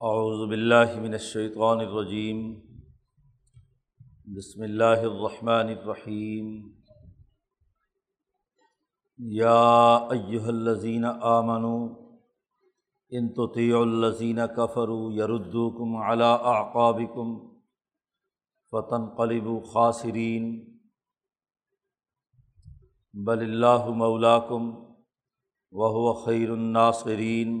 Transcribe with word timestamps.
اعوذ 0.00 0.40
باللہ 0.48 0.92
من 1.02 1.12
الشیطان 1.12 1.80
الرجیم 1.80 2.42
بسم 4.34 4.62
اللہ 4.62 5.00
الرحمن 5.04 5.68
الرحیم 5.70 6.52
یا 9.18 9.56
ایہا 10.16 10.46
الذین 10.48 11.04
آمنوا 11.30 11.80
ان 13.12 13.28
تطیعوا 13.32 13.80
الذین 13.82 14.38
کفروا 14.56 15.10
یردوکم 15.14 15.96
علی 16.02 16.30
اعقابکم 16.52 17.34
فتنقلبوا 18.72 19.58
خاسرین 19.72 20.48
بل 23.14 23.42
اللہ 23.42 23.90
مولاکم 23.96 24.70
وهو 25.72 26.12
خیر 26.24 26.50
الناصرین 26.50 27.60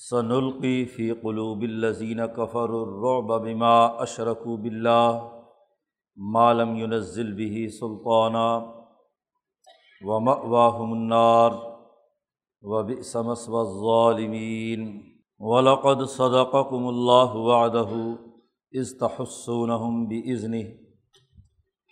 ثن 0.00 0.32
القی 0.32 0.84
فی 0.84 1.12
قلوب 1.22 1.62
الزین 1.62 2.20
کفر 2.36 2.72
الرعب 2.76 3.32
بما 3.44 3.74
اشرک 4.02 4.46
بلّہ 4.62 5.18
مالم 6.16 6.74
ينزل 6.76 7.32
به 7.34 7.66
سلطانہ 7.78 8.46
و 10.02 10.20
مواہم 10.20 10.92
النار 10.92 11.58
و 12.62 12.82
بسمس 12.82 13.48
و 13.48 13.64
ظالمین 13.74 14.86
ولقد 15.40 16.06
صدقكم 16.08 16.86
اللہ 16.88 17.34
وعدہ 17.40 17.88
استحسونہم 18.74 20.04
بزن 20.06 20.54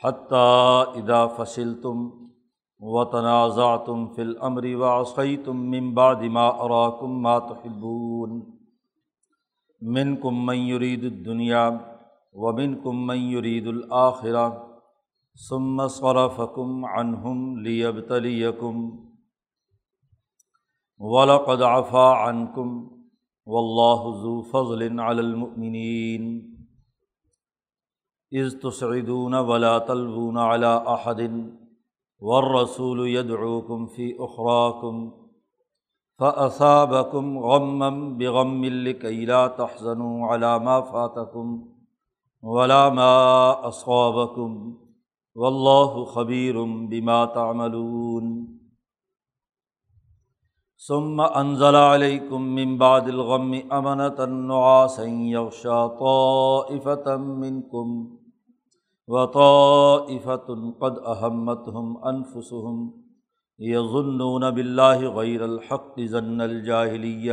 حتیٰ 0.01 0.85
ادا 0.95 1.27
فصل 1.27 1.75
تم 1.83 2.09
و 2.81 3.05
تنازع 3.05 3.77
تم 3.87 4.07
فل 4.17 4.37
عمری 4.39 4.75
واسعی 4.75 5.37
تم 5.37 5.57
ممبا 5.75 6.13
دما 6.15 6.49
اراکم 6.65 7.21
ماتحبون 7.23 8.43
من 9.83 10.17
کم 10.17 10.47
میورید 10.47 11.05
الدنیا 11.05 11.69
و 12.35 12.53
من 12.53 12.75
کم 12.85 13.07
میورید 13.07 13.67
الآخرہ 13.67 14.49
ثم 15.49 15.87
صرفکم 15.89 16.85
عنہم 16.85 17.57
لیبتلیکم 17.57 18.89
ولقد 21.01 21.63
عفا 21.63 22.09
عنکم 22.29 22.79
واللہ 23.49 24.09
ذو 24.23 24.41
فضل 24.51 24.83
علی 24.83 25.19
المؤمنین 25.19 26.37
اذ 28.33 28.55
تسعدون 28.63 29.35
ولا 29.49 29.79
تلوون 29.87 30.37
على 30.39 30.73
احد 30.87 31.21
ورسول 32.21 33.09
یدعوکم 33.09 33.87
فی 33.87 34.13
اخراکم 34.19 35.09
فاصابکم 36.19 37.39
غمم 37.39 38.19
بغم 38.19 38.65
لکی 38.65 39.25
لا 39.25 39.49
تحزنوا 39.49 40.35
على 40.35 40.65
ما 40.65 40.81
فاتکم 40.81 41.63
ولا 42.43 42.89
ما 42.89 43.15
اصابکم 43.51 44.75
واللہ 45.35 46.05
خبیر 46.05 46.55
بما 46.91 47.25
تعملون. 47.25 48.59
ثم 50.89 51.21
انزل 51.21 51.75
علیکم 51.75 52.43
من 52.43 52.77
بعد 52.79 53.09
الغم 53.09 53.53
امنة 53.53 54.27
نعاسا 54.27 55.05
یغشا 55.05 55.89
طائفة 55.89 57.17
منکم 57.17 58.07
وطائفۃ 59.09 60.49
قد 60.81 60.99
احمت 61.07 61.69
ہم 61.69 61.97
انفسم 62.07 62.89
یظنون 63.59 64.43
بلّہ 64.55 65.11
غیر 65.15 65.43
الحق 65.43 66.01
ضن 66.11 66.41
الجاہلیہ 66.41 67.33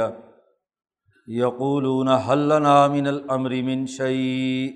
یقولون 1.28 2.08
حلنا 2.08 2.88
من 2.88 3.08
الامر 3.08 3.52
من 3.64 3.86
شعی 3.86 4.72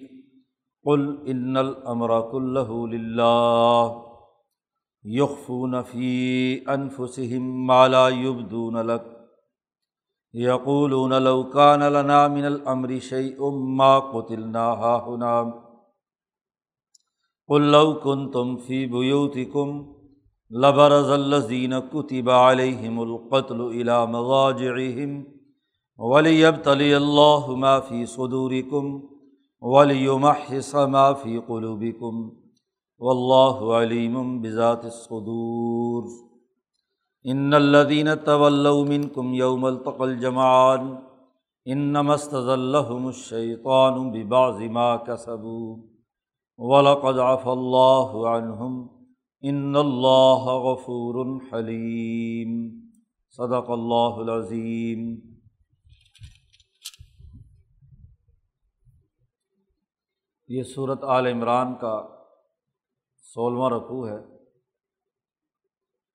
قل 0.85 1.15
ان 1.25 1.57
الامر 1.57 2.21
كله 2.31 2.87
للہ 2.87 4.05
یخفون 5.03 5.75
فی 5.83 6.59
انفسهم 6.67 7.65
ما 7.67 7.87
لا 7.87 8.07
يبدون 8.09 8.77
لك. 8.77 9.01
یقولون 10.33 11.13
لو 11.13 11.43
كان 11.43 11.83
لنا 11.83 12.27
من 12.27 12.45
الامر 12.45 12.99
شيء 12.99 13.49
ما 13.51 13.99
قتلنا 13.99 14.65
هاهنا. 14.83 15.68
قلو 17.49 17.93
کن 18.03 18.27
تم 18.31 18.55
فی 18.57 18.85
بیوتی 18.87 19.45
کم 19.45 19.69
لبرز 20.51 21.09
الزین 21.11 21.73
کتب 21.91 22.29
علیہم 22.29 22.99
القتل 22.99 23.61
الا 23.61 24.05
مغاجعہم 24.05 25.21
ولی 25.97 26.45
ابتلی 26.45 26.93
اللہ 26.93 27.49
ما 27.63 27.79
فی 27.79 28.05
صدورکم 28.05 28.99
ولیمحص 29.61 30.75
ما 30.75 31.11
فی 31.13 31.39
قلوبکم 31.47 32.29
واللہ 32.99 33.75
علیم 33.75 34.41
بذات 34.41 34.85
الصدور. 34.85 36.03
ان 37.23 37.53
الذین 37.53 38.07
تولوا 38.25 38.85
منکم 38.85 39.33
یوم 39.33 39.65
التقى 39.65 40.03
الجمعان 40.03 40.95
انما 41.65 42.13
استزلهم 42.13 43.07
الشیطان 43.07 44.11
ببعض 44.11 44.61
ما 44.71 44.95
ولقد 46.59 47.19
عف 47.19 47.47
اللہ 47.47 48.27
عنہم 48.27 48.87
ان 49.41 49.75
اللہ 49.75 50.43
غفور 50.63 51.39
حلیم 51.53 52.79
صدق 53.29 53.69
اللہ 53.69 54.17
العظیم 54.17 55.29
یہ 60.47 60.63
صورت 60.63 61.03
عال 61.03 61.27
عمران 61.27 61.75
کا 61.75 62.07
سولواں 63.33 63.69
رقوع 63.69 64.09
ہے. 64.09 64.17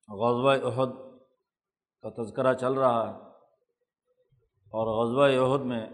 غزوہ 0.08 0.52
عہد 0.52 0.90
کا 2.02 2.22
تذکرہ 2.22 2.54
چل 2.54 2.72
رہا 2.72 3.08
ہے 3.08 3.14
اور 4.72 4.86
غزوہ 4.86 5.46
عہد 5.46 5.64
میں 5.64 5.86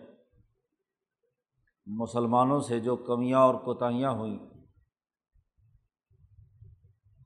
مسلمانوں 1.98 2.60
سے 2.60 2.80
جو 2.80 2.96
کمیاں 2.96 3.38
اور 3.38 3.54
کوتاہیاں 3.54 4.10
ہوئیں، 4.10 4.38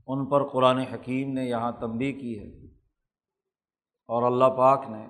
ان 0.07 0.27
پر 0.27 0.49
قرآن 0.49 0.79
حکیم 0.79 1.33
نے 1.33 1.45
یہاں 1.45 1.73
تنبی 1.73 2.13
کی 2.13 2.39
ہے۔ 2.39 2.67
اور 4.09 4.23
اللہ 4.23 4.45
پاک 4.45 4.91
نے 4.91 5.07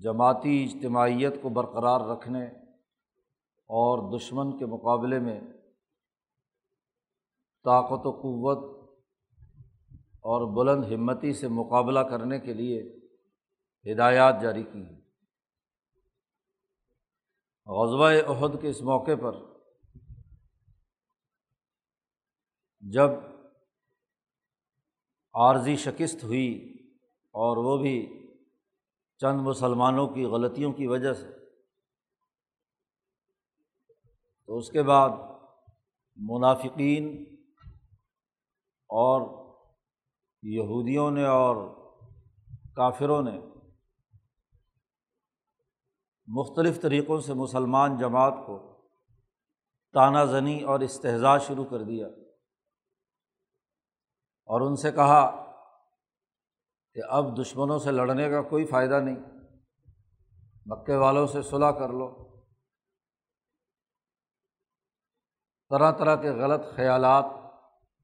جماعتی 0.00 0.64
اجتماعیت 0.64 1.34
کو 1.42 1.48
برقرار 1.48 2.00
رکھنے 2.00 2.44
اور 3.66 4.18
دشمن 4.18 4.58
کے 4.58 4.66
مقابلے 4.66 5.18
میں 5.18 5.40
طاقت 7.64 8.06
و 8.06 8.10
قوت 8.10 8.88
اور 10.00 10.54
بلند 10.54 10.92
ہمتی 10.92 11.32
سے 11.32 11.48
مقابلہ 11.48 12.00
کرنے 12.00 12.40
کے 12.40 12.54
لیے 12.54 12.96
ہدایات 13.92 14.42
جاری 14.42 14.62
کی 14.62 14.82
ہیں۔ 14.82 15.03
غزوہ 17.68 18.10
عہد 18.26 18.62
کے 18.62 18.68
اس 18.68 18.82
موقع 18.82 19.14
پر 19.22 19.32
جب 22.80 23.10
عارضی 25.34 25.76
شکست 25.76 26.24
ہوئی 26.24 26.72
اور 27.34 27.56
وہ 27.56 27.76
بھی 27.78 28.24
چند 29.20 29.40
مسلمانوں 29.40 30.06
کی 30.08 30.24
غلطیوں 30.24 30.72
کی 30.72 30.86
وجہ 30.86 31.12
سے، 31.12 31.30
تو 34.46 34.58
اس 34.58 34.70
کے 34.70 34.82
بعد 34.82 35.10
منافقین 36.16 37.24
اور 38.90 39.22
یہودیوں 40.42 41.10
نے 41.10 41.24
اور 41.24 41.56
کافروں 42.76 43.22
نے 43.22 43.53
مختلف 46.26 46.82
طریقوں 46.82 47.20
سے 47.20 47.34
مسلمان 47.34 47.98
جماعت 47.98 48.34
کو 48.46 48.86
تانہ 49.92 50.24
زنی 50.30 50.60
اور 50.60 50.80
استحضاء 50.80 51.38
شروع 51.38 51.64
کر 51.64 51.82
دیا 51.82 52.06
اور 54.44 54.60
ان 54.60 54.76
سے 54.76 54.92
کہا 54.92 55.44
کہ 56.94 57.00
اب 57.08 57.40
دشمنوں 57.40 57.78
سے 57.78 57.90
لڑنے 57.90 58.30
کا 58.30 58.42
کوئی 58.42 58.66
فائدہ 58.66 59.00
نہیں، 59.00 59.16
مکے 60.66 60.96
والوں 60.96 61.26
سے 61.26 61.42
صلاح 61.42 61.70
کر 61.70 61.88
لو۔ 61.88 62.24
طرح 65.70 65.92
طرح 65.92 66.16
کے 66.16 66.30
غلط 66.30 66.60
خیالات، 66.76 67.24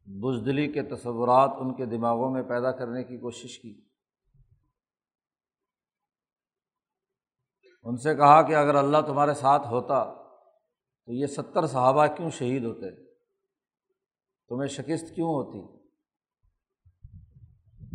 بزدلی 0.07 0.73
کے 0.73 0.83
تصورات 0.83 1.51
ان 1.59 1.75
کے 1.75 1.87
دماغوں 1.87 2.31
میں 2.31 2.43
پیدا 2.43 2.73
کرنے 2.73 3.05
کی 3.05 3.19
کوشش 3.19 3.59
کی۔ 3.59 3.90
ان 7.83 7.97
سے 7.97 8.15
کہا 8.15 8.43
کہ 8.43 8.55
اگر 8.55 8.75
اللہ 8.75 8.99
تمہارے 9.07 9.35
ساتھ 9.35 9.67
ہوتا 9.67 10.05
تو 11.07 11.13
یہ 11.13 11.27
ستر 11.27 11.67
صحابہ 11.67 12.07
کیوں 12.07 12.31
شہید 12.31 12.65
ہوتے؟ 12.65 13.05
تمہیں 14.49 14.69
شکست 14.69 15.15
کیوں 15.15 15.29
ہوتی؟ 15.29 15.81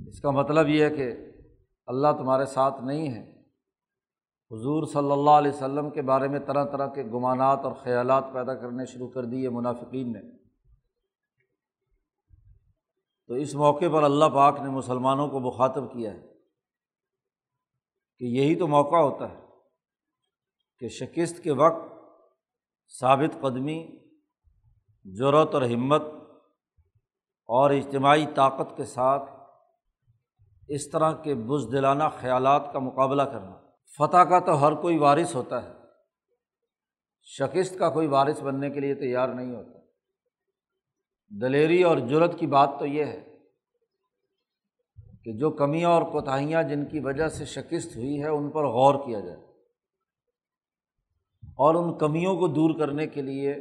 اس 0.08 0.20
کا 0.20 0.32
مطلب 0.32 0.68
یہ 0.68 0.86
ہے 0.86 0.90
کہ 0.90 1.12
اللہ 1.86 2.08
تمہارے 2.18 2.46
ساتھ 2.46 2.84
نہیں 2.84 3.14
ہے۔ 3.14 3.42
حضور 4.52 4.86
صلی 4.86 5.12
اللہ 5.12 5.30
علیہ 5.30 5.52
وسلم 5.52 5.90
کے 5.90 6.02
بارے 6.02 6.28
میں 6.28 6.40
طرح 6.40 6.66
طرح 6.66 6.88
کے 6.88 7.04
گمانات 7.04 7.60
اور 7.64 7.72
خیالات 7.72 8.24
پیدا 8.34 8.56
کرنے 8.56 8.86
شروع 8.86 9.08
کر 9.08 9.26
دیے 9.26 9.50
منافقین 9.50 10.12
نے۔ 10.12 10.38
تو 13.28 13.34
اس 13.34 13.56
موقع 13.56 13.86
پر 13.94 14.04
اللہ 14.04 14.26
پاک 14.26 14.60
نے 14.60 14.70
مسلمانوں 14.70 15.28
کو 15.28 15.40
مخاطب 15.40 15.94
کیا 15.94 16.14
ہے 16.14 16.28
کہ 18.18 18.26
یہی 18.26 18.56
تو 18.56 18.68
موقع 18.68 18.96
ہوتا 18.96 19.30
ہے۔ 19.30 19.45
کہ 20.80 20.88
شکست 20.88 21.44
کے 21.44 21.51
وقت 21.51 21.94
ثابت 23.00 23.42
قدمی 23.42 23.88
ضرورت 25.06 25.54
اور 25.54 25.62
ہمت 25.62 26.01
اور 27.48 27.72
اجتماعی 27.72 28.25
طاقت 28.36 28.77
کے 28.77 28.83
ساتھ 28.83 29.31
اس 30.68 30.89
طرح 30.89 31.12
کے 31.12 31.36
بزدلانہ 31.36 32.04
خیالات 32.19 32.74
کا 32.74 32.80
مقابلہ 32.80 33.24
کرنا۔ 33.24 33.56
فتح 33.98 34.18
کا 34.18 34.39
تو 34.39 34.68
ہر 34.68 34.74
کوئی 34.74 34.98
وارث 34.98 35.36
ہوتا 35.36 35.63
ہے۔ 35.63 35.74
شکست 37.22 37.80
کا 37.80 37.89
کوئی 37.89 38.07
وارث 38.07 38.42
بننے 38.42 38.69
کے 38.69 38.80
لیے 38.80 38.95
تیار 38.95 39.30
نہیں 39.30 39.56
ہوتا۔ 39.56 39.80
دلیری 41.42 41.83
اور 41.83 41.98
جرت 41.98 42.39
کی 42.39 42.48
بات 42.48 42.69
تو 42.80 42.86
یہ 42.86 43.06
ہے 43.06 43.38
کہ 45.24 45.38
جو 45.38 45.51
کمیاں 45.51 45.89
اور 45.89 46.01
کوتاہیاں 46.01 46.63
جن 46.63 46.86
کی 46.86 47.00
وجہ 47.00 47.27
سے 47.27 47.45
شکست 47.45 47.98
ہوئی 47.98 48.22
ہے، 48.22 48.27
ان 48.27 48.51
پر 48.51 48.66
غور 48.66 49.06
کیا 49.06 49.19
جائے۔ 49.19 49.55
اور 51.60 51.75
ان 51.75 51.98
کمیوں 51.98 52.36
کو 52.36 52.48
دور 52.48 52.80
کرنے 52.80 53.07
کے 53.07 53.22
لیے 53.22 53.54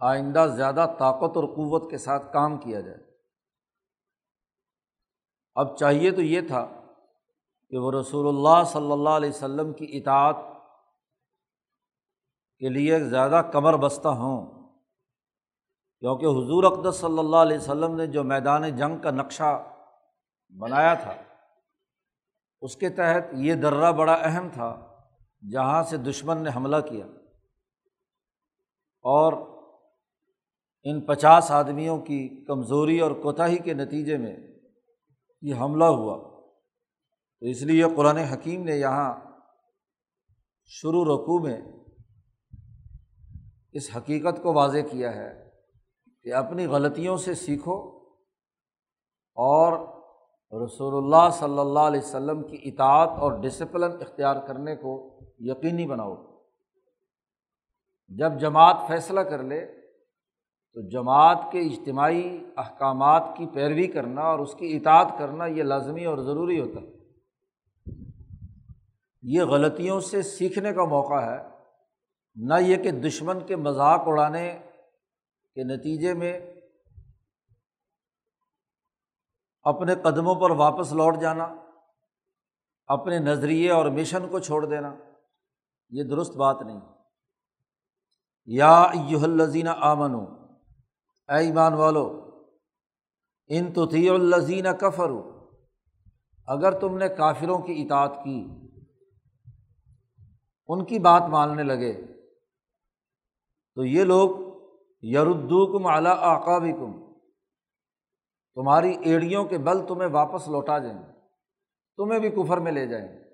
آئندہ 0.00 0.46
زیادہ 0.56 0.86
طاقت 0.98 1.36
اور 1.36 1.44
قوت 1.44 1.90
کے 1.90 1.98
ساتھ 1.98 2.32
کام 2.32 2.56
کیا 2.58 2.80
جائے۔ 2.80 2.98
اب 5.54 5.76
چاہیے 5.76 6.10
تو 6.10 6.22
یہ 6.22 6.40
تھا 6.40 6.64
کہ 7.72 7.78
وہ 7.78 7.92
رسول 7.92 8.28
اللہ 8.28 8.64
صلی 8.64 8.92
اللہ 8.92 9.10
علیہ 9.10 9.30
وسلم 9.30 9.72
کی 9.72 9.86
اطاعت 9.92 10.36
کے 12.58 12.68
لیے 12.68 12.98
زیادہ 13.00 13.42
کمر 13.52 13.76
بستہ 13.76 14.08
ہوں، 14.08 14.46
کیونکہ 16.00 16.26
حضور 16.26 16.64
اقدس 16.64 16.96
صلی 16.96 17.18
اللہ 17.18 17.36
علیہ 17.36 17.56
وسلم 17.56 17.94
نے 17.96 18.06
جو 18.06 18.24
میدان 18.24 18.68
جنگ 18.76 18.98
کا 18.98 19.10
نقشہ 19.10 19.52
بنایا 20.54 20.94
تھا، 20.94 21.14
اس 22.62 22.76
کے 22.76 22.88
تحت 22.90 23.34
یہ 23.34 23.54
درہ 23.54 23.92
بڑا 23.92 24.14
اہم 24.14 24.48
تھا۔ 24.52 24.95
جہاں 25.52 25.82
سے 25.82 25.96
دشمن 25.96 26.42
نے 26.42 26.50
حملہ 26.56 26.76
کیا 26.76 27.06
اور 29.04 29.32
ان 30.84 31.00
پچاس 31.00 31.50
آدمیوں 31.50 31.98
کی 31.98 32.44
کمزوری 32.44 33.00
اور 33.00 33.10
کوتاہی 33.10 33.58
کے 33.58 33.74
نتیجے 33.74 34.16
میں 34.16 34.36
یہ 35.42 35.54
حملہ 35.54 35.84
ہوا، 35.84 36.18
تو 37.40 37.46
اس 37.46 37.62
لیے 37.62 37.84
قرآن 37.96 38.16
حکیم 38.16 38.64
نے 38.64 38.76
یہاں 38.76 39.14
شروع 40.64 41.04
رقوع 41.04 41.40
میں 41.40 41.60
اس 43.72 43.96
حقیقت 43.96 44.42
کو 44.42 44.52
واضح 44.52 44.78
کیا 44.90 45.14
ہے 45.14 45.50
کہ 46.24 46.34
اپنی 46.34 46.66
غلطیوں 46.66 47.16
سے 47.16 47.34
سیکھو 47.34 47.96
اور 49.34 49.72
رسول 50.64 51.04
اللہ 51.04 51.30
صلی 51.32 51.58
اللہ 51.58 51.80
علیہ 51.80 52.00
وسلم 52.00 52.42
کی 52.42 52.58
اطاعت 52.62 53.08
اور 53.08 53.32
ڈسپلن 53.32 53.92
اختیار 54.00 54.46
کرنے 54.46 54.76
کو 54.76 55.15
یقینی 55.38 55.86
بناؤ۔ 55.86 56.36
جب 58.08 58.40
جماعت 58.40 58.76
فیصلہ 58.88 59.20
کر 59.20 59.42
لے، 59.42 59.66
تو 60.72 60.88
جماعت 60.88 61.38
کے 61.52 61.60
اجتماعی 61.60 62.44
احکامات 62.56 63.22
کی 63.36 63.46
پیروی 63.46 63.86
کرنا 63.86 64.20
اور 64.20 64.38
اس 64.38 64.54
کی 64.54 64.76
اطاعت 64.76 65.18
کرنا 65.18 65.46
یہ 65.46 65.62
لازمی 65.62 66.04
اور 66.04 66.18
ضروری 66.18 66.60
ہوتا 66.60 66.80
ہے۔ 66.80 66.86
یہ 69.22 69.42
غلطیوں 69.42 70.00
سے 70.00 70.22
سیکھنے 70.22 70.72
کا 70.72 70.84
موقع 70.84 71.20
ہے، 71.20 71.38
نہ 72.36 72.54
یہ 72.60 72.76
کہ 72.76 72.90
دشمن 72.90 73.46
کے 73.46 73.56
مذاق 73.56 74.02
اڑانے 74.06 74.58
کے 75.54 75.64
نتیجے 75.64 76.14
میں 76.14 76.40
اپنے 79.62 79.94
قدموں 79.94 80.34
پر 80.34 80.50
واپس 80.50 80.92
لوٹ 80.92 81.20
جانا، 81.20 81.54
اپنے 82.86 83.18
نظریے 83.18 83.70
اور 83.70 83.86
مشن 83.86 84.28
کو 84.28 84.38
چھوڑ 84.38 84.66
دینا۔ 84.66 84.94
یہ 85.88 86.02
درست 86.02 86.36
بات 86.36 86.62
نہیں۔ 86.62 86.80
یا 88.44 88.86
یو 89.08 89.18
الزین 89.22 89.68
آمن 89.68 90.14
اے 91.28 91.36
ایمان 91.36 91.74
والو، 91.74 92.30
ان 93.48 93.72
تو 93.72 93.82
الزین 94.10 94.66
کفر 94.80 95.10
ہو 95.10 95.50
اگر 96.46 96.80
تم 96.80 96.98
نے 96.98 97.08
کافروں 97.08 97.58
کی 97.58 97.82
اطاعت 97.82 98.24
کی، 98.24 98.48
ان 100.68 100.84
کی 100.84 100.98
بات 100.98 101.22
ماننے 101.22 101.62
لگے، 101.62 102.02
تو 103.74 103.84
یہ 103.84 104.04
لوگ 104.04 104.30
یردو 105.02 105.78
کم 105.78 105.86
اعلیٰ 105.86 106.16
آقابی 106.18 106.72
کم 106.72 107.14
تمہاری 108.54 108.96
ایڑیوں 109.02 109.44
کے 109.44 109.58
بل 109.58 109.86
تمہیں 109.86 110.08
واپس 110.08 110.48
لوٹا 110.48 110.78
جائیں 110.78 111.02
تمہیں 111.96 112.20
بھی 112.20 112.30
کفر 112.30 112.58
میں 112.58 112.72
لے 112.72 112.86
جائیں 112.86 113.25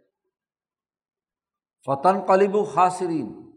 فتن 1.86 2.26
قلیب 2.26 2.54
و 2.54 2.64
خاصرین 2.64 3.52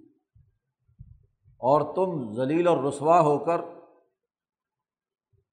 اور 1.43 1.95
تم 1.95 2.33
ذلیل 2.33 2.67
اور 2.67 2.83
رسوا 2.83 3.19
ہو 3.19 3.45
کر 3.45 3.61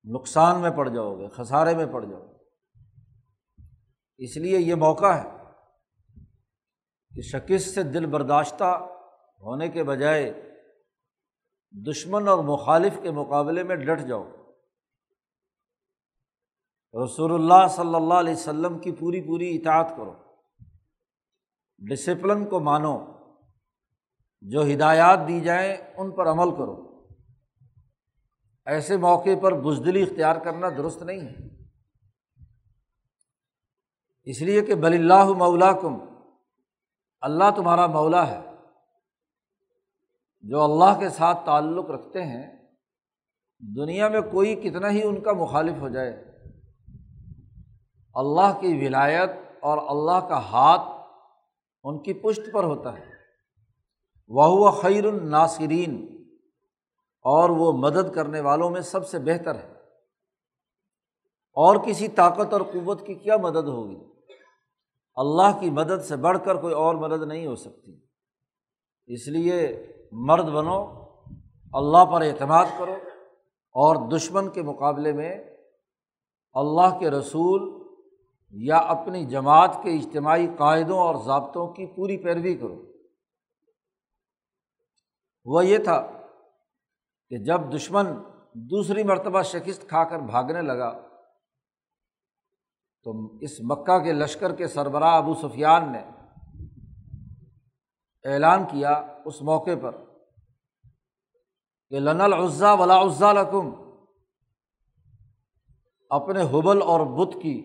نقصان 0.04 0.60
میں 0.60 0.70
پڑ 0.70 0.88
جاؤ 0.88 1.18
گے، 1.18 1.28
خسارے 1.28 1.76
میں 1.76 1.86
پڑ 1.86 2.04
جاؤ 2.04 2.26
گے۔ 2.26 2.32
اس 4.18 4.36
لیے 4.36 4.58
یہ 4.58 4.74
موقع 4.74 5.12
ہے 5.12 5.28
کہ 7.14 7.22
شکست 7.22 7.74
سے 7.74 7.82
دل 7.82 8.06
برداشتہ 8.06 8.88
ہونے 9.40 9.68
کے 9.68 9.84
بجائے 9.84 10.50
دشمن 11.70 12.28
اور 12.28 12.44
مخالف 12.44 12.92
کے 13.02 13.10
مقابلے 13.10 13.62
میں 13.62 13.76
ڈٹ 13.76 14.08
جاؤ۔ 14.08 14.24
رسول 17.04 17.34
اللہ 17.34 17.68
صلی 17.68 17.94
اللہ 17.94 18.14
علیہ 18.14 18.32
وسلم 18.32 18.78
کی 18.78 18.92
پوری 18.92 19.20
پوری 19.26 19.56
اطاعت 19.56 19.90
کرو۔ 19.96 20.21
ڈسپلن 21.88 22.44
کو 22.44 22.60
مانو۔ 22.60 23.06
جو 24.40 24.62
ہدایات 24.62 25.18
دی 25.28 25.40
جائیں، 25.40 25.76
ان 25.96 26.10
پر 26.10 26.30
عمل 26.30 26.50
کرو۔ 26.50 27.06
ایسے 28.66 28.96
موقع 28.96 29.30
پر 29.42 29.52
بزدلی 29.52 30.02
اختیار 30.02 30.36
کرنا 30.36 30.68
درست 30.68 31.02
نہیں 31.02 31.20
ہے۔ 31.20 31.62
اس 34.24 34.42
لیے 34.42 34.62
کہ 34.62 34.74
بل 34.74 34.92
اللہ 34.92 35.24
مولا 35.24 35.72
کم 35.72 35.98
اللہ 37.20 37.44
تمہارا 37.56 37.86
مولا 37.86 38.28
ہے۔ 38.28 38.40
جو 40.40 40.62
اللہ 40.62 41.00
کے 41.00 41.08
ساتھ 41.08 41.38
تعلق 41.46 41.90
رکھتے 41.90 42.22
ہیں، 42.22 42.62
دنیا 43.76 44.08
میں 44.08 44.20
کوئی 44.20 44.54
کتنا 44.54 44.90
ہی 44.90 45.02
ان 45.02 45.20
کا 45.20 45.32
مخالف 45.32 45.78
ہو 45.80 45.88
جائے۔ 45.88 46.12
اللہ 48.14 48.60
کی 48.60 48.86
ولایت 48.86 49.30
اور 49.60 49.78
اللہ 49.78 50.28
کا 50.28 50.38
ہاتھ 50.38 51.01
ان 51.82 52.02
کی 52.02 52.12
پشت 52.12 52.52
پر 52.52 52.64
ہوتا 52.64 52.98
ہے۔ 52.98 53.04
وہ 54.28 54.70
خیر 54.70 55.04
الناصرین 55.04 56.24
اور 57.20 57.50
وہ 57.50 57.72
مدد 57.72 58.14
کرنے 58.14 58.40
والوں 58.40 58.70
میں 58.70 58.80
سب 58.80 59.08
سے 59.08 59.18
بہتر 59.18 59.54
ہے۔ 59.54 59.72
اور 61.54 61.76
کسی 61.76 62.08
طاقت 62.08 62.52
اور 62.52 62.60
قوت 62.60 63.06
کی 63.06 63.14
کیا 63.14 63.36
مدد 63.36 63.68
ہوگی؟ 63.68 63.98
اللہ 65.14 65.60
کی 65.60 65.70
مدد 65.70 66.04
سے 66.04 66.16
بڑھ 66.16 66.38
کر 66.44 66.54
کوئی 66.54 66.74
اور 66.74 66.94
مدد 66.94 67.22
نہیں 67.22 67.46
ہو 67.46 67.56
سکتی۔ 67.56 68.00
اس 69.06 69.28
لیے 69.28 69.86
مرد 70.12 70.44
بنو، 70.44 70.86
اللہ 71.72 72.04
پر 72.04 72.22
اعتماد 72.22 72.64
کرو 72.78 72.94
اور 73.70 74.10
دشمن 74.10 74.50
کے 74.50 74.62
مقابلے 74.62 75.12
میں 75.12 75.44
اللہ 76.52 76.98
کے 76.98 77.10
رسول 77.10 77.81
یا 78.54 78.76
اپنی 78.76 79.24
جماعت 79.26 79.78
کے 79.82 79.90
اجتماعی 79.90 80.46
قاعدوں 80.58 80.98
اور 80.98 81.14
ضابطوں 81.24 81.66
کی 81.74 81.86
پوری 81.86 82.16
پیروی 82.16 82.54
کرو۔ 82.54 82.82
وہ 85.44 85.64
یہ 85.66 85.78
تھا 85.78 86.00
کہ 87.30 87.38
جب 87.38 87.72
دشمن 87.76 88.06
دوسری 88.70 89.02
مرتبہ 89.02 89.42
شکست 89.42 89.88
کھا 89.88 90.04
کر 90.04 90.18
بھاگنے 90.18 90.62
لگا، 90.62 90.90
تو 93.06 93.12
اس 93.40 93.60
مکہ 93.60 93.98
کے 93.98 94.12
لشکر 94.12 94.54
کے 94.56 94.68
سربراہ 94.68 95.16
ابو 95.16 95.34
سفیان 95.34 95.92
نے 95.92 96.02
اعلان 98.24 98.64
کیا 98.64 98.92
اس 99.24 99.42
موقع 99.42 99.74
پر 99.82 99.96
کہ 101.92 101.98
لن 101.98 102.20
العزا 102.20 102.72
ولا 102.72 103.00
عزا 103.02 103.32
لکم، 103.32 103.70
اپنے 106.10 106.42
حبل 106.42 106.82
اور 106.82 107.00
بت 107.18 107.34
کی 107.42 107.56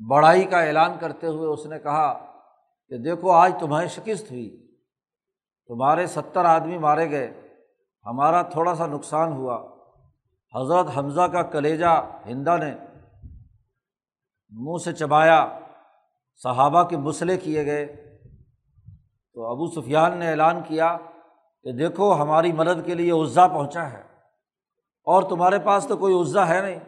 بڑائی 0.00 0.44
کا 0.44 0.60
اعلان 0.60 0.96
کرتے 1.00 1.26
ہوئے 1.26 1.48
اس 1.48 1.66
نے 1.66 1.78
کہا 1.78 2.12
کہ 2.90 2.98
دیکھو 2.98 3.30
آج 3.32 3.52
تمہیں 3.60 3.86
شکست 3.88 4.30
ہوئی، 4.30 4.48
تمہارے 5.70 6.06
ستر 6.06 6.44
آدمی 6.44 6.78
مارے 6.78 7.10
گئے، 7.10 7.26
ہمارا 8.06 8.42
تھوڑا 8.52 8.74
سا 8.74 8.86
نقصان 8.86 9.32
ہوا۔ 9.32 9.56
حضرت 10.54 10.96
حمزہ 10.96 11.26
کا 11.32 11.42
کلیجہ 11.52 11.94
ہندا 12.26 12.56
نے 12.56 12.74
منہ 14.52 14.78
سے 14.84 14.92
چبایا، 14.92 15.40
صحابہ 16.42 16.82
کے 16.82 16.96
مسئلے 16.98 17.36
کیے 17.38 17.64
گئے۔ 17.66 17.86
تو 19.36 19.46
ابو 19.46 19.66
سفیان 19.72 20.16
نے 20.18 20.28
اعلان 20.30 20.62
کیا 20.62 20.96
کہ 21.64 21.72
دیکھو 21.72 22.12
ہماری 22.14 22.52
مدد 22.52 22.84
کے 22.86 22.94
لیے 22.94 23.10
عزا 23.12 23.46
پہنچا 23.48 23.90
ہے، 23.92 24.02
اور 25.06 25.22
تمہارے 25.22 25.58
پاس 25.58 25.86
تو 25.88 25.96
کوئی 25.96 26.14
عزا 26.20 26.48
ہے 26.48 26.60
نہیں۔ 26.62 26.78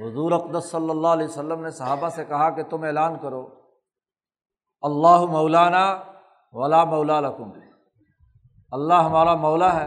حضور 0.00 0.32
اقدس 0.32 0.70
صلی 0.70 0.90
اللہ 0.90 1.08
علیہ 1.08 1.26
وسلم 1.26 1.60
نے 1.60 1.70
صحابہ 1.70 2.08
سے 2.08 2.24
کہا 2.24 2.50
کہ 2.50 2.62
تم 2.62 2.84
اعلان 2.84 3.18
کرو، 3.22 3.48
اللہ 4.80 5.24
مولانا 5.24 6.02
ولا 6.52 6.84
مولا 6.84 7.20
لکم۔ 7.20 7.50
اللہ 8.72 8.94
ہمارا 8.94 9.34
مولا 9.34 9.80
ہے 9.80 9.86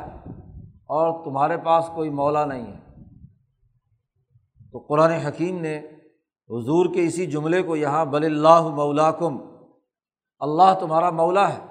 اور 0.66 1.24
تمہارے 1.24 1.58
پاس 1.58 1.90
کوئی 1.96 2.10
مولا 2.10 2.46
نہیں 2.46 2.74
ہے۔ 2.74 2.80
تو 4.72 4.80
قرآن 4.80 5.12
حکیم 5.12 5.62
نے 5.62 5.78
حضور 6.50 6.94
کے 6.94 7.06
اسی 7.06 7.26
جملے 7.26 7.64
کو 7.64 7.76
یہاں 7.76 8.06
بل 8.06 8.26
اللہ 8.26 8.68
مولا 8.68 9.12
کم 9.12 9.38
اللہ 10.40 10.74
تمہارا 10.80 11.10
مولا 11.10 11.54
ہے 11.54 11.66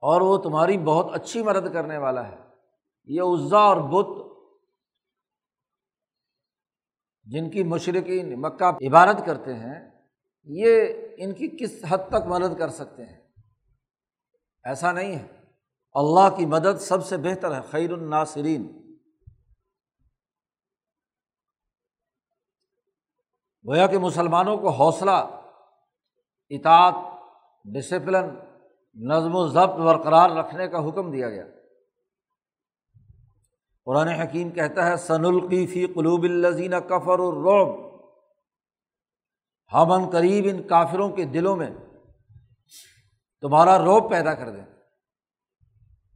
اور 0.00 0.20
وہ 0.20 0.36
تمہاری 0.36 0.78
بہت 0.78 1.06
اچھی 1.12 1.42
مدد 1.42 1.72
کرنے 1.72 1.98
والا 1.98 2.28
ہے۔ 2.28 2.36
یہ 3.06 3.22
عزا 3.22 3.58
اور 3.58 3.76
بت 3.76 4.23
جن 7.24 7.50
کی 7.50 7.62
مشرقین 7.62 8.40
مکہ 8.40 8.64
عبادت 8.64 9.26
کرتے 9.26 9.54
ہیں، 9.54 9.90
یہ 10.44 10.86
ان 11.16 11.32
کی 11.32 11.48
کس 11.48 11.84
حد 11.88 11.98
تک 12.08 12.26
مدد 12.26 12.58
کر 12.58 12.68
سکتے 12.68 13.04
ہیں؟ 13.04 13.20
ایسا 14.64 14.92
نہیں 14.92 15.16
ہے۔ 15.16 15.26
اللہ 15.92 16.36
کی 16.36 16.46
مدد 16.46 16.80
سب 16.80 17.06
سے 17.06 17.16
بہتر 17.16 17.54
ہے، 17.54 17.60
خیر 17.70 17.92
الناصرین۔ 17.92 18.80
گویا 23.68 23.86
کہ 23.86 23.98
مسلمانوں 23.98 24.56
کو 24.56 24.68
حوصلہ، 24.70 25.40
اطاعت، 26.50 26.94
ڈسپلن، 27.64 28.24
نظم 28.94 29.34
و 29.34 29.48
ضبط 29.48 29.74
برقرار 29.74 30.30
رکھنے 30.30 30.68
کا 30.68 30.88
حکم 30.88 31.12
دیا 31.12 31.30
گیا۔ 31.30 31.44
قرآن 33.84 34.08
حکیم 34.08 34.50
کہتا 34.50 34.86
ہے 34.86 34.96
سن 34.96 35.24
القیفی 35.24 35.86
قلوب 35.86 36.22
الزین 36.22 36.70
کفر 36.70 37.18
الروب 37.18 37.94
ہم 39.72 39.92
ان 39.92 40.10
قریب 40.10 40.44
ان 40.48 40.68
کافروں 40.68 41.10
کے 41.10 41.24
دلوں 41.24 41.56
میں 41.56 41.70
تمہارا 43.40 43.78
روب 43.78 44.10
پیدا 44.10 44.34
کر 44.34 44.50
دیں۔ 44.50 44.64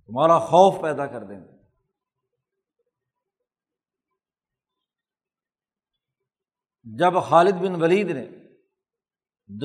تمہارا 0.07 0.39
خوف 0.39 0.83
پیدا 0.83 1.07
کر 1.07 1.25
دیں۔ 1.25 1.41
جب 6.85 7.13
خالد 7.29 7.53
بن 7.53 7.83
ولید 7.83 8.11
نے 8.11 8.27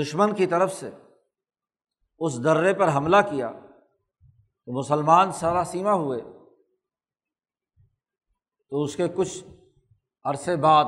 دشمن 0.01 0.35
کی 0.35 0.47
طرف 0.47 0.73
سے 0.73 0.89
اس 2.19 2.43
درے 2.43 2.73
پر 2.73 2.95
حملہ 2.95 3.17
کیا 3.29 3.51
تو 4.65 4.79
مسلمان 4.79 5.31
سارا 5.31 5.63
سیما 5.63 5.93
ہوئے۔ 5.93 6.32
تو 8.73 8.83
اس 8.83 8.95
کے 8.95 9.07
کچھ 9.07 9.43
عرصے 10.23 10.55
بعد 10.55 10.85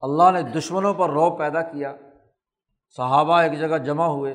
اللہ 0.00 0.30
نے 0.30 0.42
دشمنوں 0.42 0.94
پر 0.94 1.10
رو 1.10 1.36
پیدا 1.36 1.62
کیا۔ 1.62 1.96
صحابہ 2.96 3.40
ایک 3.40 3.58
جگہ 3.58 3.78
جمع 3.78 4.06
ہوئے 4.06 4.32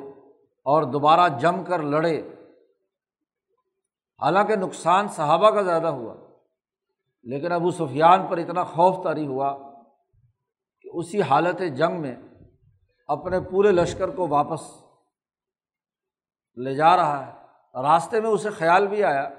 اور 0.65 0.83
دوبارہ 0.83 1.39
جم 1.39 1.63
کر 1.63 1.79
لڑے۔ 1.79 2.21
حالانکہ 4.21 4.55
نقصان 4.55 5.07
صحابہ 5.07 5.49
کا 5.49 5.61
زیادہ 5.61 5.87
ہوا، 5.87 6.15
لیکن 7.23 7.51
ابو 7.51 7.71
سفیان 7.71 8.27
پر 8.27 8.37
اتنا 8.37 8.63
خوف 8.63 9.03
طاری 9.03 9.27
ہوا 9.27 9.57
کہ 10.81 10.89
اسی 10.93 11.21
حالت 11.21 11.61
جنگ 11.77 12.01
میں 12.01 12.15
اپنے 13.07 13.39
پورے 13.39 13.71
لشکر 13.71 14.09
کو 14.09 14.27
واپس 14.27 14.61
لے 16.57 16.75
جا 16.75 16.95
رہا 16.97 17.27
ہے۔ 17.27 17.31
راستے 17.81 18.21
میں 18.21 18.29
اسے 18.29 18.49
خیال 18.49 18.87
بھی 18.87 19.03
آیا 19.03 19.29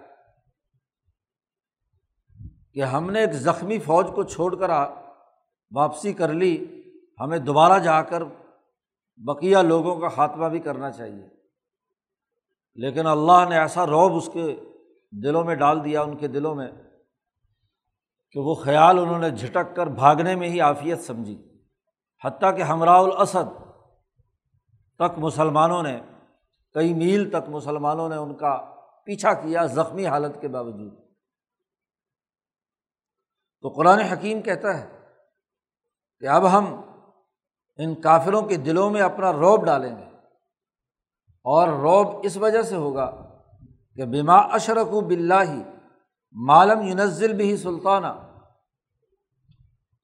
کہ 2.75 2.83
ہم 2.83 3.11
نے 3.11 3.21
ایک 3.21 3.33
زخمی 3.33 3.79
فوج 3.79 4.07
کو 4.15 4.23
چھوڑ 4.23 4.57
کر 4.57 4.71
واپسی 5.75 6.13
کر 6.13 6.33
لی، 6.33 6.83
ہمیں 7.21 7.39
دوبارہ 7.39 7.79
جا 7.79 8.03
کر 8.03 8.23
بقیہ 9.17 9.59
لوگوں 9.59 9.97
کا 9.97 10.09
خاتمہ 10.09 10.47
بھی 10.47 10.59
کرنا 10.59 10.91
چاہیے۔ 10.91 11.29
لیکن 12.75 13.07
اللہ 13.07 13.45
نے 13.49 13.59
ایسا 13.59 13.87
روب 13.87 14.17
اس 14.17 14.31
کے 14.33 14.61
دلوں 15.11 15.45
میں 15.45 15.55
ڈال 15.55 15.85
دیا، 15.85 16.03
ان 16.03 16.17
کے 16.17 16.29
دلوں 16.29 16.55
میں، 16.55 16.69
کہ 18.31 18.41
وہ 18.41 18.55
خیال 18.55 18.99
انہوں 18.99 19.19
نے 19.19 19.31
جھٹک 19.31 19.77
کر 19.77 19.87
بھاگنے 19.87 20.35
میں 20.35 20.49
ہی 20.49 20.61
عافیت 20.61 21.01
سمجھی۔ 21.01 21.43
حتیٰ 22.25 22.57
کہ 22.57 22.63
ہمراہ 22.63 23.03
الاسد 23.03 23.63
تک 24.97 25.19
مسلمانوں 25.19 25.83
نے، 25.83 26.01
کئی 26.75 26.95
میل 26.95 27.31
تک 27.31 27.49
مسلمانوں 27.49 28.09
نے 28.09 28.17
ان 28.17 28.35
کا 28.35 28.75
پیچھا 29.05 29.33
کیا 29.33 29.67
زخمی 29.67 30.07
حالت 30.07 30.41
کے 30.41 30.49
باوجود۔ 30.49 31.02
تو 33.63 33.69
قرآن 33.69 33.99
حکیم 33.99 34.43
کہتا 34.43 34.81
ہے 34.81 34.99
کہ 36.21 36.27
اب 36.27 36.53
ہم 36.53 36.81
ان 37.77 37.95
کافروں 37.95 38.43
کے 38.43 38.57
دلوں 38.57 38.91
میں 38.91 39.01
اپنا 39.01 39.33
روب 39.33 39.67
ڈالیں 39.67 39.97
گے۔ 39.97 40.05
اور 41.45 41.69
روب 41.69 42.21
اس 42.23 42.37
وجہ 42.37 42.63
سے 42.63 42.77
ہوگا 42.77 43.39
کہ 43.95 44.05
بیما 44.05 44.37
اشرک 44.37 44.95
و 44.95 45.01
بلّہ 45.01 45.63
معلوم 46.33 46.83
یونزل 46.83 47.33
بھی 47.33 47.57
سلطانہ 47.57 48.41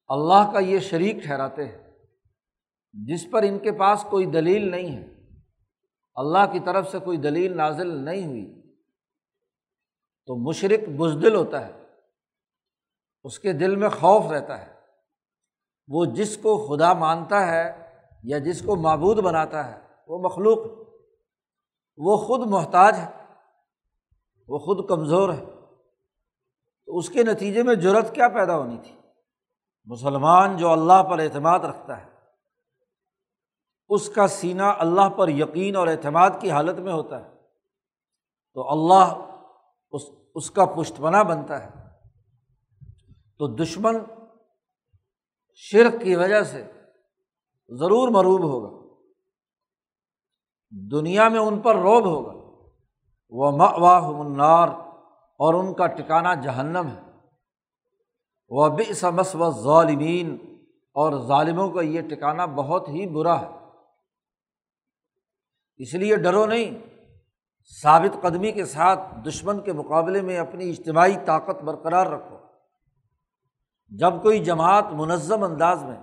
اللہ 0.09 0.53
کا 0.53 0.59
یہ 0.59 0.79
شریک 0.79 1.17
ٹھہراتے 1.17 1.65
ہیں، 1.65 1.97
جس 2.93 3.31
پر 3.31 3.43
ان 3.43 3.59
کے 3.59 3.73
پاس 3.73 4.07
کوئی 4.11 4.27
دلیل 4.27 4.71
نہیں 4.71 4.97
ہے۔ 4.97 5.09
اللہ 6.15 6.53
کی 6.53 6.61
طرف 6.61 6.91
سے 6.91 6.99
کوئی 6.99 7.19
دلیل 7.19 7.57
نازل 7.57 7.87
نہیں 7.87 8.27
ہوئی۔ 8.27 8.63
تو 10.27 10.37
مشرق 10.37 10.89
بزدل 10.89 11.35
ہوتا 11.35 11.67
ہے۔ 11.67 11.88
اس 13.25 13.39
کے 13.39 13.53
دل 13.53 13.77
میں 13.77 13.89
خوف 13.89 14.31
رہتا 14.31 14.67
ہے۔ 14.67 14.75
وہ 15.89 16.05
جس 16.05 16.37
کو 16.37 16.67
خدا 16.67 16.93
مانتا 16.93 17.47
ہے 17.47 17.95
یا 18.23 18.39
جس 18.39 18.63
کو 18.63 18.77
معبود 18.77 19.19
بناتا 19.19 19.71
ہے، 19.71 19.81
وہ 20.09 20.19
مخلوق 20.19 20.59
وہ 21.97 22.17
خود 22.17 22.41
محتاج 22.47 22.99
ہے، 22.99 23.25
وہ 24.49 24.59
خود 24.59 24.89
کمزور 24.89 25.35
ہے۔ 25.35 25.45
تو 26.87 26.99
اس 26.99 27.09
کے 27.09 27.23
نتیجے 27.23 27.63
میں 27.63 27.75
ضرورت 27.75 28.15
کیا 28.15 28.29
پیدا 28.29 28.57
ہونی 28.57 28.79
تھی؟ 28.83 28.95
مسلمان 29.85 30.57
جو 30.57 30.73
اللہ 30.73 31.03
پر 31.03 31.19
اعتماد 31.19 31.59
رکھتا 31.59 32.01
ہے، 32.01 32.11
اس 33.89 34.09
کا 34.09 34.29
سینہ 34.29 34.63
اللہ 34.63 35.09
پر 35.09 35.29
یقین 35.29 35.77
اور 35.77 35.89
اعتماد 35.89 36.31
کی 36.41 36.51
حالت 36.51 36.79
میں 36.79 36.93
ہوتا 36.93 37.25
ہے۔ 37.25 37.31
تو 38.55 38.71
اللہ 38.71 39.35
اس 39.91 40.03
اس 40.35 40.51
کا 40.51 40.65
پشت 40.65 40.97
پناہ 40.97 41.23
بنتا 41.23 41.65
ہے۔ 41.65 41.78
تو 43.39 43.47
دشمن 43.47 43.97
شرک 45.55 46.03
کی 46.03 46.17
وجہ 46.17 46.43
سے 46.43 46.65
ضرور 47.69 48.09
مروب 48.09 48.43
ہوگا۔ 48.45 48.95
دنیا 50.71 51.29
میں 51.29 51.41
ان 51.41 51.61
پر 51.61 51.75
روب 51.75 52.07
ہوگا۔ 52.07 52.33
وہ 53.31 53.51
مواہ 53.51 54.11
منار 54.11 54.69
اور 55.39 55.55
ان 55.55 55.75
کا 55.75 55.87
ٹکانا 55.87 56.35
جہنم 56.35 56.89
ہے۔ 56.89 57.01
وہ 58.49 58.69
بے 58.69 58.95
سمس 58.95 59.35
و 59.35 59.51
ظالمین 59.51 60.57
اور 60.93 61.27
ظالموں 61.27 61.71
کا 61.71 61.81
یہ 61.81 62.01
ٹکانا 62.01 62.47
بہت 62.47 62.89
ہی 62.89 63.07
برا 63.07 63.41
ہے۔ 63.41 63.49
اس 65.77 65.95
لیے 65.95 66.17
ڈرو 66.17 66.47
نہیں۔ 66.47 66.87
ثابت 67.83 68.23
قدمی 68.23 68.53
کے 68.53 68.65
ساتھ 68.65 69.01
دشمن 69.29 69.61
کے 69.61 69.73
مقابلے 69.73 70.23
میں 70.23 70.39
اپنی 70.39 70.71
اجتماعی 70.71 71.15
طاقت 71.27 71.63
برقرار 71.63 72.07
رکھو۔ 72.07 72.48
جب 73.89 74.23
کوئی 74.23 74.45
جماعت 74.45 74.85
منظم 74.93 75.43
انداز 75.43 75.83
میں 75.83 75.97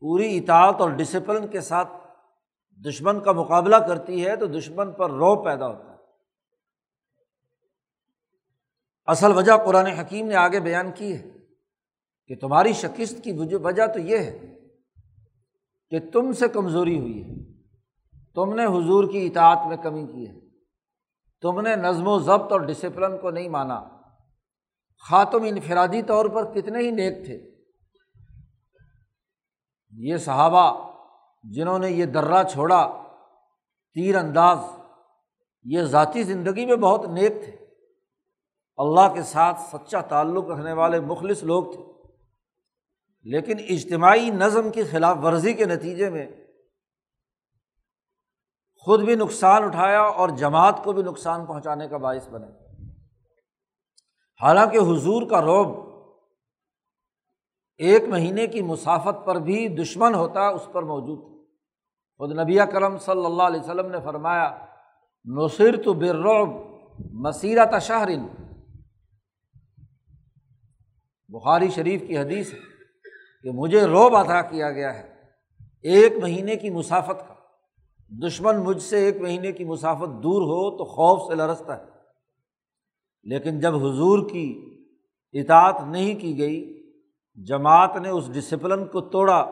پوری 0.00 0.38
اطاعت 0.38 0.80
اور 0.80 0.90
ڈسپلن 0.90 1.46
کے 1.46 1.60
ساتھ 1.60 1.88
دشمن 2.86 3.20
کا 3.20 3.32
مقابلہ 3.32 3.76
کرتی 3.76 4.26
ہے، 4.26 4.36
تو 4.36 4.46
دشمن 4.46 4.92
پر 4.92 5.10
رو 5.10 5.44
پیدا 5.44 5.68
ہوتا 5.68 5.90
ہے۔ 5.90 5.96
اصل 9.06 9.36
وجہ 9.36 9.52
قرآن 9.66 9.86
حکیم 9.86 10.26
نے 10.26 10.34
آگے 10.34 10.60
بیان 10.60 10.92
کی 10.94 11.12
ہے 11.12 11.24
کہ 12.26 12.36
تمہاری 12.36 12.72
شکست 12.72 13.24
کی 13.24 13.56
وجہ 13.56 13.86
تو 13.86 13.98
یہ 13.98 14.18
ہے 14.18 14.54
کہ 15.90 16.10
تم 16.12 16.32
سے 16.32 16.48
کمزوری 16.48 16.98
ہوئی 16.98 17.24
ہے۔ 17.24 17.52
تم 18.34 18.54
نے 18.54 18.64
حضور 18.64 19.12
کی 19.12 19.26
اطاعت 19.26 19.58
میں 19.68 19.76
کمی 19.76 20.06
کی 20.06 20.28
ہے۔ 20.28 20.34
تم 21.42 21.60
نے 21.60 21.76
نظم 21.76 22.08
و 22.08 22.18
ضبط 22.18 22.52
اور 22.52 22.60
ڈسپلن 22.60 23.18
کو 23.18 23.30
نہیں 23.30 23.48
مانا۔ 23.48 23.93
خاتم 25.08 25.42
انفرادی 25.42 26.02
طور 26.02 26.26
پر 26.26 26.54
کتنے 26.54 26.78
ہی 26.78 26.90
نیک 26.90 27.26
تھے۔ 27.26 27.50
یہ 29.90 30.16
صحابہ 30.16 30.90
جنہوں 31.44 31.78
نے 31.78 31.90
یہ 31.90 32.06
درہ 32.06 32.44
چھوڑا، 32.44 33.02
تیر 33.94 34.16
انداز، 34.16 34.58
یہ 35.64 35.82
ذاتی 35.82 36.22
زندگی 36.22 36.66
میں 36.66 36.76
بہت 36.76 37.08
نیک 37.08 37.32
تھے۔ 37.44 37.56
اللہ 38.76 39.14
کے 39.14 39.22
ساتھ 39.22 39.60
سچا 39.60 40.00
تعلق 40.00 40.44
رکھنے 40.46 40.72
والے 40.72 41.00
مخلص 41.00 41.42
لوگ 41.42 41.72
تھے۔ 41.72 41.82
لیکن 43.22 43.58
اجتماعی 43.68 44.30
نظم 44.30 44.70
کی 44.70 44.82
خلاف 44.82 45.16
ورزی 45.22 45.54
کے 45.54 45.64
نتیجے 45.64 46.10
میں 46.10 46.26
خود 48.80 49.02
بھی 49.02 49.14
نقصان 49.14 49.64
اٹھایا 49.64 50.00
اور 50.00 50.28
جماعت 50.28 50.84
کو 50.84 50.92
بھی 50.92 51.02
نقصان 51.02 51.46
پہنچانے 51.46 51.88
کا 51.88 51.96
باعث 51.96 52.28
بنے۔ 52.28 52.63
حالانکہ 54.42 54.78
حضور 54.78 55.22
کا 55.30 55.40
روب 55.40 55.84
ایک 57.76 58.04
مہینے 58.08 58.46
کی 58.46 58.62
مسافت 58.62 59.26
پر 59.26 59.36
بھی 59.36 59.68
دشمن 59.68 60.14
ہوتا 60.14 60.48
اس 60.48 60.68
پر 60.72 60.82
موجود 60.82 61.18
خود 62.18 62.38
نبی 62.38 62.56
کرم 62.72 62.98
صلی 62.98 63.24
اللہ 63.24 63.42
علیہ 63.42 63.60
وسلم 63.60 63.90
نے 63.90 63.98
فرمایا 64.04 64.66
نصر 65.24 65.82
تو 65.82 65.92
برعب 65.92 66.48
مسیرت 67.12 67.82
شہرن 67.82 68.26
بخاری 71.28 71.70
شریف 71.70 72.02
کی 72.08 72.18
حدیث 72.18 72.52
ہے 72.52 72.58
کہ 73.42 73.50
مجھے 73.50 73.84
روب 73.84 74.16
ادا 74.16 74.42
کیا 74.42 74.70
گیا 74.70 74.94
ہے 74.94 75.14
ایک 75.82 76.12
مہینے 76.22 76.56
کی 76.56 76.70
مسافت 76.70 77.28
کا۔ 77.28 77.34
دشمن 78.26 78.56
مجھ 78.56 78.82
سے 78.82 79.04
ایک 79.04 79.16
مہینے 79.16 79.52
کی 79.52 79.64
مسافت 79.64 80.22
دور 80.22 80.42
ہو 80.42 80.78
تو 80.78 80.84
خوف 80.84 81.28
سے 81.28 81.34
لرستا 81.34 81.78
ہے۔ 81.78 81.93
لیکن 83.24 83.60
جب 83.60 83.74
حضور 83.74 84.30
کی 84.30 84.70
اطاعت 85.32 85.82
نہیں 85.86 86.20
کی 86.20 86.38
گئی، 86.38 86.84
جماعت 87.34 87.96
نے 87.96 88.08
اس 88.08 88.32
ڈسپلن 88.32 88.86
کو 88.86 89.00
توڑا، 89.00 89.44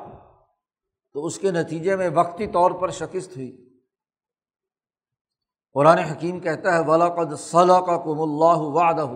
تو 1.13 1.27
اس 1.27 1.39
کے 1.39 1.51
نتیجے 1.51 1.97
میں 1.97 2.11
وقتی 2.15 2.47
طور 2.47 2.71
پر 2.71 2.91
شکست 2.91 3.37
ہوئی۔ 3.37 3.79
قرآن 5.73 5.99
حکیم 5.99 6.41
کہتا 6.41 6.75
ہے 6.75 6.79
ولاقد 6.87 7.37
صلاح 7.39 7.81
کا 7.81 7.97
کم 7.97 8.21
اللہ 8.21 8.59
وعدہ۔ 8.59 9.09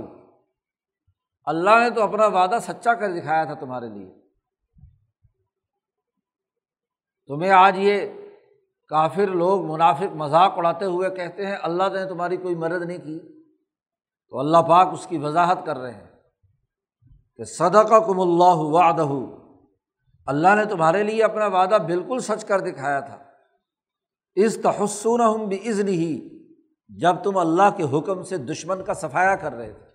اللہ 1.45 1.71
نے 1.71 1.91
تو 1.91 2.03
اپنا 2.03 2.27
وعدہ 2.27 2.59
سچا 2.63 2.95
کر 2.95 3.13
دکھایا 3.13 3.45
تھا 3.45 3.55
تمہارے 3.55 3.89
لیے۔ 3.89 4.13
تمہیں 7.27 7.51
آج 7.51 7.75
یہ 7.79 8.01
کافر 8.89 9.27
لوگ، 9.27 9.73
منافق 9.73 10.15
مذاق 10.15 10.53
اڑاتے 10.57 10.85
ہوئے 10.85 11.11
کہتے 11.11 11.47
ہیں، 11.47 11.57
اللہ 11.63 11.83
نے 11.83 12.09
تمہاری 12.09 12.37
کوئی 12.37 12.55
مدد 12.55 12.87
نہیں 12.87 12.99
کی۔ 12.99 13.36
تو 14.37 14.41
اللہ 14.41 14.59
پاک 14.59 14.89
اس 14.93 15.07
کی 15.07 15.19
وضاحت 15.19 15.59
کر 15.67 15.79
رہے 15.79 15.95
ہیں 15.95 16.07
کہ 17.37 17.45
صدقہ 17.45 17.95
کم 17.95 18.21
اللہ 18.21 18.57
وعدہ، 18.57 19.09
اللہ 20.27 20.55
نے 20.55 20.65
تمہارے 20.65 21.03
لیے 21.03 21.25
اپنا 21.25 21.47
وعدہ 21.47 21.79
بالکل 21.87 22.19
سچ 22.19 22.45
کر 22.45 22.61
دکھایا 22.61 23.01
تھا۔ 23.01 23.23
اس 24.35 24.59
تحسن 24.63 25.21
ہم 25.21 25.45
بھی 25.45 25.71
عزن 25.71 25.89
ہی 25.89 26.45
جب 26.89 27.17
تم 27.25 27.37
اللہ 27.37 27.71
کے 27.77 27.99
حکم 27.99 28.23
سے 28.23 28.37
دشمن 28.37 28.85
کا 28.85 28.95
صفایا 28.95 29.37
کر 29.37 29.53
رہے 29.53 29.73
تھے۔ 29.73 29.87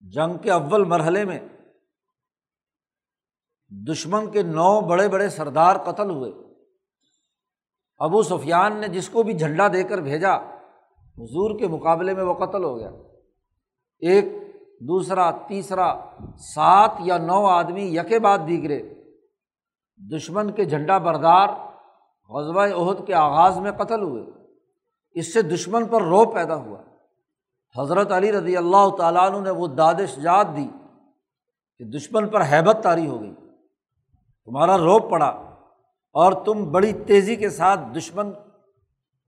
جنگ 0.00 0.38
کے 0.38 0.50
اول 0.50 0.84
مرحلے 0.84 1.24
میں 1.24 1.40
دشمن 3.68 4.30
کے 4.30 4.42
نو 4.42 4.80
بڑے 4.80 5.08
بڑے 5.08 5.28
سردار 5.28 5.76
قتل 5.76 6.10
ہوئے۔ 6.10 6.32
ابو 7.98 8.22
سفیان 8.22 8.76
نے 8.76 8.88
جس 8.88 9.08
کو 9.08 9.22
بھی 9.22 9.32
جھنڈا 9.32 9.68
دے 9.72 9.82
کر 9.82 9.98
بھیجا 9.98 10.53
حضور 11.18 11.58
کے 11.58 11.68
مقابلے 11.68 12.14
میں 12.14 12.24
وہ 12.24 12.34
قتل 12.34 12.64
ہو 12.64 12.78
گیا۔ 12.78 12.90
ایک، 13.98 14.24
دوسرا، 14.80 15.30
تیسرا، 15.30 15.94
سات 16.38 16.90
یا 17.00 17.18
نو 17.18 17.46
آدمی 17.46 17.96
یکے 17.96 18.18
بعد 18.18 18.38
دیگرے 18.48 18.82
دشمن 20.16 20.50
کے 20.50 20.64
جھنڈا 20.64 20.98
بردار 20.98 21.48
غزبۂ 22.28 22.72
عہد 22.72 23.06
کے 23.06 23.14
آغاز 23.14 23.58
میں 23.58 23.72
قتل 23.72 24.02
ہوئے۔ 24.02 24.24
اس 25.12 25.32
سے 25.32 25.42
دشمن 25.42 25.86
پر 25.86 26.02
رو 26.02 26.24
پیدا 26.24 26.56
ہوا۔ 26.56 26.82
حضرت 27.78 28.12
علی 28.12 28.32
رضی 28.32 28.56
اللہ 28.56 28.96
تعالیٰ 28.98 29.30
عنہ 29.30 29.44
نے 29.44 29.50
وہ 29.50 29.66
دادش 29.66 30.16
جات 30.16 30.46
دی 30.56 30.68
کہ 31.78 31.84
دشمن 31.84 32.28
پر 32.28 32.40
حیبت 32.40 32.76
تاری 32.82 33.06
ہو 33.06 33.20
گئی۔ 33.20 33.34
تمہارا 34.44 34.78
روپ 34.78 35.10
پڑا 35.10 35.28
اور 36.12 36.32
تم 36.44 36.72
بڑی 36.72 36.92
تیزی 36.92 37.36
کے 37.36 37.50
ساتھ 37.50 37.80
دشمن 37.96 38.32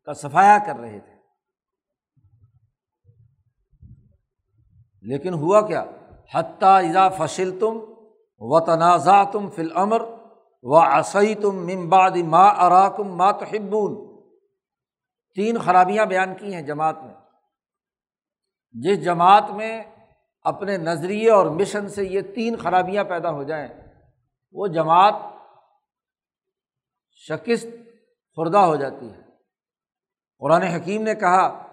کا 0.04 0.12
صفایا 0.12 0.58
کر 0.66 0.76
رہے 0.80 1.00
تھے۔ 1.00 1.15
لیکن 5.06 5.34
ہوا 5.34 5.60
کیا؟ 5.60 5.84
حتیٰ 6.34 6.88
اذا 6.88 7.08
فصل 7.08 7.58
تم 7.60 7.78
و 8.38 8.60
تنازع 8.60 9.24
تم 9.24 9.50
فل 9.50 9.76
امر 9.76 10.02
و 10.62 10.76
عصی 10.76 11.34
تم 11.34 11.56
ممباد 11.56 12.10
ما 12.10 12.48
اراکم 12.48 13.16
ما 13.16 13.32
تحبون۔ 13.32 14.16
تین 15.34 15.58
خرابیاں 15.58 16.06
بیان 16.06 16.34
کی 16.34 16.54
ہیں 16.54 16.62
جماعت 16.62 16.96
میں۔ 17.02 17.14
جس 18.72 19.04
جماعت 19.04 19.50
میں 19.50 19.84
اپنے 20.42 20.76
نظریے 20.76 21.30
اور 21.30 21.46
مشن 21.46 21.88
سے 21.88 22.04
یہ 22.04 22.20
تین 22.20 22.56
خرابیاں 22.56 23.04
پیدا 23.04 23.30
ہو 23.30 23.42
جائیں، 23.42 23.68
وہ 24.52 24.66
جماعت 24.66 25.14
شکست 27.10 27.66
خوردہ 28.36 28.58
ہو 28.58 28.76
جاتی 28.76 29.10
ہے۔ 29.10 29.20
قرآن 30.38 30.62
حکیم 30.62 31.02
نے 31.02 31.14
کہا، 31.14 31.66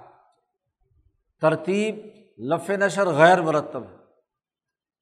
ترتیب 1.42 2.13
لف 2.38 2.70
نشر 2.70 3.08
غیر 3.08 3.42
مرتب 3.42 3.84
ہے۔ 3.84 3.96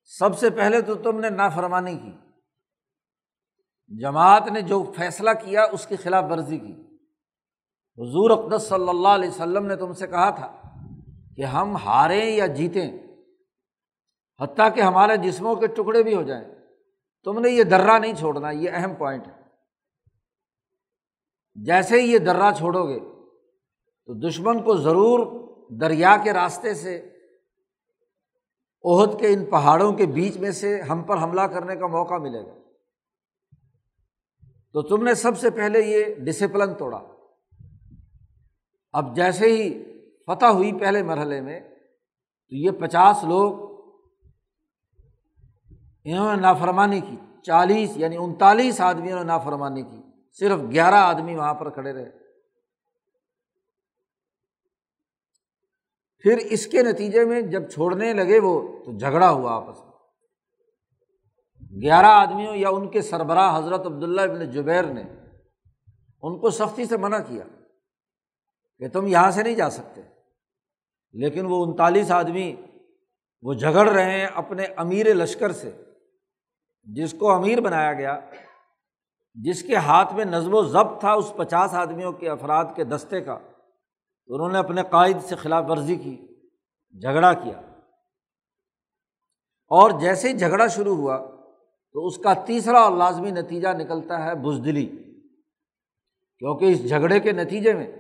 سب 0.04 0.38
سے 0.38 0.50
پہلے 0.50 0.82
تو 0.82 0.96
تم 0.96 1.20
نے 1.20 1.30
نافرمانی 1.30 1.98
کی۔ 1.98 2.12
جماعت 4.00 4.48
نے 4.52 4.62
جو 4.62 4.91
فیصلہ 4.96 5.30
کیا، 5.30 5.63
اس 5.72 5.88
کی 5.88 5.96
خلاف 5.96 6.24
ورزی 6.30 6.58
کی۔ 6.58 6.74
حضور 7.98 8.30
اقدس 8.30 8.63
صلی 8.63 8.89
اللہ 8.89 9.08
علیہ 9.08 9.30
وسلم 9.30 9.65
نے 9.65 9.76
تم 9.76 9.94
سے 9.94 10.08
کہا 10.08 10.30
تھا 10.30 10.62
کہ 11.36 11.41
ہم 11.41 11.76
ہاریں 11.76 12.26
یا 12.26 12.46
جیتیں، 12.46 12.91
حتیٰ 14.39 14.76
کہ 14.76 14.82
ہمارے 14.82 15.17
جسموں 15.17 15.56
کے 15.56 15.67
ٹکڑے 15.67 16.04
بھی 16.04 16.15
ہو 16.15 16.24
جائیں۔ 16.24 16.46
تم 17.24 17.39
نے 17.39 17.50
یہ 17.50 17.63
درا 17.63 17.98
نہیں 17.98 18.15
چھوڑنا، 18.15 18.52
یہ 18.52 18.70
اہم 18.74 18.96
پوائنٹ 18.96 19.28
ہے۔ 19.28 19.41
جیسے 21.56 22.02
ہی 22.02 22.13
یہ 22.13 22.17
درا 22.17 22.52
چھوڑو 22.58 22.88
گے، 22.88 23.00
تو 24.06 24.28
دشمن 24.28 24.63
کو 24.63 24.78
ضرور 24.78 25.41
دریا 25.70 26.17
کے 26.24 26.34
راستے 26.34 26.74
سے 26.74 27.08
عہد 28.84 29.20
کے 29.20 29.28
ان 29.28 29.46
پہاڑوں 29.46 29.94
کے 29.94 30.06
بیچ 30.06 30.38
میں 30.38 30.52
سے 30.52 30.82
ہم 30.82 31.04
پر 31.04 31.24
حملہ 31.24 31.41
کرنے 31.41 31.76
کا 31.76 31.88
موقع 31.88 32.13
ملے 32.13 32.46
گا۔ 32.46 32.54
تو 34.74 34.82
تم 34.82 35.04
نے 35.04 35.13
سب 35.13 35.38
سے 35.38 35.50
پہلے 35.50 35.80
یہ 35.80 36.04
ڈسپلن 36.15 36.74
توڑا۔ 36.74 37.00
اب 38.94 39.15
جیسے 39.15 39.46
ہی 39.46 39.84
فتح 40.28 40.46
ہوئی 40.46 40.80
پہلے 40.80 41.04
مرحلے 41.04 41.41
میں، 41.41 41.60
تو 42.50 42.56
یہ 42.56 42.72
پچاس 42.72 43.24
لوگ 43.24 43.72
انہوں 46.04 46.36
نے 46.36 46.41
نافرمانی 46.41 47.00
کی۔ 47.00 47.15
چالیس 47.44 47.89
یعنی 47.96 48.17
انتالیس 48.17 48.82
آدمیوں 48.82 49.17
نے 49.17 49.24
نافرمانی 49.24 49.82
کی۔ 49.82 50.02
صرف 50.39 50.60
گیارہ 50.72 50.96
آدمی 50.96 51.36
وہاں 51.36 51.54
پر 51.54 51.70
کھڑے 51.70 51.94
رہے۔ 51.94 52.21
پھر 56.24 56.38
اس 56.38 56.68
کے 56.68 56.84
نتیجے 56.84 57.26
میں 57.26 57.42
جب 57.42 57.70
چھوڑنے 57.70 58.14
لگے 58.14 58.40
وہ 58.40 58.84
تو 58.86 58.98
جھگڑا 58.98 59.30
ہوا 59.30 59.54
آپس 59.54 59.80
میں۔ 59.80 59.92
گیارہ 61.82 62.06
آدمیوں 62.06 62.56
یا 62.56 62.70
ان 62.70 62.90
کے 62.90 63.02
سربراہ 63.02 63.58
حضرت 63.58 63.80
عبداللہ 63.80 64.22
ابن 64.22 64.52
جبیر 64.52 64.84
نے 64.84 65.04
ان 66.22 66.40
کو 66.40 66.50
سختی 66.50 66.86
سے 66.86 66.98
منع 66.98 67.18
کیا 67.28 67.44
کہ 68.78 68.90
تم 68.90 69.08
یہاں 69.08 69.32
سے 69.32 69.44
نہیں 69.44 69.56
جا 69.56 69.70
سکتے۔ 69.70 70.02
لیکن 71.14 71.46
وہ 71.46 71.66
انتالیس 71.66 72.12
آدمی 72.12 72.56
وہ 73.42 73.54
جھگڑ 73.54 73.90
رہے 73.90 74.20
ہیں 74.20 74.28
اپنے 74.28 74.66
امیر 74.78 75.14
لشکر 75.14 75.52
سے، 75.52 75.72
جس 76.84 77.16
کو 77.20 77.32
امیر 77.32 77.62
بنایا 77.62 77.94
گیا، 77.94 78.20
جس 79.36 79.64
کے 79.64 79.76
ہاتھ 79.76 80.14
میں 80.14 80.26
نظم 80.26 80.54
و 80.54 80.62
ضبط 80.62 81.00
تھا 81.00 81.14
اس 81.14 81.34
پچاس 81.38 81.74
آدمیوں 81.74 82.12
کے 82.12 82.30
افراد 82.30 82.66
کے 82.76 82.84
دستے 82.84 83.22
کا۔ 83.22 83.40
تو 84.28 84.36
انہوں 84.36 84.50
نے 84.50 84.58
اپنے 84.58 84.82
قائد 84.90 85.18
سے 85.22 85.36
خلاف 85.36 85.66
ورزی 85.70 85.96
کی، 85.96 86.28
جھگڑا 87.02 87.34
کیا۔ 87.34 87.58
اور 89.70 89.92
جیسے 90.00 90.30
ہی 90.30 90.38
جھگڑا 90.38 90.68
شروع 90.68 90.96
ہوا 90.96 91.18
تو 91.94 92.08
اس 92.08 92.18
کا 92.18 92.34
تیسرا 92.34 92.80
اور 92.80 92.92
لازمی 92.92 93.32
نتیجہ 93.32 93.68
نکلتا 93.68 94.26
ہے 94.26 94.36
بزدلی۔ 94.36 94.86
کیونکہ 96.40 96.66
اس 96.66 96.90
جھگڑے 96.90 97.20
کے 97.20 97.32
نتیجے 97.32 97.74
میں 97.74 97.92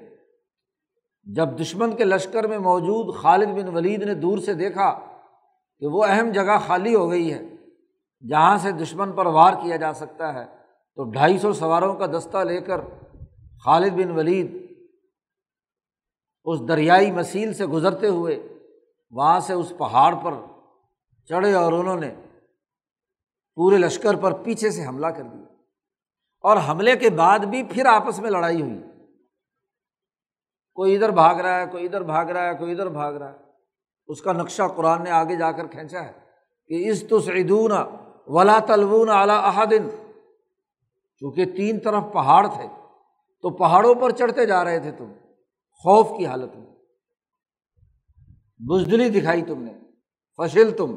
جب 1.23 1.49
دشمن 1.61 1.95
کے 1.95 2.03
لشکر 2.03 2.47
میں 2.47 2.59
موجود 2.59 3.15
خالد 3.15 3.47
بن 3.47 3.67
ولید 3.67 4.03
نے 4.03 4.13
دور 4.13 4.37
سے 4.37 4.53
دیکھا 4.53 4.99
کہ 5.79 5.87
وہ 5.87 6.05
اہم 6.05 6.31
جگہ 6.31 6.57
خالی 6.67 6.95
ہو 6.95 7.09
گئی 7.09 7.33
ہے، 7.33 7.41
جہاں 8.29 8.57
سے 8.57 8.71
دشمن 8.71 9.11
پر 9.11 9.25
وار 9.25 9.53
کیا 9.53 9.75
جا 9.75 9.93
سکتا 9.93 10.33
ہے، 10.33 10.45
تو 10.95 11.03
ڈھائی 11.03 11.37
سو 11.37 11.53
سواروں 11.53 11.95
کا 11.95 12.05
دستہ 12.05 12.37
لے 12.37 12.61
کر 12.61 12.81
خالد 13.65 13.91
بن 13.91 14.11
ولید 14.11 14.70
اس 16.45 16.67
دریائی 16.67 17.11
مسیل 17.11 17.53
سے 17.53 17.65
گزرتے 17.65 18.07
ہوئے 18.07 18.47
وہاں 19.11 19.39
سے 19.39 19.53
اس 19.53 19.73
پہاڑ 19.77 20.15
پر 20.15 20.33
چڑھے 21.29 21.53
اور 21.53 21.73
انہوں 21.73 21.99
نے 21.99 22.15
پورے 23.55 23.77
لشکر 23.77 24.15
پر 24.15 24.33
پیچھے 24.33 24.71
سے 24.71 24.85
حملہ 24.87 25.07
کر 25.07 25.23
دیا 25.23 25.45
اور 26.43 26.57
حملے 26.69 26.95
کے 26.95 27.09
بعد 27.09 27.39
بھی 27.39 27.63
پھر 27.63 27.85
آپس 27.85 28.19
میں 28.19 28.29
لڑائی 28.29 28.61
ہوئی۔ 28.61 28.81
کوئی 30.73 30.95
ادھر 30.95 31.09
بھاگ 31.09 31.35
رہا 31.35 31.59
ہے، 31.59 31.65
کوئی 31.71 31.85
ادھر 31.85 32.03
بھاگ 32.03 32.25
رہا 32.25 32.49
ہے، 32.49 32.53
کوئی 32.53 32.71
ادھر 32.71 32.89
بھاگ 32.89 33.13
رہا 33.13 33.31
ہے۔ 33.31 33.37
اس 34.07 34.21
کا 34.21 34.33
نقشہ 34.33 34.63
قرآن 34.75 35.03
نے 35.03 35.09
آگے 35.09 35.35
جا 35.35 35.51
کر 35.51 35.67
کھینچا 35.67 36.05
ہے 36.05 36.11
کہ 36.67 36.89
اس 36.89 37.07
تو 37.07 37.19
سعیدون 37.19 37.71
ولا 38.27 38.59
تلون 38.59 39.09
اعلیٰ 39.09 39.39
احدن 39.43 39.89
چونکہ 41.17 41.45
تین 41.45 41.79
طرف 41.79 42.03
پہاڑ 42.13 42.47
تھے، 42.47 42.67
تو 43.41 43.49
پہاڑوں 43.49 43.95
پر 43.95 44.11
چڑھتے 44.11 44.45
جا 44.45 44.63
رہے 44.63 44.79
تھے 44.79 44.91
تم۔ 44.91 45.11
خوف 45.83 46.07
کی 46.17 46.25
حالت 46.25 46.55
میں۔ 46.55 46.75
بزدلی 48.59 49.09
دکھائی 49.09 49.41
تم 49.41 49.61
نے 49.61 49.73
فصل 50.37 50.77
تم۔ 50.77 50.95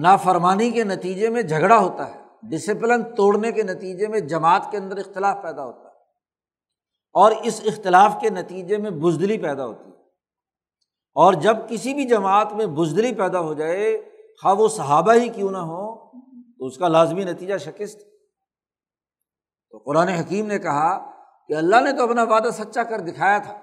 نافرمانی 0.00 0.70
کے 0.70 0.84
نتیجے 0.84 1.28
میں 1.28 1.42
جھگڑا 1.42 1.78
ہوتا 1.78 2.14
ہے 2.14 2.20
ڈسپلن 2.42 3.14
توڑنے 3.14 3.52
کے 3.52 3.62
نتیجے 3.62 4.06
میں 4.06 4.20
جماعت 4.20 4.68
کے 4.70 4.76
اندر 4.76 4.96
اختلاف 4.96 5.42
پیدا 5.42 5.64
ہوتا 5.64 5.80
ہے۔ 5.80 5.94
اور 7.12 7.32
اس 7.42 7.60
اختلاف 7.64 8.16
کے 8.20 8.30
نتیجے 8.30 8.76
میں 8.76 8.90
بزدلی 8.90 9.38
پیدا 9.38 9.66
ہوتی 9.66 9.90
ہے۔ 9.90 9.96
اور 11.14 11.32
جب 11.32 11.56
کسی 11.68 11.94
بھی 11.94 12.04
جماعت 12.04 12.52
میں 12.52 12.66
بزدلی 12.66 13.14
پیدا 13.14 13.40
ہو 13.40 13.54
جائے، 13.54 14.10
خواہ 14.42 14.54
وہ 14.54 14.68
صحابہ 14.68 15.14
ہی 15.14 15.28
کیوں 15.28 15.50
نہ 15.50 15.58
ہو 15.58 16.10
تو 16.58 16.66
اس 16.66 16.78
کا 16.78 16.88
لازمی 16.88 17.24
نتیجہ 17.24 17.56
شکست۔ 17.56 18.00
تو 19.70 19.78
قرآن 19.78 20.08
حکیم 20.08 20.46
نے 20.46 20.58
کہا 20.58 21.17
کہ 21.48 21.52
اللہ 21.52 21.80
نے 21.80 21.92
تو 21.92 22.02
اپنا 22.02 22.22
وعدہ 22.22 22.48
سچا 22.52 22.82
کر 22.82 23.00
دکھایا 23.00 23.38
تھا 23.38 23.60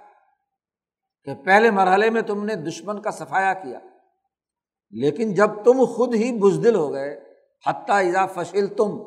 کہ 1.24 1.36
پہلے 1.36 1.71
مرحلے 1.71 2.10
میں 2.10 2.21
تم 2.21 2.45
نے 2.45 2.56
دشمن 2.56 3.02
کا 3.02 3.12
صفایا 3.12 3.54
کیا، 3.54 3.80
لیکن 4.89 5.34
جب 5.34 5.48
تم 5.65 5.86
خود 5.86 6.15
ہی 6.15 6.39
بزدل 6.39 6.76
ہو 6.76 6.93
گئے، 6.93 7.36
حتیٰ 7.67 7.95
ایزا 7.95 8.26
فصل 8.26 8.67
تم 8.67 8.98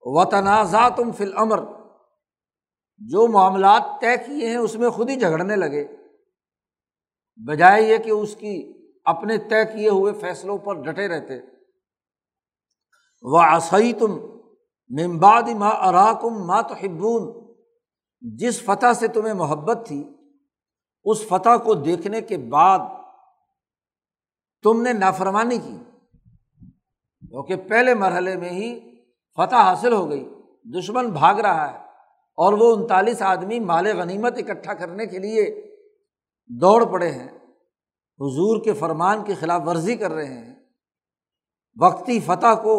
و 0.00 0.24
تنازع 0.24 0.88
تم 0.88 1.12
فل 1.12 1.32
امر 1.36 1.60
جو 2.96 3.28
معاملات 3.28 3.82
طے 4.00 4.16
کیے 4.16 4.48
ہیں 4.48 4.56
اس 4.56 4.74
میں 4.74 4.90
خود 4.90 5.10
ہی 5.10 5.16
جھگڑنے 5.16 5.56
لگے۔ 5.56 5.86
بجائے 7.36 7.82
یہ 7.82 7.98
کہ 7.98 8.10
اس 8.10 8.36
کی 8.36 8.72
اپنے 9.04 9.38
طے 9.38 9.64
کیے 9.64 9.88
ہوئے 9.88 10.12
فیصلوں 10.12 10.58
پر 10.58 10.82
ڈٹے 10.82 11.08
رہتے۔ 11.08 11.38
وہ 13.22 13.40
آسائی 13.42 13.92
تم 13.92 14.31
ممباد 14.92 15.48
ماں 15.58 15.70
اراکم 15.80 16.46
ماں 16.46 16.62
تو 16.62 16.74
ہبون 16.74 17.30
جس 18.22 18.60
فتح 18.62 18.92
سے 18.92 19.08
تمہیں 19.08 19.34
محبت 19.34 19.86
تھی، 19.86 20.02
اس 21.06 21.26
فتح 21.28 21.56
کو 21.64 21.74
دیکھنے 21.74 22.20
کے 22.20 22.36
بعد 22.36 22.78
تم 24.64 24.82
نے 24.82 24.92
نافرمانی 24.92 25.58
کی، 25.58 25.76
کیونکہ 27.22 27.56
پہلے 27.68 27.94
مرحلے 27.94 28.36
میں 28.36 28.50
ہی 28.50 28.68
فتح 29.38 29.62
حاصل 29.62 29.92
ہو 29.92 30.08
گئی، 30.10 30.24
دشمن 30.74 31.10
بھاگ 31.10 31.34
رہا 31.34 31.70
ہے، 31.72 31.78
اور 32.38 32.52
وہ 32.52 32.74
انتالیس 32.76 33.22
آدمی 33.22 33.58
مال 33.60 33.86
غنیمت 33.98 34.38
اکٹھا 34.38 34.74
کرنے 34.74 35.06
کے 35.06 35.18
لیے 35.18 35.44
دوڑ 36.50 36.84
پڑے 36.84 37.10
ہیں، 37.10 37.28
حضور 38.20 38.64
کے 38.64 38.72
فرمان 38.72 39.24
کی 39.24 39.34
خلاف 39.34 39.62
ورزی 39.66 39.96
کر 39.96 40.12
رہے 40.12 40.34
ہیں۔ 40.34 40.54
وقتی 41.76 42.20
فتح 42.20 42.54
کو 42.62 42.74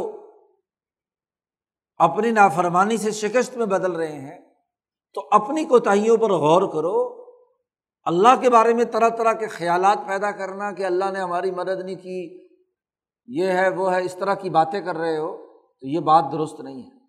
اپنی 1.98 2.32
نافرمانی 2.32 2.98
سے 2.98 3.12
شکست 3.12 3.58
میں 3.58 3.66
بدل 3.66 3.92
رہے 3.92 4.20
ہیں، 4.20 4.40
تو 5.14 5.28
اپنی 5.32 5.66
کوتاہیوں 5.66 6.18
پر 6.18 6.32
غور 6.32 6.62
کرو۔ 6.74 7.24
اللہ 8.04 8.42
کے 8.42 8.50
بارے 8.50 8.74
میں 8.74 8.86
طرح 8.86 9.10
طرح 9.10 9.34
کے 9.34 9.48
خیالات 9.48 9.98
پیدا 10.08 10.32
کرنا 10.32 10.72
کہ 10.72 10.86
اللہ 10.86 11.12
نے 11.14 11.20
ہماری 11.20 11.52
مدد 11.52 11.86
نہیں 11.86 11.96
کی، 11.96 12.48
یہ 13.28 13.52
ہے، 13.52 13.70
وہ 13.70 13.94
ہے، 13.94 14.04
اس 14.04 14.16
طرح 14.16 14.34
کی 14.34 14.50
باتیں 14.50 14.82
کر 14.82 14.98
رہے 14.98 15.18
ہو، 15.18 15.38
تو 15.82 15.88
یہ 15.88 16.00
بات 16.00 16.26
درست 16.32 16.60
نہیں 16.60 16.84
ہے۔ 16.84 17.00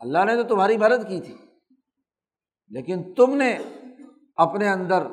اللہ 0.00 0.24
نے 0.24 0.42
تو 0.42 0.42
تمہاری 0.42 0.76
مدد 0.76 1.08
کی 1.08 1.20
تھی، 1.20 1.36
لیکن 2.70 3.14
تم 3.14 3.36
نے 3.36 3.58
اپنے 4.36 4.68
اندر 4.68 5.06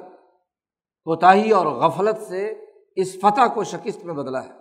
کوتاہی 1.04 1.52
اور 1.52 1.65
غفلت 1.65 2.22
سے 2.22 2.65
اس 2.96 3.20
فتح 3.20 3.54
کو 3.54 3.63
شکست 3.63 4.06
میں 4.06 4.13
بدلا 4.13 4.44
ہے۔ 4.44 4.59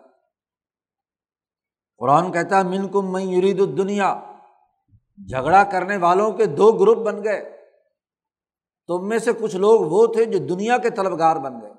قرآن 1.99 2.33
کہتا 2.33 2.59
ہے 2.59 2.63
من 2.63 2.89
کم 2.89 3.13
میں 3.13 3.25
یرید 3.25 3.61
الدنیا۔ 3.61 4.21
جھگڑا 5.29 5.65
کرنے 5.65 5.97
والوں 5.97 6.33
کے 6.33 6.47
دو 6.47 6.73
گروپ 6.73 6.99
بن 6.99 7.25
گئے۔ 7.25 7.67
تم 8.87 9.09
میں 9.09 9.19
سے 9.19 9.33
کچھ 9.33 9.57
لوگ 9.57 9.81
وہ 9.81 10.07
تھے 10.07 10.25
جو 10.25 10.39
دنیا 10.47 10.79
کے 10.79 10.91
طلبگار 10.91 11.37
بن 11.37 11.61
گئے۔ 11.61 11.71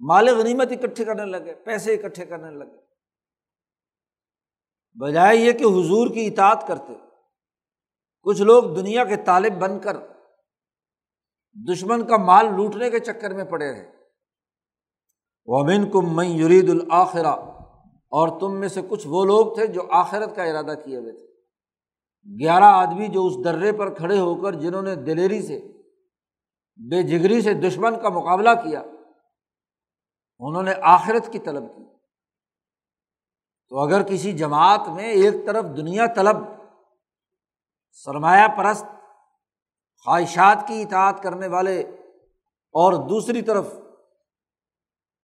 مال 0.00 0.38
غنیمت 0.38 0.72
اکٹھے 0.72 1.04
کرنے 1.04 1.24
لگے، 1.24 1.54
پیسے 1.54 1.94
اکٹھے 1.94 2.26
کرنے 2.26 2.50
لگے۔ 2.50 2.76
بجائے 4.94 5.36
یہ 5.36 5.52
کہ 5.52 5.64
حضور 5.64 6.14
کی 6.14 6.26
اطاعت 6.26 6.64
کرتے۔ 6.68 6.92
کچھ 8.22 8.42
لوگ 8.42 8.62
دنیا 8.62 9.04
کے 9.04 9.16
طالب 9.16 9.52
بن 9.52 9.78
کر 9.78 9.96
دشمن 11.52 12.06
کا 12.06 12.16
مال 12.16 12.46
لوٹنے 12.46 12.90
کے 12.90 12.98
چکر 12.98 13.34
میں 13.34 13.44
پڑے 13.44 13.72
رہے۔ 13.72 13.90
ومن 15.44 15.90
کم 15.90 16.16
میں 16.16 16.28
یرید 16.28 16.70
الآخرہ 16.70 17.57
اور 18.10 18.40
تم 18.40 18.60
میں 18.60 18.68
سے 18.68 18.80
کچھ 18.88 19.06
وہ 19.06 19.24
لوگ 19.24 19.54
تھے 19.54 19.66
جو 19.66 19.82
آخرت 19.90 20.36
کا 20.36 20.44
ارادہ 20.44 20.74
کیے 20.84 20.96
ہوئے 20.96 21.12
تھے۔ 21.12 21.26
گیارہ 22.40 22.64
آدمی 22.64 23.08
جو 23.08 23.26
اس 23.26 23.44
درے 23.44 23.72
پر 23.72 23.94
کھڑے 23.94 24.18
ہو 24.18 24.34
کر 24.34 24.52
جنہوں 24.52 24.82
نے 24.82 24.94
دلیری 24.94 25.42
سے، 25.42 25.60
بے 26.76 27.02
جگری 27.02 27.40
سے 27.42 27.54
دشمن 27.54 28.00
کا 28.02 28.08
مقابلہ 28.08 28.50
کیا، 28.64 28.82
انہوں 30.38 30.62
نے 30.62 30.72
آخرت 30.82 31.32
کی 31.32 31.38
طلب 31.38 31.76
کی۔ 31.76 31.84
تو 33.68 33.78
اگر 33.78 34.02
کسی 34.02 34.32
جماعت 34.32 34.88
میں 34.88 35.04
ایک 35.04 35.34
طرف 35.46 35.64
دنیا 35.64 36.06
طلب، 36.16 36.36
سرمایہ 37.90 38.48
پرست، 38.48 38.84
خواہشات 40.04 40.64
کی 40.68 40.82
اطاعت 40.82 41.22
کرنے 41.22 41.46
والے 41.46 41.80
اور 42.74 42.92
دوسری 43.08 43.42
طرف 43.42 43.74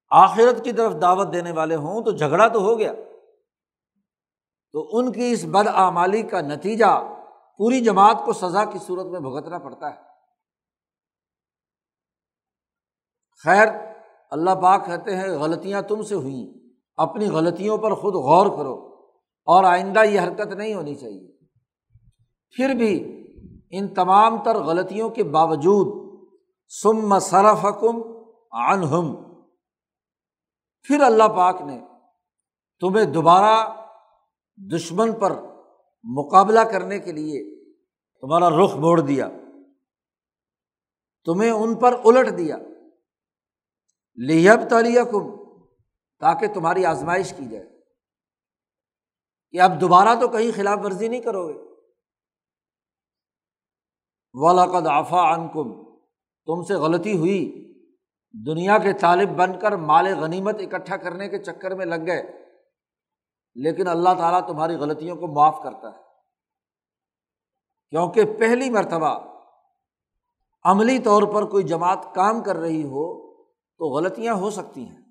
آخرت 0.09 0.63
کی 0.63 0.71
طرف 0.71 1.01
دعوت 1.01 1.33
دینے 1.33 1.51
والے 1.51 1.75
ہوں 1.75 2.01
تو 2.01 2.11
جھگڑا 2.11 2.47
تو 2.47 2.61
ہو 2.61 2.79
گیا۔ 2.79 2.93
تو 4.71 4.97
ان 4.97 5.11
کی 5.11 5.31
اس 5.31 5.45
بد 5.45 5.67
آمالی 5.67 6.21
کا 6.21 6.41
نتیجہ 6.41 7.17
پوری 7.57 7.81
جماعت 7.81 8.21
کو 8.25 8.33
سزا 8.33 8.65
کی 8.65 8.79
صورت 8.79 9.05
میں 9.05 9.19
بھگتنا 9.19 9.57
پڑتا 9.57 9.89
ہے۔ 9.89 10.01
خیر، 13.43 13.67
اللہ 14.31 14.51
پاک 14.61 14.85
کہتے 14.85 15.15
ہیں، 15.15 15.27
غلطیاں 15.27 15.81
تم 15.81 16.01
سے 16.01 16.15
ہوئیں، 16.15 16.47
اپنی 16.95 17.27
غلطیوں 17.27 17.77
پر 17.77 17.93
خود 17.93 18.13
غور 18.13 18.57
کرو، 18.57 18.95
اور 19.45 19.63
آئندہ 19.63 20.03
یہ 20.03 20.19
حرکت 20.19 20.53
نہیں 20.53 20.73
ہونی 20.73 20.95
چاہیے۔ 20.95 21.37
پھر 22.55 22.73
بھی 22.73 23.21
ان 23.71 23.93
تمام 23.93 24.43
تر 24.43 24.55
غلطیوں 24.55 25.09
کے 25.09 25.23
باوجود 25.23 26.19
سم 26.67 27.19
صرف 27.19 27.65
حکم 27.65 28.01
عنہم۔ 28.51 29.34
پھر 30.87 31.01
اللہ 31.01 31.23
پاک 31.23 31.61
نے 31.61 31.81
تمہیں 32.79 33.05
دوبارہ 33.05 33.85
دشمن 34.75 35.19
پر 35.19 35.31
مقابلہ 36.03 36.59
کرنے 36.59 36.99
کے 36.99 37.11
لیے 37.11 37.65
تمہارا 38.21 38.49
رخ 38.49 38.75
موڑ 38.75 39.01
دیا، 39.01 39.29
تمہیں 41.25 41.51
ان 41.51 41.75
پر 41.75 41.93
الٹ 42.05 42.37
دیا۔ 42.37 42.57
لیب 44.15 44.59
تالیہ 44.69 45.01
کم 45.01 45.45
تاکہ 46.19 46.53
تمہاری 46.53 46.85
آزمائش 46.85 47.33
کی 47.37 47.45
جائے۔ 47.45 47.81
کہ 49.51 49.61
اب 49.61 49.81
دوبارہ 49.81 50.19
تو 50.21 50.27
کہیں 50.27 50.51
خلاف 50.55 50.79
ورزی 50.83 51.07
نہیں 51.07 51.21
کرو 51.21 51.47
گے۔ 51.47 51.59
والا 54.33 54.65
آفا 54.99 55.33
ان 55.33 55.47
کم 55.47 55.97
تم 56.45 56.63
سے 56.63 56.73
غلطی 56.73 57.17
ہوئی۔ 57.17 57.74
دنیا 58.45 58.77
کے 58.77 58.93
طالب 58.93 59.29
بن 59.29 59.59
کر 59.59 59.71
مال 59.71 60.19
غنیمت 60.19 60.55
اکٹھا 60.59 60.97
کرنے 60.97 61.29
کے 61.29 61.37
چکر 61.37 61.75
میں 61.75 61.85
لگ 61.85 62.05
گئے۔ 62.07 62.45
لیکن 63.55 63.87
اللہ 63.87 64.09
تعالیٰ 64.17 64.47
تمہاری 64.47 64.75
غلطیوں 64.75 65.15
کو 65.15 65.27
معاف 65.27 65.59
کرتا 65.63 65.89
ہے۔ 65.89 66.01
کیونکہ 67.89 68.23
پہلی 68.25 68.69
مرتبہ 68.69 69.19
عملی 70.63 70.99
طور 70.99 71.23
پر 71.23 71.45
کوئی 71.45 71.63
جماعت 71.63 72.15
کام 72.15 72.43
کر 72.43 72.55
رہی 72.55 72.83
ہو 72.83 73.33
تو 73.43 73.85
غلطیاں 73.85 74.33
ہو 74.33 74.49
سکتی 74.49 74.85
ہیں۔ 74.85 75.01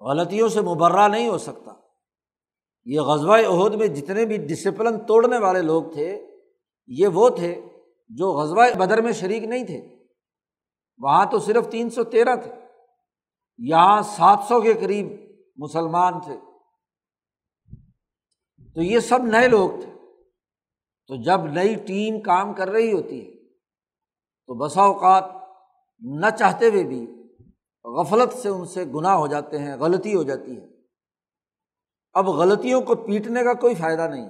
غلطیوں 0.00 0.48
سے 0.48 0.60
مبرہ 0.60 1.08
نہیں 1.08 1.28
ہو 1.28 1.38
سکتا۔ 1.38 1.72
یہ 2.84 3.00
غزوہ 3.00 3.36
عہد 3.46 3.74
میں 3.74 3.86
جتنے 3.86 4.24
بھی 4.24 4.36
ڈسپلن 4.36 5.00
توڑنے 5.06 5.38
والے 5.38 5.62
لوگ 5.62 5.82
تھے، 5.82 6.26
یہ 6.86 7.06
وہ 7.06 7.28
تھے 7.30 7.60
جو 8.08 8.32
غزوہ 8.32 8.64
بدر 8.78 9.02
میں 9.02 9.12
شریک 9.12 9.42
نہیں 9.42 9.64
تھے۔ 9.64 10.03
وہاں 10.98 11.26
تو 11.26 11.38
صرف 11.38 11.68
تین 11.70 11.90
سو 11.90 12.04
تیرہ 12.04 12.36
تھے 12.36 12.52
یہاں 13.58 14.02
سات 14.02 14.38
سو 14.48 14.60
کے 14.60 14.74
قریب 14.74 15.06
مسلمان 15.56 16.20
تھے۔ 16.20 16.36
تو 18.74 18.82
یہ 18.82 19.00
سب 19.00 19.18
نئے 19.22 19.48
لوگ 19.48 19.70
تھے۔ 19.70 19.94
تو 21.06 21.22
جب 21.22 21.44
نئی 21.44 21.74
ٹیم 21.74 22.20
کام 22.20 22.54
کر 22.54 22.70
رہی 22.70 22.92
ہوتی 22.92 23.28
ہے، 23.28 23.48
تو 24.46 24.54
بسا 24.54 24.82
اوقات 24.82 25.24
نہ 26.00 26.26
چاہتے 26.38 26.68
ہوئے 26.68 26.84
بھی 26.84 27.06
غفلت 27.84 28.34
سے 28.34 28.48
ان 28.48 28.66
سے 28.66 28.84
گناہ 28.84 29.14
ہو 29.14 29.26
جاتے 29.26 29.58
ہیں، 29.58 29.76
غلطی 29.76 30.14
ہو 30.14 30.22
جاتی 30.22 30.60
ہے۔ 30.60 30.66
اب 32.12 32.28
غلطیوں 32.28 32.80
کو 32.80 32.94
پیٹنے 32.94 33.44
کا 33.44 33.54
کوئی 33.54 33.74
فائدہ 33.74 34.08
نہیں، 34.08 34.28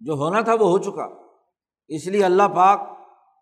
جو 0.00 0.12
ہونا 0.12 0.40
تھا 0.40 0.52
وہ 0.52 0.68
ہو 0.68 0.78
چکا۔ 0.78 1.08
اس 1.88 2.06
لیے 2.06 2.24
اللہ 2.24 2.42
پاک 2.54 2.80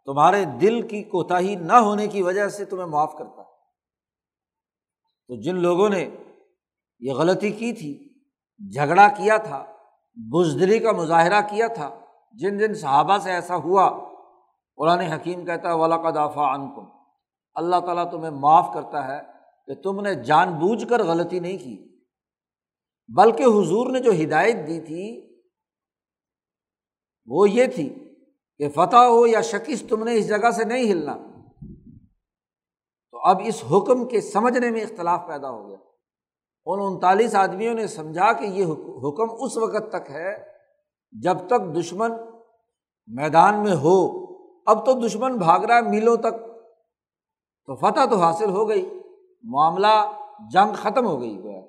تمہارے 0.04 0.44
دل 0.44 0.88
کی 0.88 1.02
کوتاہی 1.02 1.54
نہ 1.54 1.72
ہونے 1.72 2.06
کی 2.06 2.22
وجہ 2.22 2.48
سے 2.48 2.64
تمہیں 2.64 2.86
معاف 2.86 3.14
کرتا 3.18 3.42
تو 5.30 5.40
جن 5.40 5.56
لوگوں 5.56 5.88
نے 5.88 6.08
یہ 6.98 7.12
غلطی 7.12 7.50
کی 7.50 7.72
تھی، 7.72 7.92
جھگڑا 8.74 9.08
کیا 9.08 9.36
تھا، 9.36 9.64
بزدلی 10.16 10.78
کا 10.78 10.92
مظاہرہ 10.92 11.40
کیا 11.40 11.66
تھا، 11.66 12.00
جن 12.32 12.58
جن 12.58 12.74
صحابہ 12.74 13.18
سے 13.18 13.30
ایسا 13.30 13.56
ہوا، 13.56 13.90
قرآن 14.76 15.00
حکیم 15.00 15.44
کہتا 15.44 15.68
ہے 15.68 15.74
ولا 15.74 15.96
کا 15.96 16.08
ان 16.54 16.74
کم 16.74 16.84
اللہ 17.54 17.80
تعالیٰ 17.80 18.10
تمہیں 18.10 18.30
معاف 18.30 18.74
کرتا 18.74 19.06
ہے 19.08 19.20
کہ 19.66 19.74
تم 19.74 20.00
نے 20.00 20.14
جان 20.14 20.52
بوجھ 20.52 20.86
کر 20.88 21.02
غلطی 21.02 21.40
نہیں 21.40 21.58
کی۔ 21.58 21.76
بلکہ 23.08 23.42
حضور 23.42 23.90
نے 23.90 24.00
جو 24.00 24.10
ہدایت 24.10 24.56
دی 24.66 24.80
تھی، 24.80 25.30
وہ 27.26 27.50
یہ 27.50 27.66
تھی 27.66 28.09
کہ 28.60 28.68
فتح 28.68 28.96
ہو 28.96 29.26
یا 29.26 29.40
شکست 29.40 29.88
تم 29.88 30.04
نے 30.04 30.14
اس 30.14 30.28
جگہ 30.28 30.50
سے 30.50 30.64
نہیں 30.64 30.92
ہلنا۔ 30.92 31.16
تو 33.10 33.18
اب 33.18 33.40
اس 33.44 33.64
حکم 33.72 34.08
کے 34.08 34.20
سمجھنے 34.20 34.70
میں 34.70 34.80
اختلاف 34.80 35.20
پیدا 35.26 35.50
ہو 35.50 35.68
گیا۔ 35.68 35.76
ان 36.66 36.80
انتالیس 36.82 37.34
آدمیوں 37.34 37.74
نے 37.74 37.86
سمجھا 37.86 38.32
کہ 38.32 38.44
یہ 38.44 38.64
حکم 39.04 39.44
اس 39.44 39.56
وقت 39.56 39.92
تک 39.92 40.10
ہے 40.10 40.44
جب 41.12 41.36
تک 41.46 41.80
دشمن 41.80 42.12
میدان 43.06 43.64
میں 43.64 43.74
ہو۔ 43.74 44.26
اب 44.66 44.86
تو 44.86 45.06
دشمن 45.06 45.36
بھاگ 45.36 45.60
رہا 45.60 45.76
ہے 45.76 45.82
میلوں 45.82 46.16
تک۔ 46.16 46.32
تو 47.66 47.76
فتح 47.76 48.04
تو 48.10 48.16
حاصل 48.16 48.50
ہو 48.50 48.68
گئی۔ 48.68 49.00
معاملہ 49.42 50.12
جنگ 50.52 50.74
ختم 50.74 51.06
ہو 51.06 51.20
گئی۔ 51.20 51.42
گیا 51.42 51.60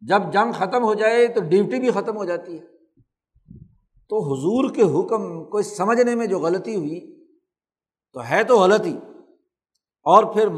جب 0.00 0.32
جنگ 0.32 0.52
ختم 0.52 0.84
ہو 0.84 0.94
جائے 0.94 1.26
تو 1.26 1.40
ڈیوٹی 1.40 1.80
بھی 1.80 1.90
ختم 1.90 2.16
ہو 2.16 2.24
جاتی 2.24 2.60
ہے۔ 2.60 2.73
تو 4.14 4.34
حضور 4.34 4.74
کے 4.74 4.82
حکم 4.82 5.44
کو 5.44 5.62
سمجھنے 5.62 6.14
میں 6.14 6.26
جو 6.26 6.38
غلطی 6.38 6.76
ہوئی، 6.76 7.26
تو 8.12 8.24
ہے 8.24 8.44
تو 8.44 8.58
غلطی۔ 8.58 8.98
اور 10.02 10.34
پھر 10.34 10.48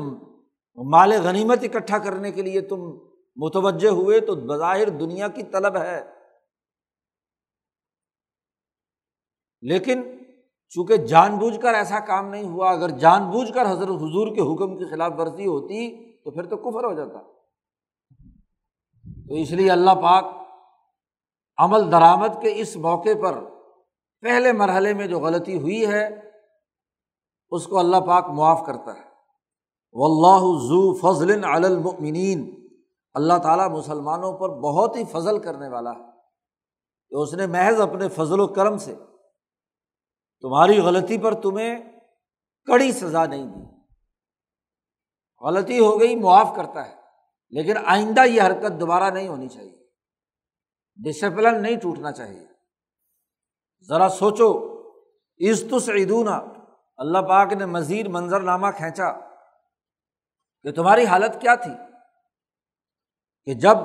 مال 0.84 1.12
غنیمت 1.22 1.58
اکٹھا 1.62 1.98
کرنے 1.98 2.32
کے 2.32 2.42
لیے 2.42 2.60
تم 2.60 2.78
متوجہ 3.36 3.88
ہوئے 3.88 4.20
تو 4.20 4.34
بظاہر 4.34 4.88
دنیا 4.88 5.28
کی 5.28 5.42
طلب 5.42 5.76
ہے۔ 5.76 6.04
لیکن 9.60 10.02
چونکہ 10.68 10.96
جان 10.96 11.36
بوجھ 11.36 11.60
کر 11.60 11.74
ایسا 11.74 12.00
کام 12.00 12.28
نہیں 12.28 12.44
ہوا، 12.44 12.70
اگر 12.70 12.88
جان 12.88 13.30
بوجھ 13.30 13.52
کر 13.52 13.70
حضرت 13.70 13.88
حضور 13.88 14.34
کے 14.34 14.54
حکم 14.54 14.78
کی 14.78 14.90
خلاف 14.90 15.12
ورزی 15.18 15.46
ہوتی 15.46 16.12
تو 16.12 16.30
پھر 16.30 16.42
تو 16.42 16.56
کفر 16.56 16.84
ہو 16.84 16.94
جاتا۔ 16.94 17.18
تو 19.28 19.34
اس 19.34 19.50
لیے 19.50 19.70
اللہ 19.70 19.90
پاک 19.90 20.45
عمل 21.58 21.92
درآمد 21.92 22.42
کے 22.42 22.52
اس 22.54 22.76
موقع 22.76 23.08
پر 23.22 23.44
پہلے 24.20 24.52
مرحلے 24.52 24.94
میں 24.94 25.06
جو 25.06 25.20
غلطی 25.20 25.58
ہوئی 25.58 25.86
ہے، 25.86 26.08
اس 27.50 27.66
کو 27.66 27.78
اللہ 27.78 27.96
پاک 27.96 28.24
معاف 28.28 28.62
کرتا 28.66 28.94
ہے۔ 28.94 29.06
و 29.92 30.04
اللہ 30.04 30.38
ضو 30.38 30.94
فضل 30.94 31.44
المؤمنین 31.44 32.68
اللہ 33.14 33.38
تعالیٰ 33.42 33.70
مسلمانوں 33.70 34.32
پر 34.32 34.48
بہت 34.48 34.96
ہی 34.96 35.04
فضل 35.04 35.38
کرنے 35.38 35.68
والا 35.68 35.90
ہے۔ 35.90 36.04
کہ 37.08 37.14
اس 37.14 37.34
نے 37.34 37.46
محض 37.46 37.80
اپنے 37.80 38.08
فضل 38.08 38.40
و 38.40 38.46
کرم 38.46 38.78
سے 38.78 38.94
تمہاری 40.40 40.78
غلطی 40.78 41.18
پر 41.18 41.34
تمہیں 41.34 41.82
کڑی 42.64 42.92
سزا 42.92 43.26
نہیں 43.26 43.46
دی۔ 43.46 43.60
غلطی 45.44 45.78
ہو 45.78 46.00
گئی، 46.00 46.16
معاف 46.16 46.48
کرتا 46.56 46.88
ہے۔ 46.88 46.94
لیکن 47.50 47.74
آئندہ 47.86 48.24
یہ 48.24 48.42
حرکت 48.42 48.80
دوبارہ 48.80 49.10
نہیں 49.10 49.28
ہونی 49.28 49.48
چاہیے۔ 49.48 49.85
ڈسپلن 50.96 51.62
نہیں 51.62 51.76
ٹوٹنا 51.76 52.12
چاہیے۔ 52.12 52.46
ذرا 53.88 54.08
سوچو 54.08 54.76
عز 55.50 55.64
تو 55.70 55.78
سعیدون 55.78 56.28
اللہ 56.96 57.18
پاک 57.18 57.52
نے 57.52 57.66
مزید 57.66 58.06
منظر 58.06 58.40
نامہ 58.40 58.66
کھینچا 58.76 59.12
کہ 60.62 60.72
تمہاری 60.72 61.06
حالت 61.06 61.40
کیا 61.40 61.54
تھی؟ 61.54 61.72
کہ 63.44 63.54
جب 63.54 63.76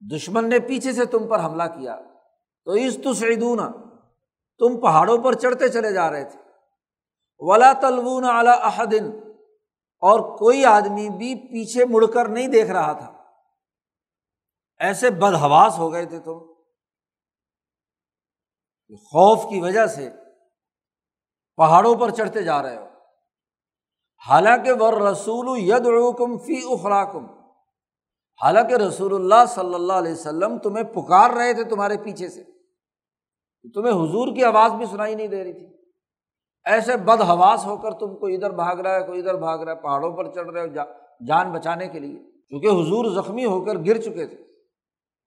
دشمن 0.00 0.48
نے 0.48 0.58
پیچھے 0.58 0.92
سے 0.92 1.04
تم 1.04 1.28
پر 1.28 1.44
حملہ 1.44 1.62
کیا، 1.62 1.96
تو 2.64 2.72
عز 2.74 2.98
تو 3.04 3.14
سعیدون 3.14 3.58
تم 4.58 4.80
پہاڑوں 4.80 5.18
پر 5.18 5.32
چڑھتے 5.32 5.68
چلے 5.68 5.92
جا 5.92 6.10
رہے 6.10 6.24
تھے۔ 6.24 6.38
ولا 7.38 7.72
تلون 7.72 8.24
اعلیٰ 8.24 8.58
احدن 8.62 9.10
اور 10.00 10.38
کوئی 10.38 10.64
آدمی 10.64 11.08
بھی 11.08 11.34
پیچھے 11.34 11.84
مڑ 11.84 12.06
کر 12.06 12.28
نہیں 12.28 12.48
دیکھ 12.48 12.70
رہا 12.70 12.92
تھا۔ 12.92 13.19
ایسے 14.80 15.10
بدہواس 15.10 15.78
ہو 15.78 15.92
گئے 15.92 16.06
تھے 16.06 16.18
تم 16.18 16.38
خوف 18.96 19.50
کی 19.50 19.60
وجہ 19.60 19.86
سے 19.86 20.10
پہاڑوں 21.56 21.94
پر 21.94 22.10
چڑھتے 22.10 22.42
جا 22.42 22.62
رہے 22.62 22.76
ہو۔ 22.76 22.86
حالانکہ 24.28 24.72
ور 24.80 24.92
رسول 24.92 25.58
ید 25.58 25.86
فی 26.46 26.60
اخراکم۔ 26.72 27.26
حالانکہ 28.42 28.74
رسول 28.74 29.14
اللہ 29.14 29.44
صلی 29.48 29.74
اللہ 29.74 29.92
علیہ 29.92 30.12
وسلم 30.12 30.58
تمہیں 30.58 30.84
پکار 30.84 31.30
رہے 31.30 31.54
تھے 31.54 31.64
تمہارے 31.64 31.96
پیچھے 31.96 32.28
سے۔ 32.28 32.44
تمہیں 33.74 33.92
حضور 33.92 34.34
کی 34.34 34.44
آواز 34.44 34.72
بھی 34.72 34.86
سنائی 34.86 35.14
نہیں 35.14 35.26
دے 35.26 35.44
رہی 35.44 35.52
تھی۔ 35.52 35.76
ایسے 36.64 36.96
بد 36.96 37.20
حواس 37.20 37.66
ہو 37.66 37.76
کر 37.76 37.90
تم 37.90 38.16
کو 38.16 38.26
ادھر 38.26 38.50
بھاگ 38.50 38.76
رہا 38.76 38.94
ہے، 38.94 39.06
کوئی 39.06 39.20
ادھر 39.20 39.34
بھاگ 39.34 39.58
رہا 39.58 39.72
ہے، 39.72 39.80
پہاڑوں 39.80 40.16
پر 40.16 40.32
چڑھ 40.32 40.50
رہے 40.50 40.60
ہو 40.60 40.66
جان 41.26 41.52
بچانے 41.52 41.88
کے 41.88 41.98
لیے۔ 41.98 42.18
کیونکہ 42.48 42.66
حضور 42.66 43.22
زخمی 43.22 43.44
ہو 43.44 43.64
کر 43.64 43.78
گر 43.78 44.00
چکے 44.00 44.26
تھے۔ 44.26 44.49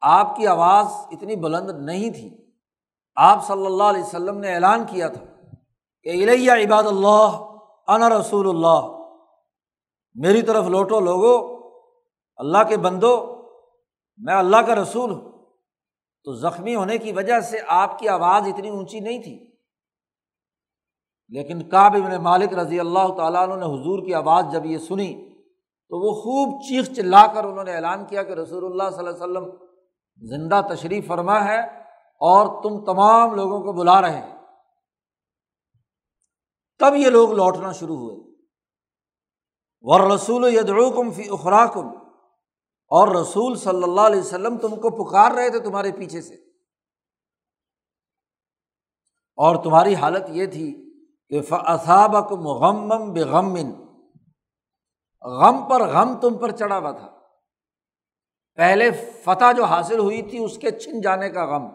آپ 0.04 0.36
کی 0.36 0.48
آواز 0.48 0.86
اتنی 1.12 1.36
بلند 1.36 1.70
نہیں 1.86 2.10
تھی۔ 2.10 2.52
آپ 3.16 3.48
صلی 3.48 3.66
اللہ 3.66 3.84
علیہ 3.84 4.04
وسلم 4.04 4.38
نے 4.38 4.54
اعلان 4.54 4.84
کیا 4.89 5.08
تھا 5.08 5.24
کہ 6.04 6.10
الیہ 6.10 6.52
عباد 6.52 6.84
اللہ، 6.84 7.58
انا 7.88 8.10
رسول 8.10 8.50
اللہ۔ 8.50 8.98
میری 10.16 10.42
طرف 10.42 10.66
لوٹو 10.66 11.00
لوگو، 11.00 11.60
اللہ 12.36 12.58
کے 12.70 12.78
بندو، 12.78 13.42
میں 14.18 14.36
اللہ 14.36 14.58
کا 14.58 14.76
رسول 14.76 15.12
ہوں۔ 15.12 15.32
تو 16.24 16.34
زخمی 16.34 16.76
ہونے 16.76 16.98
کی 16.98 17.12
وجہ 17.12 17.39
سے 17.39 17.58
آپ 17.68 18.00
کی 18.00 18.08
آواز 18.10 18.44
اتنی 18.48 18.70
اونچی 18.70 19.00
نہیں 19.00 19.22
تھی۔ 19.22 19.52
لیکن 21.30 21.70
کاب 21.70 21.96
ابن 21.96 22.24
مالک 22.24 22.54
رضی 22.54 22.80
اللہ 22.80 23.08
تعالیٰ 23.18 23.42
عنہ 23.42 23.66
نے 23.66 23.66
حضور 23.66 24.06
کی 24.06 24.13
آواز 24.13 24.46
جب 24.52 24.66
یہ 24.66 24.78
سنی 24.78 25.30
تو 25.89 26.00
وہ 26.00 26.22
خوب 26.22 26.62
چیخ 26.62 26.96
چلا 26.96 27.26
کر 27.34 27.44
انہوں 27.44 27.63
نے 27.63 27.76
اعلان 27.76 28.06
کیا 28.06 28.24
کہ 28.24 28.32
رسول 28.32 28.66
اللہ 28.66 28.96
صلی 28.96 29.08
اللہ 29.08 29.24
علیہ 29.24 29.38
وسلم 29.38 29.73
زندہ 30.24 30.62
تشریف 30.70 31.08
فرما 31.08 31.46
ہے 31.46 31.60
اور 32.20 32.64
تم 32.64 32.86
تمام 32.86 33.36
لوگوں 33.36 33.60
کو 33.60 33.74
بلا 33.74 34.02
رہے 34.02 34.22
ہیں۔ 34.22 34.36
تب 36.80 36.96
یہ 36.96 37.10
لوگ 37.10 37.32
لوٹنا 37.32 37.72
شروع 37.72 37.98
ہوئے۔ 37.98 38.34
ور 39.82 40.12
رسول 40.12 40.54
یدعوکم 40.54 41.12
فی 41.12 41.30
اخراکم 41.30 41.88
اور 42.88 43.08
رسول 43.08 43.56
صلی 43.56 43.84
اللہ 43.84 44.02
علیہ 44.02 44.20
وسلم 44.20 44.58
تم 44.58 44.70
کو 44.70 45.10
پکار 45.10 45.32
رہے 45.32 45.50
تھے 45.50 45.60
تمہارے 45.60 45.92
پیچھے 45.92 46.22
سے۔ 46.22 46.36
اور 49.36 49.64
تمہاری 49.64 49.96
حالت 49.96 50.24
یہ 50.30 50.46
تھی 50.46 50.94
کہ 51.30 51.42
فصابکم 51.42 52.48
غم 52.48 53.14
بے 53.14 53.22
غم 53.22 53.56
غم 55.22 55.70
پر 55.70 55.88
غم 55.88 56.20
تم 56.20 56.38
پر 56.38 56.52
چڑھا 56.52 56.78
ہوا 56.78 56.92
تھا۔ 56.92 57.23
پہلے 58.56 58.92
فتح 59.24 59.52
جو 59.58 59.63
حاصل 59.63 60.00
ہوئی 60.00 60.22
تھی، 60.22 60.44
اس 60.44 60.58
کے 60.58 60.72
چھن 60.72 61.02
جانے 61.02 61.30
کا 61.30 61.46
غم۔ 61.46 61.70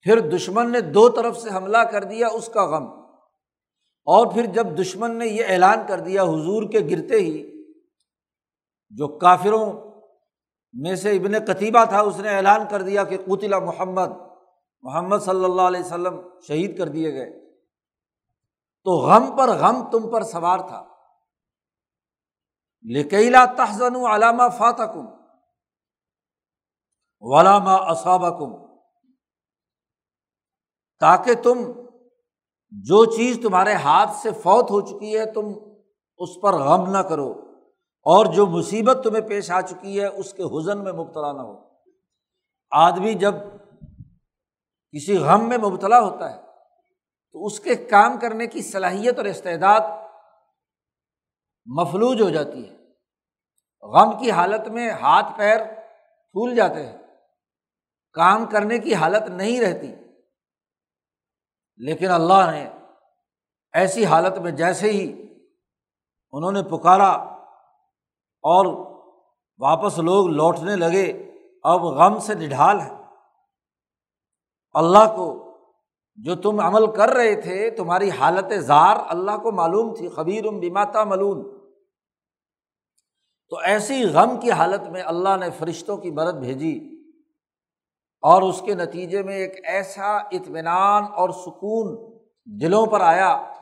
پھر 0.00 0.20
دشمن 0.20 0.72
نے 0.72 0.80
دو 0.80 1.08
طرف 1.08 1.38
سے 1.38 1.50
حملہ 1.50 1.78
کر 1.78 2.04
دیا، 2.04 2.28
اس 2.28 2.46
کا 2.46 2.64
غم۔ 2.64 2.86
اور 4.04 4.26
پھر 4.32 4.46
جب 4.46 4.66
دشمن 4.78 5.16
نے 5.16 5.26
یہ 5.26 5.44
اعلان 5.48 5.78
کر 5.88 6.00
دیا 6.00 6.22
حضور 6.22 6.70
کے 6.70 6.80
گرتے 6.80 7.16
ہی، 7.16 7.62
جو 8.90 9.08
کافروں 9.08 9.72
میں 10.72 10.96
سے 10.96 11.16
ابن 11.16 11.32
قطیبہ 11.44 11.84
تھا، 11.84 12.00
اس 12.00 12.18
نے 12.18 12.36
اعلان 12.36 12.60
کر 12.70 12.82
دیا 12.82 13.04
کہ 13.04 13.16
قطلا 13.16 13.58
محمد 13.58 14.08
محمد 14.82 15.18
صلی 15.18 15.44
اللہ 15.44 15.62
علیہ 15.62 15.80
وسلم 15.80 16.20
شہید 16.48 16.78
کر 16.78 16.88
دیے 16.88 17.14
گئے۔ 17.14 17.54
تو 18.84 18.90
غم 18.90 19.36
پر 19.36 19.48
غم 19.48 19.90
تم 19.92 20.10
پر 20.10 20.22
سوار 20.22 20.58
تھا۔ 20.58 20.86
لکیلا 22.90 23.44
تحزن 23.44 23.96
علامہ 23.96 24.42
فاتح 24.58 24.82
کم 24.82 25.15
علامہ 27.34 27.70
اصابہ 27.70 28.38
کم 28.38 28.66
تاکہ 31.00 31.34
تم 31.34 31.58
جو 32.70 33.04
چیز 33.04 33.38
تمہارے 33.42 33.72
ہاتھ 33.72 34.10
سے 34.10 34.30
فوت 34.30 34.70
ہو 34.70 34.80
چکی 34.80 35.18
ہے، 35.18 35.32
تم 35.32 35.52
اس 36.18 36.28
پر 36.42 36.54
غم 36.54 36.90
نہ 36.90 36.98
کرو۔ 36.98 37.30
اور 38.02 38.26
جو 38.26 38.46
مصیبت 38.46 38.98
تمہیں 39.04 39.28
پیش 39.28 39.50
آ 39.50 39.60
چکی 39.60 40.00
ہے، 40.00 40.06
اس 40.06 40.34
کے 40.34 40.42
حزن 40.42 40.84
میں 40.84 40.92
مبتلا 40.92 41.32
نہ 41.32 41.40
ہو۔ 41.40 41.68
آدمی 42.70 43.14
جب 43.14 43.34
کسی 44.92 45.18
غم 45.18 45.48
میں 45.48 45.58
مبتلا 45.58 46.00
ہوتا 46.00 46.36
ہے، 46.36 46.42
تو 47.32 47.46
اس 47.46 47.60
کے 47.60 47.74
کام 47.74 48.18
کرنے 48.20 48.46
کی 48.46 48.62
صلاحیت 48.62 49.16
اور 49.16 49.24
استعداد 49.24 49.80
مفلوج 51.66 52.22
ہو 52.22 52.30
جاتی 52.30 52.70
ہے۔ 52.70 52.76
غم 53.82 54.18
کی 54.18 54.30
حالت 54.30 54.68
میں 54.68 54.90
ہاتھ 54.90 55.38
پیر 55.38 55.58
پھول 56.32 56.54
جاتے 56.54 56.86
ہیں۔ 56.86 57.05
کام 58.16 58.46
کرنے 58.46 58.78
کی 58.78 58.94
حالت 58.94 59.28
نہیں 59.28 59.60
رہتی۔ 59.60 59.94
لیکن 61.76 62.10
اللہ 62.10 62.50
نے 62.50 62.70
ایسی 63.72 64.04
حالت 64.04 64.38
میں 64.38 64.52
جیسے 64.52 64.90
ہی 64.90 65.22
انہوں 66.32 66.52
نے 66.52 66.62
پکارا 66.62 67.10
اور 68.42 68.66
واپس 69.58 69.98
لوگ 69.98 70.26
لوٹنے 70.26 70.76
لگے، 70.76 71.32
اب 71.62 71.84
غم 71.84 72.18
سے 72.18 72.34
نڈھال 72.34 72.80
ہے۔ 72.80 72.90
اللہ 74.72 75.16
کو 75.16 75.42
جو 76.14 76.34
تم 76.34 76.60
عمل 76.60 76.96
کر 76.96 77.08
رہے 77.08 77.40
تھے، 77.40 77.70
تمہاری 77.70 78.10
حالت 78.10 78.60
زار 78.60 78.96
اللہ 79.08 79.36
کو 79.42 79.52
معلوم 79.52 79.94
تھی، 79.94 80.08
خبیر 80.08 80.44
بیماتا 80.44 81.04
ملون 81.04 81.56
تو 83.48 83.58
ایسی 83.58 84.04
غم 84.04 84.40
کی 84.40 84.50
حالت 84.50 84.88
میں 84.88 85.02
اللہ 85.02 85.36
نے 85.40 85.46
فرشتوں 85.50 85.96
کی 85.96 86.10
برت 86.10 86.34
بھیجی۔ 86.34 86.95
اور 88.26 88.42
اس 88.42 88.62
کے 88.66 88.74
نتیجے 88.74 89.22
میں 89.22 89.34
ایک 89.34 89.60
ایسا 89.64 90.16
اطمینان 90.16 91.04
اور 91.14 91.30
سکون 91.30 92.18
دلوں 92.44 92.86
پر 92.86 93.00
آیا 93.00 93.52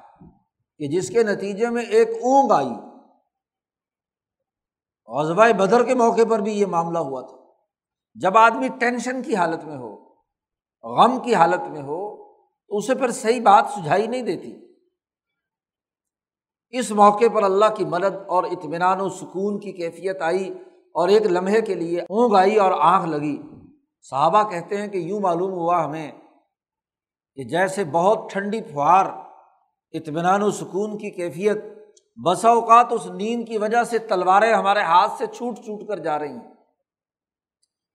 کہ 0.78 0.88
جس 0.88 1.08
کے 1.08 1.22
نتیجے 1.22 1.68
میں 1.68 1.82
ایک 1.82 2.08
اونگ 2.08 2.52
آئی۔ 2.52 2.74
غزبۂ 5.06 5.52
بدر 5.52 5.84
کے 5.84 5.94
موقع 5.94 6.20
پر 6.30 6.38
بھی 6.38 6.52
یہ 6.52 6.66
معاملہ 6.66 6.98
ہوا 6.98 7.20
تھا۔ 7.20 7.36
جب 8.14 8.38
آدمی 8.38 8.68
ٹینشن 8.68 9.22
کی 9.22 9.36
حالت 9.36 9.64
میں 9.64 9.76
ہو، 9.76 9.96
غم 10.82 11.20
کی 11.20 11.34
حالت 11.34 11.70
میں 11.70 11.82
ہو، 11.82 12.24
تو 12.68 12.76
اسے 12.76 12.94
پھر 12.94 13.10
صحیح 13.10 13.42
بات 13.42 13.64
سجھائی 13.74 14.06
نہیں 14.06 14.22
دیتی۔ 14.22 14.56
اس 16.70 16.90
موقع 16.90 17.28
پر 17.34 17.42
اللہ 17.42 17.74
کی 17.76 17.84
مدد 17.84 18.16
اور 18.26 18.44
اطمینان 18.44 19.00
و 19.00 19.08
سکون 19.08 19.60
کی 19.60 19.72
کیفیت 19.72 20.22
آئی 20.22 20.48
اور 20.94 21.08
ایک 21.08 21.22
لمحے 21.22 21.60
کے 21.60 21.74
لیے 21.74 22.00
اونگ 22.00 22.34
آئی 22.34 22.56
اور 22.56 22.72
آنکھ 22.80 23.08
لگی۔ 23.08 23.42
صحابہ 24.10 24.50
کہتے 24.50 24.76
ہیں 24.76 24.88
کہ 24.88 24.98
یوں 24.98 25.20
معلوم 25.20 25.52
ہوا 25.52 25.84
ہمیں 25.84 26.12
کہ 27.34 27.44
جیسے 27.44 27.84
بہت 27.84 28.30
ٹھنڈی 28.30 28.60
پھوار 28.60 29.06
اطمینان 29.92 30.42
و 30.42 30.50
سکون 30.50 30.98
کی 30.98 31.10
کیفیت، 31.10 31.56
بسا 32.24 32.48
اوقات 32.48 32.86
اس 32.90 33.06
نیند 33.06 33.48
کی 33.48 33.58
وجہ 33.58 33.82
سے 33.82 33.98
تلواریں 33.98 34.54
ہمارے 34.54 34.80
ہاتھ 34.80 35.12
سے 35.18 35.26
چھوٹ 35.26 35.58
چھوٹ 35.58 35.88
کر 35.88 35.98
جا 35.98 36.18
رہی 36.18 36.28
ہیں۔ 36.28 36.54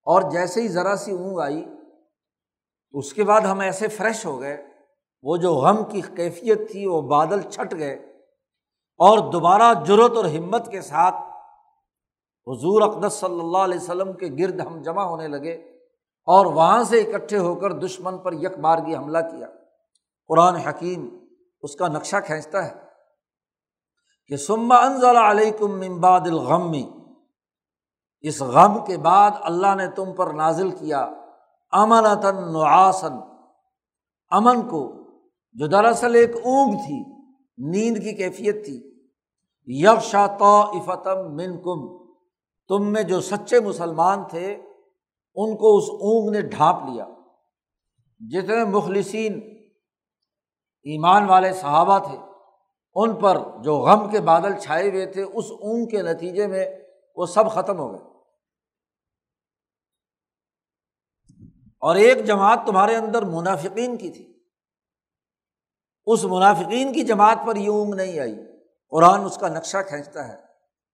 اور 0.04 0.32
جیسے 0.32 0.62
ہی 0.62 0.68
ذرا 0.68 0.96
سی 0.96 1.12
اونگ 1.12 1.40
آئی 1.40 1.66
تو 2.92 2.98
اس 2.98 3.14
کے 3.14 3.24
بعد 3.24 3.42
ہم 3.42 3.60
ایسے 3.60 3.88
فریش 3.88 4.26
ہو 4.26 4.42
گئے، 4.42 4.66
وہ 5.22 5.38
جو 5.38 5.54
غم 5.54 5.84
کی 5.84 6.02
کیفیت 6.02 6.72
تھی، 6.72 6.86
وہ 6.86 7.02
بادل 7.02 7.42
چھٹ 7.42 7.74
گئے۔ 7.74 7.94
اور 8.98 9.32
دوبارہ 9.32 9.74
جرت 9.86 10.12
اور 10.16 10.26
ہمت 10.26 10.72
کے 10.72 10.82
ساتھ 10.82 11.16
حضور 12.48 12.82
اقدس 12.82 13.14
صلی 13.14 13.40
اللہ 13.40 13.58
علیہ 13.58 13.80
وسلم 13.80 14.14
کے 14.14 14.26
گرد 14.40 14.60
ہم 14.60 14.82
جمع 14.82 15.04
ہونے 15.04 15.28
لگے۔ 15.28 15.69
اور 16.30 16.46
وہاں 16.46 16.84
سے 16.84 17.02
اکٹھے 17.02 17.38
ہو 17.38 17.56
کر 17.56 17.72
دشمن 17.72 18.18
پر 18.18 18.34
یک 18.34 18.58
بارگی 18.58 18.96
حملہ 18.96 19.18
کیا۔ 19.18 19.48
قرآن 20.28 20.56
حکیم 20.56 21.10
اس 21.62 21.76
کا 21.76 21.88
نقشہ 21.88 22.16
کھینچتا 22.26 22.66
ہے 22.66 22.74
کہ 24.28 24.38
سما 24.38 24.76
انضل 24.76 25.18
علیکم 25.18 25.80
ممباد 25.80 26.20
الغم۔ 26.20 26.72
اس 28.22 28.42
غم 28.42 28.86
کے 28.86 28.98
بعد 28.98 29.32
اللہ 29.42 29.76
نے 29.76 29.88
تم 29.88 30.14
پر 30.14 30.34
نازل 30.34 30.72
کیا 30.72 31.02
امن 31.72 32.04
نعاسن 32.54 33.14
امن 34.30 34.70
کو 34.70 34.84
جو 35.54 35.68
دراصل 35.68 36.16
ایک 36.16 36.36
اونگ 36.36 36.72
تھی، 36.72 37.00
نیند 37.58 37.98
کی 37.98 38.14
کیفیت 38.14 38.66
تھی۔ 38.66 38.78
یکشا 39.68 40.28
تو 40.28 40.46
افتم 40.46 41.36
من 41.36 41.58
کم 41.58 42.10
تم 42.68 42.92
میں 42.92 43.04
جو 43.04 43.22
سچے 43.22 43.60
مسلمان 43.60 44.24
تھے 44.30 44.62
ان 45.42 45.58
کو 45.58 45.78
اس 45.78 45.84
اونگ 45.90 46.32
نے 46.32 46.42
ڈھانپ 46.42 46.90
لیا۔ 46.90 47.06
جتنے 48.20 48.64
مخلصین 48.64 49.34
ایمان 50.84 51.30
والے 51.30 51.54
صحابہ 51.54 52.00
تھے، 52.00 52.18
ان 52.96 53.16
پر 53.16 53.38
جو 53.64 53.78
غم 53.78 54.10
کے 54.10 54.22
بادل 54.22 54.60
چھائے 54.60 54.90
ہوئے 54.90 55.06
تھے، 55.06 55.24
اس 55.24 55.46
اونگ 55.52 55.86
کے 55.86 56.02
نتیجے 56.02 56.48
میں 56.48 56.66
وہ 57.16 57.26
سب 57.26 57.52
ختم 57.52 57.80
ہو 57.80 57.92
گئے۔ 57.92 58.10
اور 61.78 61.96
ایک 61.96 62.26
جماعت 62.26 62.60
تمہارے 62.68 62.96
اندر 62.96 63.22
منافقین 63.22 63.98
کی 63.98 64.10
تھی۔ 64.10 64.40
اس 66.06 66.24
منافقین 66.24 66.94
کی 66.94 67.04
جماعت 67.04 67.38
پر 67.48 67.56
یہ 67.56 67.70
اونگ 67.70 67.94
نہیں 67.96 68.20
آئی۔ 68.20 68.36
قرآن 68.90 69.26
اس 69.26 69.38
کا 69.38 69.48
نقشہ 69.48 69.78
کھینچتا 69.88 70.28
ہے۔ 70.28 70.38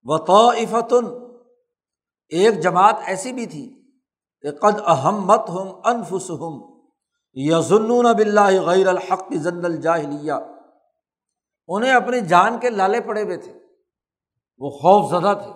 وہ 0.04 0.18
تو 0.18 0.50
ایک 2.30 2.60
جماعت 2.60 2.96
ایسی 3.06 3.34
بھی 3.34 3.46
تھی 3.46 3.85
کہ 4.46 4.52
قد 4.52 4.82
احمت 4.86 5.50
ہم 5.50 5.68
انفس 5.84 6.32
ہم 6.32 6.80
یزن 7.34 8.16
بلّہ 8.18 8.66
غیر 8.66 8.88
الحق 8.88 9.34
زن 9.34 9.66
الجاہلیہ۔ 9.66 10.34
انہیں 11.68 11.92
اپنی 11.92 12.22
جان 12.22 12.60
کے 12.60 12.70
لالے 12.70 13.02
پڑے 13.02 13.24
ہوئے 13.24 13.38
تھے۔ 13.38 13.54
وہ 14.58 14.70
خوف 14.70 15.10
زدہ 15.10 15.34
تھے 15.44 15.52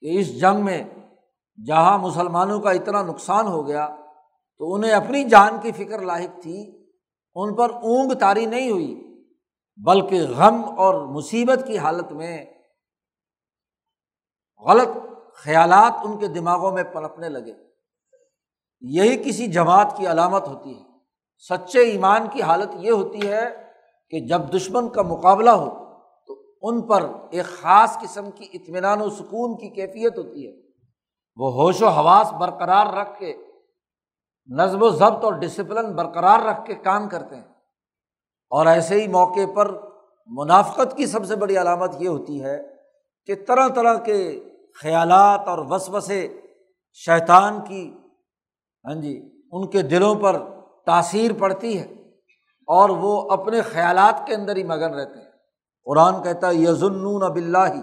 کہ 0.00 0.18
اس 0.18 0.40
جنگ 0.40 0.64
میں 0.64 0.84
جہاں 1.66 1.98
مسلمانوں 1.98 2.60
کا 2.60 2.70
اتنا 2.70 3.02
نقصان 3.02 3.46
ہو 3.46 3.66
گیا 3.66 3.96
تو 4.58 4.74
انہیں 4.74 4.92
اپنی 4.92 5.24
جان 5.24 5.56
کی 5.62 5.72
فکر 5.72 6.00
لاحق 6.00 6.42
تھی۔ 6.42 6.86
ان 7.34 7.54
پر 7.54 7.70
اونگ 7.70 8.12
تاری 8.12 8.46
نہیں 8.46 8.70
ہوئی، 8.70 9.24
بلکہ 9.76 10.22
غم 10.36 10.78
اور 10.78 11.06
مصیبت 11.06 11.64
کی 11.66 11.78
حالت 11.78 12.12
میں 12.12 12.44
غلط 14.66 15.09
خیالات 15.34 15.92
ان 16.04 16.18
کے 16.18 16.26
دماغوں 16.26 16.72
میں 16.72 16.82
پنپنے 16.82 17.28
لگے۔ 17.28 17.52
یہی 18.80 19.16
کسی 19.16 19.46
جماعت 19.46 19.96
کی 19.96 20.06
علامت 20.06 20.48
ہوتی 20.48 20.78
ہے۔ 20.78 20.82
سچے 21.48 21.80
ایمان 21.80 22.26
کی 22.32 22.42
حالت 22.42 22.68
یہ 22.74 22.90
ہوتی 22.90 23.28
ہے 23.28 23.48
کہ 24.10 24.20
جب 24.20 24.40
دشمن 24.56 24.88
کا 24.88 25.02
مقابلہ 25.02 25.50
ہو 25.50 25.70
تو 26.26 26.42
ان 26.62 26.82
پر 26.82 27.06
ایک 27.30 27.44
خاص 27.44 27.98
قسم 28.00 28.30
کی 28.30 28.48
اطمینان 28.52 29.00
و 29.00 29.10
سکون 29.10 29.56
کی 29.56 29.68
کیفیت 29.68 30.18
ہوتی 30.18 30.46
ہے۔ 30.46 30.52
وہ 31.36 31.52
ہوش 31.52 31.82
و 31.82 31.88
حواس 31.88 32.32
برقرار 32.32 32.86
رکھ 32.86 33.18
کے 33.18 33.36
نظم 34.46 34.82
و 34.82 34.90
ضبط 34.90 35.24
اور 35.24 35.32
ڈسپلن 35.32 35.92
برقرار 35.92 36.40
رکھ 36.40 36.66
کے 36.66 36.74
کام 36.74 37.08
کرتے 37.08 37.36
ہیں۔ 37.36 37.44
اور 38.50 38.66
ایسے 38.66 39.02
ہی 39.02 39.08
موقع 39.08 39.52
پر 39.54 39.80
منافقت 40.26 40.96
کی 40.96 41.06
سب 41.06 41.26
سے 41.26 41.36
بڑی 41.36 41.60
علامت 41.60 41.90
یہ 41.98 42.08
ہوتی 42.08 42.44
ہے 42.44 42.62
کہ 43.26 43.34
طرح 43.48 43.68
طرح 43.68 43.98
کے 43.98 44.44
خیالات 44.82 45.48
اور 45.48 45.58
وسوسے 45.58 46.28
شیطان 46.94 47.64
کی 47.64 47.94
ہاں 48.84 48.94
جی 48.94 49.30
ان 49.52 49.70
کے 49.70 49.82
دلوں 49.82 50.14
پر 50.14 50.38
تاثیر 50.86 51.30
پڑتی 51.38 51.78
ہے 51.80 51.86
اور 52.68 52.90
وہ 52.90 53.30
اپنے 53.30 53.62
خیالات 53.62 54.26
کے 54.26 54.34
اندر 54.34 54.56
ہی 54.56 54.62
مگن 54.62 54.94
رہتے 54.94 55.18
ہیں۔ 55.18 55.30
قرآن 55.84 56.22
کہتا 56.22 56.48
ہے 56.48 56.54
یزن 56.54 57.24
اب 57.24 57.36
اللہ 57.36 57.74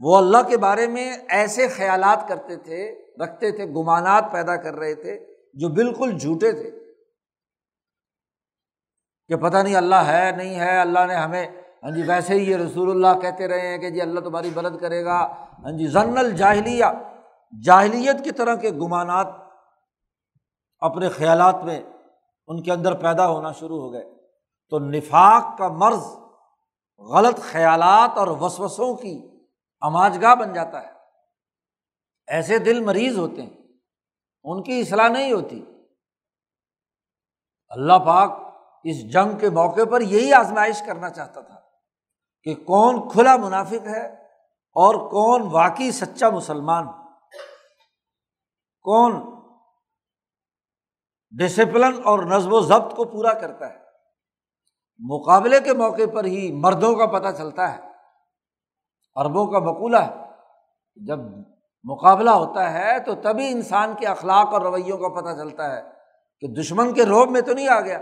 وہ 0.00 0.16
اللہ 0.16 0.42
کے 0.48 0.56
بارے 0.56 0.86
میں 0.86 1.16
ایسے 1.28 1.68
خیالات 1.68 2.28
کرتے 2.28 2.56
تھے، 2.56 2.80
رکھتے 3.24 3.50
تھے، 3.50 3.66
گمانات 3.66 4.24
پیدا 4.32 4.56
کر 4.56 4.74
رہے 4.74 4.94
تھے 4.94 5.18
جو 5.54 5.68
بالکل 5.68 6.18
جھوٹے 6.18 6.52
تھے 6.52 6.70
کہ 9.28 9.36
پتہ 9.36 9.56
نہیں 9.56 9.76
اللہ 9.76 9.94
ہے، 9.94 10.30
نہیں 10.36 10.54
ہے، 10.60 10.78
اللہ 10.80 11.06
نے 11.06 11.14
ہمیں 11.14 11.46
ہاں 11.82 11.90
جی 11.90 12.02
ویسے 12.02 12.34
ہی 12.34 12.50
یہ 12.50 12.56
رسول 12.56 12.90
اللہ 12.90 13.20
کہتے 13.20 13.48
رہے 13.48 13.68
ہیں 13.68 13.78
کہ 13.78 13.90
جی 13.90 14.00
اللہ 14.00 14.20
تمہاری 14.20 14.50
مدد 14.56 14.80
کرے 14.80 15.04
گا۔ 15.04 15.32
ہاں 15.64 15.78
جی 15.78 15.86
ضن 15.86 16.18
الجاہلیہ، 16.18 16.84
جاہلیت 17.64 18.24
کی 18.24 18.32
طرح 18.32 18.54
کے 18.54 18.70
گمانات 18.70 19.26
اپنے 20.78 21.08
خیالات 21.08 21.64
میں 21.64 21.82
ان 22.46 22.62
کے 22.62 22.72
اندر 22.72 22.94
پیدا 22.94 23.28
ہونا 23.28 23.52
شروع 23.52 23.80
ہو 23.80 23.92
گئے۔ 23.92 24.14
تو 24.70 24.78
نفاق 24.78 25.58
کا 25.58 25.68
مرض 25.68 26.04
غلط 26.98 27.40
خیالات 27.40 28.18
اور 28.18 28.26
وسوسوں 28.26 28.96
کی 28.96 29.28
اماج 29.80 30.18
گاہ 30.22 30.34
بن 30.34 30.52
جاتا 30.52 30.82
ہے۔ 30.82 30.92
ایسے 32.26 32.58
دل 32.58 32.84
مریض 32.84 33.18
ہوتے 33.18 33.42
ہیں، 33.42 33.50
ان 34.44 34.62
کی 34.62 34.80
اصلاح 34.80 35.08
نہیں 35.08 35.32
ہوتی۔ 35.32 35.64
اللہ 37.68 37.98
پاک 38.06 38.30
اس 38.84 39.12
جنگ 39.12 39.38
کے 39.38 39.50
موقع 39.50 39.84
پر 39.90 40.00
یہی 40.00 40.32
آزمائش 40.32 40.82
کرنا 40.86 41.10
چاہتا 41.10 41.40
تھا۔ 41.40 41.65
کہ 42.46 42.54
کون 42.54 43.08
کھلا 43.08 43.36
منافق 43.36 43.88
ہے 43.88 44.06
اور 44.76 44.94
کون 45.10 45.42
واقعی 45.52 45.90
سچا 45.90 46.30
مسلمان 46.30 46.86
کون 48.82 49.12
ڈسپلن 51.30 52.00
اور 52.04 52.18
نظم 52.18 52.52
و 52.52 52.60
ضبط 52.60 52.96
کو 52.96 53.04
پورا 53.04 53.32
کرتا 53.32 53.70
ہے۔ 53.70 53.78
مقابلے 54.98 55.60
کے 55.60 55.72
موقع 55.72 56.06
پر 56.14 56.24
ہی 56.24 56.52
مردوں 56.52 56.94
کا 56.94 57.06
پتہ 57.06 57.36
چلتا 57.36 57.76
ہے 57.76 57.80
اربوں 59.14 59.46
کا 59.46 59.58
مقولہ 59.58 59.96
ہے۔ 59.96 60.14
جب 60.96 61.18
مقابلہ 61.84 62.30
ہوتا 62.30 62.72
ہے 62.72 63.00
تو 63.00 63.14
تبھی 63.14 63.48
انسان 63.48 63.94
کے 63.94 64.06
اخلاق 64.06 64.46
اور 64.46 64.60
رویوں 64.60 64.98
کا 64.98 65.08
پتہ 65.08 65.36
چلتا 65.36 65.76
ہے 65.76 65.82
کہ 66.40 66.48
دشمن 66.48 66.94
کے 66.94 67.04
روب 67.04 67.30
میں 67.30 67.40
تو 67.40 67.52
نہیں 67.52 67.68
آ 67.68 67.80
گیا، 67.80 67.98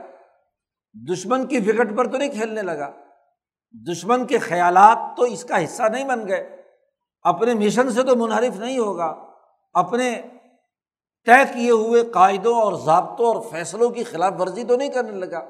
دشمن 1.13 1.47
کی 1.47 1.59
وکٹ 1.59 1.99
پر 1.99 2.13
تو 2.13 2.19
نہیں 2.19 2.29
کھیلنے 2.29 2.63
لگا۔ 2.63 3.04
دشمن 3.75 4.27
کے 4.27 4.39
خیالات 4.39 5.17
تو 5.17 5.23
اس 5.23 5.45
کا 5.45 5.65
حصہ 5.65 5.83
نہیں 5.83 6.05
بن 6.05 6.29
گئے۔ 6.29 6.63
اپنے 7.23 7.55
مشن 7.55 7.91
سے 7.91 8.03
تو 8.03 8.17
منحرف 8.17 8.57
نہیں 8.57 8.79
ہوگا۔ 8.79 9.27
اپنے 9.73 10.23
طے 11.25 11.53
کیے 11.53 11.71
ہوئے 11.71 12.03
قاعدوں 12.03 12.61
اور 12.61 12.73
ضابطوں 12.73 13.27
اور 13.27 13.43
فیصلوں 13.51 13.91
کی 13.91 14.05
خلاف 14.05 14.33
ورزی 14.39 14.65
تو 14.65 14.77
نہیں 14.77 14.89
کرنے 14.89 15.27
لگا۔ 15.27 15.45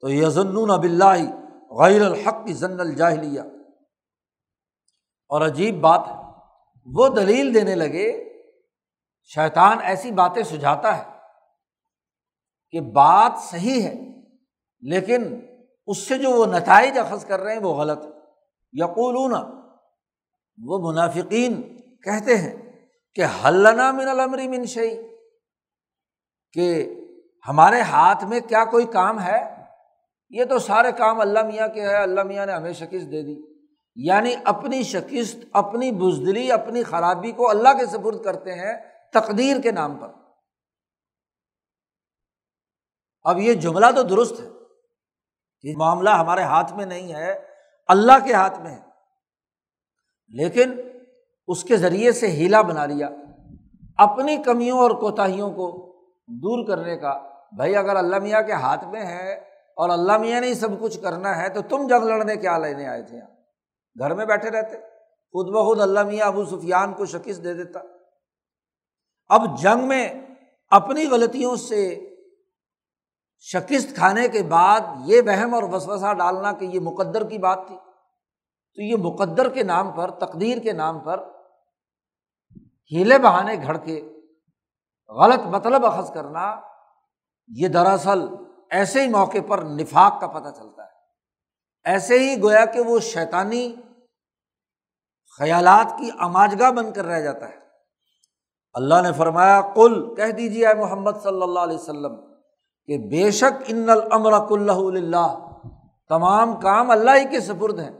تو 0.00 0.10
یزن 0.10 0.70
اب 0.70 0.82
اللہ 0.82 1.30
غیر 1.70 2.02
الحق 2.02 2.46
کی 2.46 2.52
ضن 2.52 2.80
الجاہلیہ۔ 2.80 3.40
اور 5.28 5.46
عجیب 5.46 5.80
بات 5.80 6.02
ہے، 6.06 6.14
وہ 6.86 7.08
دلیل 7.08 7.54
دینے 7.54 7.74
لگے، 7.74 8.24
شیطان 9.34 9.78
ایسی 9.82 10.10
باتیں 10.10 10.42
سجھاتا 10.42 10.98
ہے 10.98 11.04
کہ 12.70 12.80
بات 12.80 13.32
صحیح 13.38 13.82
ہے، 13.82 13.94
لیکن 14.80 15.47
اس 15.88 15.98
سے 15.98 16.18
جو 16.18 16.30
وہ 16.30 16.46
نتائج 16.46 16.98
اخذ 16.98 17.24
کر 17.24 17.40
رہے 17.40 17.52
ہیں 17.52 17.60
وہ 17.60 17.74
غلط 17.74 18.04
یقولون، 18.72 19.34
وہ 20.64 20.92
منافقین 20.92 21.78
کہتے 21.78 22.36
ہیں 22.36 22.72
کہ 23.14 23.24
حلنا 23.24 23.90
من 23.90 24.08
المری 24.08 24.48
منشئی 24.48 25.02
کہ 26.52 26.94
ہمارے 27.48 27.80
ہاتھ 27.80 28.24
میں 28.24 28.40
کیا 28.40 28.64
کوئی 28.64 28.86
کام 28.86 29.20
ہے؟ 29.20 29.64
یہ 30.30 30.44
تو 30.44 30.58
سارے 30.58 30.92
کام 30.92 31.20
اللہ 31.20 31.42
میاں 31.42 31.68
کے 31.68 31.82
ہے 31.82 32.02
اللہ 32.02 32.22
میاں 32.22 32.46
نے 32.46 32.52
ہمیں 32.52 32.72
شکست 32.72 33.12
دے 33.12 33.22
دی۔ 33.22 33.64
یعنی 33.96 34.34
اپنی 34.44 34.82
شکست، 34.82 35.36
اپنی 35.52 35.92
بزدلی، 35.92 36.52
اپنی 36.52 36.82
خرابی 36.82 37.32
کو 37.32 37.50
اللہ 37.50 37.68
کے 37.68 37.86
سپرد 37.86 38.22
کرتے 38.22 38.52
ہیں 38.54 38.72
تقدیر 39.12 39.60
کے 39.62 39.70
نام 39.70 39.96
پر۔ 39.96 40.08
اب 43.22 43.38
یہ 43.38 43.54
جملہ 43.54 43.86
تو 43.96 44.02
درست 44.02 44.40
ہے۔ 44.40 44.57
کہ 45.62 45.74
معاملہ 45.76 46.10
ہمارے 46.10 46.42
ہاتھ 46.42 46.72
میں 46.72 46.86
نہیں 46.86 47.14
ہے، 47.14 47.44
اللہ 47.88 48.24
کے 48.24 48.32
ہاتھ 48.32 48.60
میں 48.60 48.70
ہے۔ 48.70 48.80
لیکن 50.28 50.80
اس 51.48 51.64
کے 51.64 51.76
ذریعے 51.76 52.12
سے 52.12 52.26
ہیلا 52.26 52.62
بنا 52.62 52.86
لیا، 52.86 53.08
اپنی 53.96 54.36
کمیوں 54.36 54.78
اور 54.78 54.90
کوتاہیوں 54.90 55.50
کو 55.50 55.96
دور 56.26 56.66
کرنے 56.66 56.96
کا۔ 56.96 57.20
بھائی، 57.56 57.76
اگر 57.76 57.96
اللہ 57.96 58.18
میاں 58.18 58.42
کے 58.42 58.52
ہاتھ 58.52 58.84
میں 58.84 59.06
ہے 59.06 59.34
اور 59.76 59.88
اللہ 59.88 60.18
میاں 60.18 60.40
نے 60.40 60.54
سب 60.54 60.80
کچھ 60.80 61.00
کرنا 61.02 61.42
ہے، 61.42 61.48
تو 61.48 61.62
تم 61.62 61.86
جنگ 61.86 62.04
لڑنے 62.04 62.36
کیا 62.36 62.58
لینے 62.58 62.88
آئے 62.88 63.02
تھے 63.02 63.16
یہاں؟ 63.16 63.30
گھر 63.98 64.14
میں 64.14 64.26
بیٹھے 64.26 64.50
رہتے، 64.50 64.76
خود 65.32 65.48
بخود 65.48 65.80
اللہ 65.80 66.02
میاں 66.02 66.26
ابو 66.26 66.44
سفیان 66.44 66.92
کو 66.92 67.06
شکست 67.06 67.44
دے 67.44 67.54
دیتا۔ 67.54 67.80
اب 69.28 69.58
جنگ 69.62 69.88
میں 69.88 70.08
اپنی 70.70 71.06
غلطیوں 71.06 71.56
سے 71.56 72.07
شکست 73.38 73.94
کھانے 73.94 74.28
کے 74.28 74.42
بعد 74.42 74.80
یہ 75.04 75.22
وہم 75.26 75.54
اور 75.54 75.62
وسوسہ 75.62 76.14
ڈالنا 76.14 76.52
کہ 76.52 76.64
یہ 76.64 76.80
مقدر 76.80 77.28
کی 77.28 77.38
بات 77.38 77.58
تھی۔ 77.66 77.76
تو 78.74 78.82
یہ 78.82 78.96
مقدر 78.96 79.48
کے 79.48 79.62
نام 79.62 79.92
پر، 79.92 80.10
تقدیر 80.10 80.58
کے 80.58 80.72
نام 80.72 80.98
پر 80.98 81.24
ہیلے 82.92 83.18
بہانے 83.18 83.54
گھڑ 83.62 83.76
کے 83.76 84.18
غلط 85.08 85.46
مطلب 85.46 85.86
اخذ 85.86 86.12
کرنا 86.12 86.60
یہ 87.48 87.68
دراصل 87.68 88.20
ایسے 88.70 89.02
ہی 89.02 89.08
موقع 89.08 89.38
پر 89.48 89.58
نفاق 89.58 90.20
کا 90.20 90.26
پتہ 90.26 90.48
چلتا 90.48 90.82
ہے۔ 90.82 90.88
ایسے 91.84 92.18
ہی 92.18 92.42
گویا 92.42 92.64
کہ 92.64 92.80
وہ 92.80 92.98
شیطانی 92.98 93.74
خیالات 95.38 95.98
کی 95.98 96.10
آماجگاہ 96.18 96.70
بن 96.70 96.92
کر 96.92 97.04
رہ 97.04 97.20
جاتا 97.20 97.48
ہے۔ 97.48 97.56
اللہ 98.72 98.94
نے 99.02 99.12
فرمایا 99.12 99.60
کل 99.74 100.14
کہہ 100.14 100.30
دیجیے 100.30 100.74
محمد 100.74 101.10
صلی 101.22 101.42
اللہ 101.42 101.60
علیہ 101.60 101.78
وسلم 101.78 102.37
کہ 102.88 102.98
بے 102.98 103.30
شک 103.30 103.62
ان 103.66 103.90
المرک 103.90 104.52
اللہ 104.52 105.50
تمام 106.08 106.60
کام 106.60 106.90
اللہ 106.90 107.10
ہی 107.10 107.24
کے 107.30 107.40
سپرد 107.40 107.80
ہیں۔ 107.80 107.90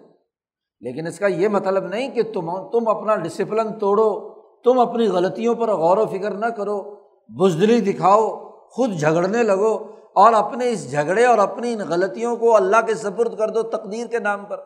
لیکن 0.80 1.06
اس 1.06 1.18
کا 1.18 1.26
یہ 1.26 1.48
مطلب 1.48 1.84
نہیں 1.84 2.10
کہ 2.10 2.22
تم 2.22 2.70
تم 2.70 2.88
اپنا 2.88 3.16
ڈسپلن 3.16 3.78
توڑو، 3.78 4.34
تم 4.64 4.78
اپنی 4.78 5.08
غلطیوں 5.08 5.54
پر 5.54 5.68
غور 5.68 5.96
و 5.96 6.06
فکر 6.06 6.30
نہ 6.30 6.46
کرو، 6.46 6.94
بزدلی 7.28 7.92
دکھاؤ، 7.92 8.50
خود 8.68 8.90
جھگڑنے 8.92 9.42
لگو 9.42 9.94
اور 10.14 10.32
اپنے 10.32 10.70
اس 10.70 10.90
جھگڑے 10.90 11.24
اور 11.24 11.38
اپنی 11.38 11.72
ان 11.72 11.78
غلطیوں 11.78 12.36
کو 12.36 12.56
اللہ 12.56 12.86
کے 12.86 12.94
سپرد 12.94 13.38
کر 13.38 13.48
دو 13.48 13.62
تقدیر 13.62 14.06
کے 14.06 14.18
نام 14.18 14.44
پر۔ 14.44 14.60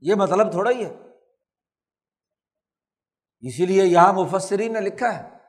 یہ 0.00 0.14
مطلب 0.14 0.50
تھوڑا 0.50 0.70
ہی 0.70 0.84
ہے۔ 0.84 0.96
اسی 3.40 3.66
لیے 3.66 3.84
یہاں 3.84 4.12
مفسری 4.12 4.68
نے 4.68 4.80
لکھا 4.80 5.18
ہے۔ 5.18 5.39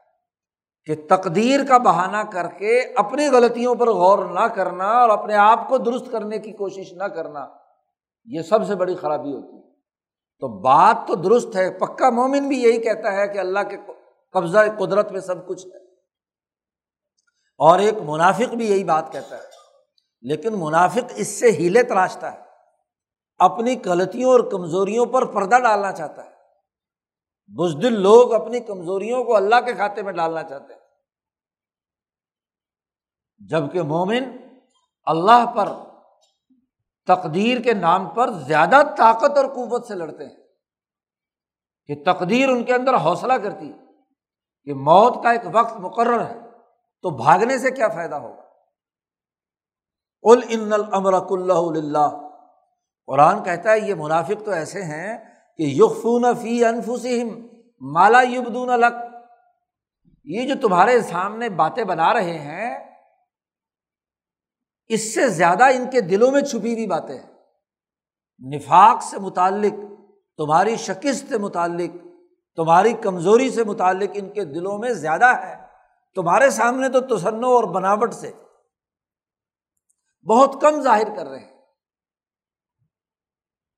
کہ 0.85 0.95
تقدیر 1.09 1.59
کا 1.69 1.77
بہانہ 1.77 2.29
کر 2.31 2.47
کے 2.47 2.79
اپنی 2.95 3.27
غلطیوں 3.27 3.75
پر 3.75 3.89
غور 3.89 4.25
نہ 4.25 4.39
کرنا 4.39 4.85
اور 4.85 5.09
اپنے 5.09 5.35
آپ 5.35 5.69
کو 5.69 5.77
درست 5.77 6.05
کرنے 6.11 6.39
کی 6.39 6.51
کوشش 6.51 6.93
نہ 6.93 7.03
کرنا، 7.03 7.47
یہ 8.25 8.41
سب 8.41 8.67
سے 8.67 8.75
بڑی 8.75 8.95
خرابی 8.95 9.33
ہوتی 9.33 9.57
ہے۔ 9.57 9.61
تو 10.39 10.47
بات 10.47 10.95
تو 11.07 11.15
درست 11.15 11.55
ہے، 11.55 11.71
پکا 11.71 12.09
مومن 12.09 12.47
بھی 12.47 12.63
یہی 12.63 12.81
کہتا 12.81 13.13
ہے 13.13 13.27
کہ 13.27 13.39
اللہ 13.39 13.59
کے 13.69 13.77
قبضہ، 14.33 14.59
قدرت 14.79 15.11
میں 15.11 15.19
سب 15.19 15.47
کچھ 15.47 15.67
ہے۔ 15.67 15.77
اور 17.57 17.79
ایک 17.79 17.93
منافق 18.05 18.55
بھی 18.55 18.71
یہی 18.71 18.83
بات 18.83 19.11
کہتا 19.11 19.35
ہے۔ 19.35 19.43
لیکن 20.21 20.53
منافق 20.53 21.11
اس 21.15 21.27
سے 21.27 21.51
ہیلے 21.51 21.83
تراشتا 21.83 22.33
ہے، 22.33 22.37
اپنی 23.37 23.75
غلطیوں 23.85 24.31
اور 24.31 24.39
کمزوریوں 24.39 25.05
پر 25.05 25.25
پردہ 25.25 25.55
ڈالنا 25.59 25.91
چاہتا 25.91 26.25
ہے۔ 26.25 26.40
بزدل 27.47 28.01
لوگ 28.01 28.33
اپنی 28.33 28.59
کمزوریوں 28.59 29.23
کو 29.23 29.35
اللہ 29.35 29.61
کے 29.65 29.73
کھاتے 29.73 30.01
میں 30.01 30.13
ڈالنا 30.13 30.43
چاہتے 30.43 30.73
ہیں۔ 30.73 30.79
جبکہ 33.37 33.81
مومن 33.81 34.37
اللہ 35.03 35.45
پر 35.55 35.69
تقدیر 37.07 37.61
کے 37.61 37.73
نام 37.73 38.09
پر 38.09 38.31
زیادہ 38.31 38.81
طاقت 38.97 39.37
اور 39.37 39.45
قوت 39.45 39.87
سے 39.87 39.95
لڑتے 39.95 40.25
ہیں۔ 40.25 40.35
کہ 41.85 42.03
تقدیر 42.05 42.49
ان 42.49 42.63
کے 42.63 42.75
اندر 42.75 42.95
حوصلہ 42.95 43.33
کرتی 43.33 43.73
ہے 43.73 43.77
کہ 44.63 44.73
موت 44.73 45.23
کا 45.23 45.31
ایک 45.31 45.41
وقت 45.53 45.73
مقرر 45.73 46.25
ہے 46.25 46.39
تو 47.01 47.09
بھاگنے 47.09 47.57
سے 47.57 47.71
کیا 47.71 47.87
فائدہ 47.87 48.15
ہوگا؟ 48.15 48.41
ان 50.23 50.73
المرک 50.73 51.31
اللہ 51.31 52.27
قرآن 53.05 53.43
کہتا 53.43 53.71
ہے 53.71 53.79
یہ 53.79 53.93
منافق 53.93 54.45
تو 54.45 54.51
ایسے 54.51 54.81
ہیں 54.81 55.30
کہ 55.57 55.63
یقفون 55.63 56.25
فی 56.41 56.65
انفسم 56.65 57.47
مالا 57.81 58.21
یبدون 58.21 58.69
الگ 58.69 58.99
یہ 60.23 60.47
جو 60.47 60.53
تمہارے 60.61 61.01
سامنے 61.01 61.49
باتیں 61.49 61.83
بنا 61.83 62.13
رہے 62.13 62.39
ہیں، 62.39 62.97
اس 64.87 65.15
سے 65.15 65.27
زیادہ 65.27 65.63
ان 65.63 65.89
کے 65.89 66.01
دلوں 66.01 66.31
میں 66.31 66.41
چھپی 66.41 66.73
ہوئی 66.73 66.87
باتیں 66.87 67.19
ہیں۔ 67.19 67.31
نفاق 68.55 69.03
سے 69.03 69.19
متعلق، 69.19 69.73
تمہاری 70.37 70.75
شکست 70.75 71.29
سے 71.29 71.37
متعلق، 71.37 72.07
تمہاری 72.55 72.93
کمزوری 72.93 73.49
سے 73.49 73.63
متعلق 73.63 74.09
ان 74.13 74.29
کے 74.29 74.45
دلوں 74.45 74.77
میں 74.77 74.89
زیادہ 74.89 75.25
ہے۔ 75.25 75.55
تمہارے 76.15 76.49
سامنے 76.49 76.89
تو 76.89 77.17
تسنو 77.17 77.47
اور 77.47 77.63
بناوٹ 77.63 78.13
سے 78.13 78.31
بہت 80.29 80.61
کم 80.61 80.81
ظاہر 80.81 81.15
کر 81.15 81.27
رہے 81.27 81.39
ہیں۔ 81.39 81.60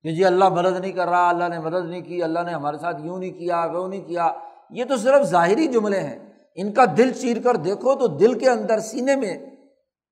کہ 0.04 0.10
جی 0.10 0.24
اللہ 0.24 0.48
مدد 0.48 0.80
نہیں 0.80 0.92
کر 0.92 1.08
رہا، 1.08 1.28
اللہ 1.28 1.48
نے 1.48 1.58
مدد 1.58 1.90
نہیں 1.90 2.02
کی، 2.02 2.22
اللہ 2.22 2.40
نے 2.40 2.52
ہمارے 2.52 2.78
ساتھ 2.78 2.96
یوں 3.02 3.18
نہیں 3.18 3.32
کیا، 3.32 3.64
وہ 3.64 3.88
نہیں 3.88 4.04
کیا۔ 4.04 4.32
یہ 4.70 4.84
تو 4.84 4.96
صرف 4.96 5.22
ظاہری 5.22 5.66
جملے 5.66 6.00
ہیں۔ 6.00 6.18
ان 6.54 6.72
کا 6.72 6.84
دل 6.96 7.12
چیر 7.12 7.42
کر 7.42 7.56
دیکھو 7.56 7.94
تو 7.94 8.06
دل 8.06 8.38
کے 8.38 8.50
اندر 8.50 8.80
سینے 8.80 9.16
میں 9.16 9.46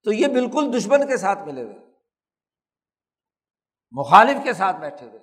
تو 0.05 0.13
یہ 0.13 0.27
بالکل 0.27 0.79
دشمن 0.79 1.07
کے 1.07 1.17
ساتھ 1.17 1.39
ملے 1.47 1.63
ہوئے۔ 1.63 1.79
مخالف 3.91 4.45
کے 4.45 4.53
ساتھ 4.53 4.77
بیٹھے 4.77 5.07
ہوئے۔ 5.07 5.19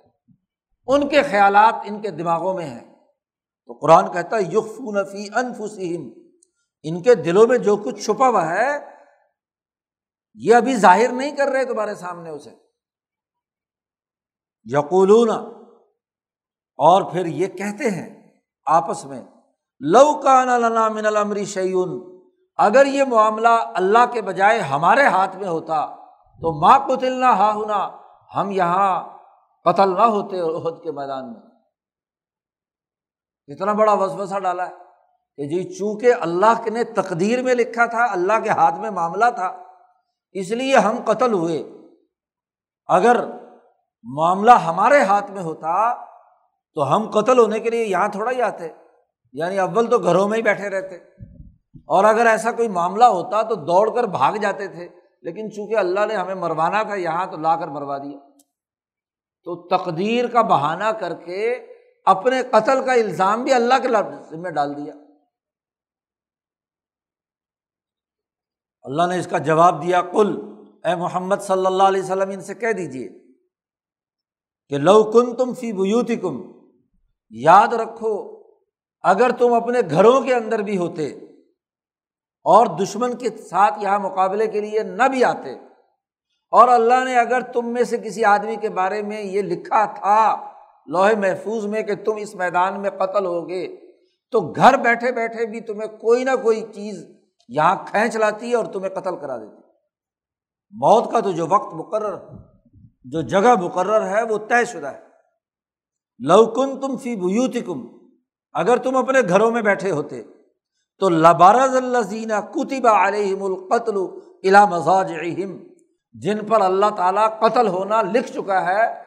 ان 0.86 1.08
کے 1.08 1.22
خیالات 1.22 1.74
ان 1.84 2.00
کے 2.00 2.10
دماغوں 2.10 2.54
میں 2.54 2.66
ہیں۔ 2.66 2.94
تو 3.66 3.72
قرآن 3.72 4.12
کہتا 4.12 4.36
ہے 4.36 4.42
یقف 4.42 4.80
نفی 4.80 5.28
انفسم 5.34 6.08
ان 6.82 7.02
کے 7.02 7.14
دلوں 7.14 7.46
میں 7.46 7.58
جو 7.58 7.76
کچھ 7.76 8.04
چھپا 8.04 8.28
ہوا 8.28 8.54
ہے، 8.54 8.78
یہ 10.34 10.54
ابھی 10.54 10.76
ظاہر 10.76 11.08
نہیں 11.12 11.36
کر 11.36 11.46
رہے 11.46 11.64
تمہارے 11.64 11.94
سامنے 11.94 12.30
اسے۔ 12.30 12.69
یقولون، 14.70 15.30
اور 16.78 17.02
پھر 17.12 17.26
یہ 17.26 17.46
کہتے 17.58 17.90
ہیں 17.90 18.08
آپس 18.66 19.04
میں، 19.04 19.22
لو 19.80 20.12
کا 20.20 20.34
من 20.90 21.06
الامری 21.06 21.44
شعین 21.46 21.98
اگر 22.58 22.86
یہ 22.86 23.04
معاملہ 23.08 23.54
اللہ 23.74 24.04
کے 24.12 24.20
بجائے 24.22 24.58
ہمارے 24.70 25.04
ہاتھ 25.06 25.36
میں 25.36 25.48
ہوتا 25.48 25.84
تو 26.42 26.52
ماں 26.60 26.78
قتل 26.86 27.12
نہ 27.20 27.30
ہا 27.38 27.52
ہونا 27.54 27.78
ہم 28.30 28.50
یہاں 28.50 28.92
قتل 29.66 29.94
نہ 29.94 30.06
ہوتے 30.08 30.40
عہد 30.40 30.82
کے 30.82 30.90
میدان 30.92 31.32
میں۔ 31.32 31.40
اتنا 33.48 33.72
بڑا 33.72 33.92
وسوسہ 33.94 34.38
ڈالا 34.38 34.66
ہے 34.66 34.74
کہ 35.38 35.48
جی 35.48 35.62
چونکہ 35.74 36.08
اللہ 36.20 36.68
نے 36.72 36.84
تقدیر 36.94 37.42
میں 37.42 37.54
لکھا 37.54 37.86
تھا، 37.86 38.04
اللہ 38.12 38.40
کے 38.44 38.50
ہاتھ 38.50 38.78
میں 38.80 38.90
معاملہ 38.90 39.30
تھا، 39.34 39.48
اس 40.34 40.50
لیے 40.52 40.76
ہم 40.78 40.96
قتل 41.06 41.32
ہوئے۔ 41.34 41.62
اگر 42.88 43.16
معاملہ 44.02 44.50
ہمارے 44.50 45.00
ہاتھ 45.02 45.30
میں 45.30 45.42
ہوتا 45.42 46.04
تو 46.74 46.96
ہم 46.96 47.10
قتل 47.10 47.38
ہونے 47.38 47.60
کے 47.60 47.70
لیے 47.70 47.84
یہاں 47.84 48.08
تھوڑا 48.08 48.30
ہی 48.30 48.42
آتے 48.42 48.68
یعنی 49.32 49.58
اول 49.58 49.90
تو 49.90 49.98
گھروں 49.98 50.28
میں 50.28 50.38
ہی 50.38 50.42
بیٹھے 50.42 50.70
رہتے۔ 50.70 50.96
اور 51.74 52.04
اگر 52.04 52.26
ایسا 52.26 52.52
کوئی 52.52 52.68
معاملہ 52.68 53.04
ہوتا 53.04 53.42
تو 53.42 53.54
دوڑ 53.54 53.94
کر 53.94 54.04
بھاگ 54.04 54.32
جاتے 54.32 54.68
تھے، 54.68 54.88
لیکن 55.22 55.50
چونکہ 55.52 55.76
اللہ 55.76 56.00
نے 56.08 56.14
ہمیں 56.14 56.34
مروانا 56.34 56.82
تھا، 56.82 56.94
یہاں 56.94 57.26
تو 57.26 57.36
لا 57.36 57.56
کر 57.56 57.68
مروا 57.68 57.98
دیا۔ 57.98 58.18
تو 59.44 59.68
تقدیر 59.68 60.26
کا 60.26 60.42
بہانہ 60.42 60.84
کر 60.84 61.14
کے 61.14 61.66
اپنے 62.04 62.42
قتل 62.42 62.84
کا 62.84 62.92
الزام 62.92 63.44
بھی 63.44 63.52
اللہ 63.52 63.74
کے 63.82 63.88
ذمہ 64.30 64.48
ڈال 64.48 64.76
دیا۔ 64.76 64.94
اللہ 68.82 69.02
نے 69.06 69.18
اس 69.18 69.26
کا 69.26 69.38
جواب 69.38 69.82
دیا 69.82 70.02
کل 70.02 70.40
اے 70.84 70.94
محمد 70.94 71.36
صلی 71.40 71.66
اللہ 71.66 71.82
علیہ 71.82 72.02
وسلم، 72.02 72.30
ان 72.30 72.40
سے 72.40 72.54
کہہ 72.54 72.72
دیجیے 72.72 73.19
کہ 74.70 74.78
لو 74.78 75.02
کن 75.12 75.34
تم 75.36 75.52
فی 75.60 75.72
بوتی 75.72 76.16
کم 76.16 76.40
یاد 77.32 77.72
رکھو، 77.72 78.14
اگر 79.04 79.30
تم 79.38 79.52
اپنے 79.54 79.80
گھروں 79.90 80.20
کے 80.20 80.34
اندر 80.34 80.62
بھی 80.62 80.76
ہوتے 80.78 81.06
اور 82.46 82.66
دشمن 82.78 83.16
کے 83.18 83.30
ساتھ 83.50 83.82
یہاں 83.82 83.98
مقابلے 83.98 84.46
کے 84.46 84.60
لیے 84.60 84.82
نہ 84.82 85.08
بھی 85.10 85.24
آتے، 85.24 85.54
اور 86.52 86.68
اللہ 86.68 87.04
نے 87.04 87.16
اگر 87.18 87.40
تم 87.52 87.72
میں 87.72 87.84
سے 87.84 87.98
کسی 87.98 88.24
آدمی 88.24 88.56
کے 88.56 88.68
بارے 88.78 89.02
میں 89.02 89.22
یہ 89.22 89.42
لکھا 89.42 89.84
تھا 89.98 90.20
لوہے 90.88 91.14
محفوظ 91.16 91.66
میں 91.66 91.82
کہ 91.82 91.94
تم 92.04 92.16
اس 92.16 92.34
میدان 92.34 92.80
میں 92.82 92.90
قتل 92.90 93.26
ہوگے 93.26 93.66
تو 94.32 94.40
گھر 94.40 94.76
بیٹھے 94.76 95.12
بیٹھے 95.12 95.46
بھی 95.46 95.60
تمہیں 95.60 95.88
کوئی 95.98 96.24
نہ 96.24 96.36
کوئی 96.42 96.62
چیز 96.74 97.04
یہاں 97.48 97.74
کھینچ 97.86 98.16
لاتی 98.16 98.50
ہے 98.50 98.54
اور 98.54 98.64
تمہیں 98.64 98.94
قتل 98.94 99.16
کرا 99.16 99.36
دیتی 99.36 99.62
موت 100.74 101.10
کا 101.12 101.20
تو 101.20 101.30
جو 101.30 101.46
وقت 101.50 101.74
مقرر 101.74 102.16
جو 103.04 103.20
جگہ 103.20 103.54
مقرر 103.60 104.06
ہے 104.06 104.22
وہ 104.22 104.38
طے 104.38 104.64
شدہ 104.64 104.86
ہے۔ 104.86 105.00
لوکن 106.18 106.80
تم 106.80 106.96
فی 106.96 107.16
بوت 107.16 107.56
کم 107.66 107.86
اگر 108.52 108.76
تم 108.76 108.96
اپنے 108.96 109.18
گھروں 109.28 109.50
میں 109.50 109.62
بیٹھے 109.62 109.90
ہوتے، 109.90 110.22
تو 110.98 111.08
لبارز 111.08 111.76
اللہ 111.76 111.98
زینہ 111.98 112.40
کتبہ 112.50 112.88
علیہم 112.88 113.42
القتل 113.42 113.96
الا 114.42 114.64
مزاج 114.64 115.12
جن 116.12 116.46
پر 116.46 116.60
اللہ 116.60 116.90
تعالیٰ 116.96 117.38
قتل 117.38 117.68
ہونا 117.68 118.02
لکھ 118.02 118.32
چکا 118.32 118.64
ہے، 118.66 119.04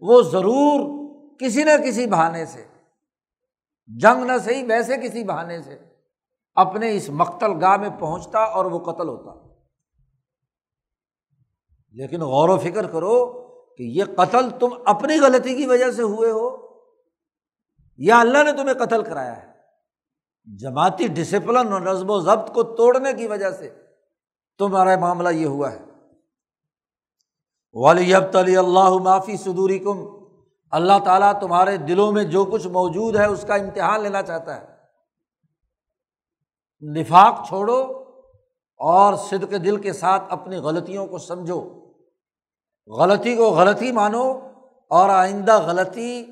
وہ 0.00 0.22
ضرور 0.22 0.80
کسی 1.38 1.64
نہ 1.64 1.70
کسی 1.84 2.06
بہانے 2.06 2.46
سے، 2.46 2.64
جنگ 3.86 4.24
نہ 4.24 4.32
صحیح، 4.44 4.64
ویسے 4.68 4.96
کسی 4.96 5.24
بہانے 5.24 5.62
سے، 5.62 5.78
اپنے 6.54 6.94
اس 6.96 7.08
مقتل 7.10 7.52
گاہ 7.60 7.76
میں 7.76 7.90
پہنچتا 7.98 8.38
اور 8.38 8.64
وہ 8.64 8.78
قتل 8.92 9.08
ہوتا۔ 9.08 9.43
لیکن 11.94 12.20
غور 12.20 12.48
و 12.48 12.58
فکر 12.58 12.86
کرو 12.86 13.26
کہ 13.76 13.82
یہ 13.82 14.04
قتل 14.16 14.50
تم 14.60 14.68
اپنی 14.84 15.20
غلطی 15.20 15.54
کی 15.54 15.66
وجہ 15.66 15.90
سے 15.90 16.02
ہوئے 16.02 16.30
ہو 16.30 16.56
یا 17.96 18.20
اللہ 18.20 18.42
نے 18.42 18.52
تمہیں 18.52 18.86
قتل 18.86 19.02
کرایا 19.02 19.42
ہے۔ 19.42 19.54
جماعتی 20.56 21.06
ڈسپلن 21.06 21.72
اور 21.72 21.80
نظم 21.80 22.10
و 22.10 22.20
ضبط 22.20 22.54
کو 22.54 22.62
توڑنے 22.62 23.12
کی 23.12 23.26
وجہ 23.26 23.50
سے 23.50 23.74
تمہارا 24.58 24.98
معاملہ 24.98 25.28
یہ 25.28 25.46
ہوا 25.46 25.72
ہے۔ 25.72 25.78
ولی 27.72 28.14
اب 28.14 28.32
تلی 28.32 28.56
اللہ 28.56 28.90
معافی 28.90 29.36
صدوری 29.36 29.78
کم 29.78 30.06
اللہ 30.70 30.92
تعالیٰ 31.04 31.40
تمہارے 31.40 31.76
دلوں 31.76 32.12
میں 32.12 32.24
جو 32.24 32.44
کچھ 32.44 32.66
موجود 32.66 33.16
ہے 33.16 33.26
اس 33.26 33.44
کا 33.48 33.54
امتحان 33.54 34.02
لینا 34.02 34.22
چاہتا 34.22 34.60
ہے۔ 34.60 34.66
نفاق 36.82 37.48
چھوڑو 37.48 38.04
اور 38.76 39.14
صدق 39.14 39.50
دل 39.50 39.76
کے 39.76 39.92
ساتھ 39.92 40.22
اپنی 40.28 40.56
غلطیوں 40.56 41.06
کو 41.06 41.18
سمجھو۔ 41.18 41.83
غلطی 42.86 43.36
کو 43.36 43.50
غلطی 43.50 43.92
مانو 43.92 44.38
اور 44.90 45.08
آئندہ 45.08 45.60
غلطی 45.60 46.26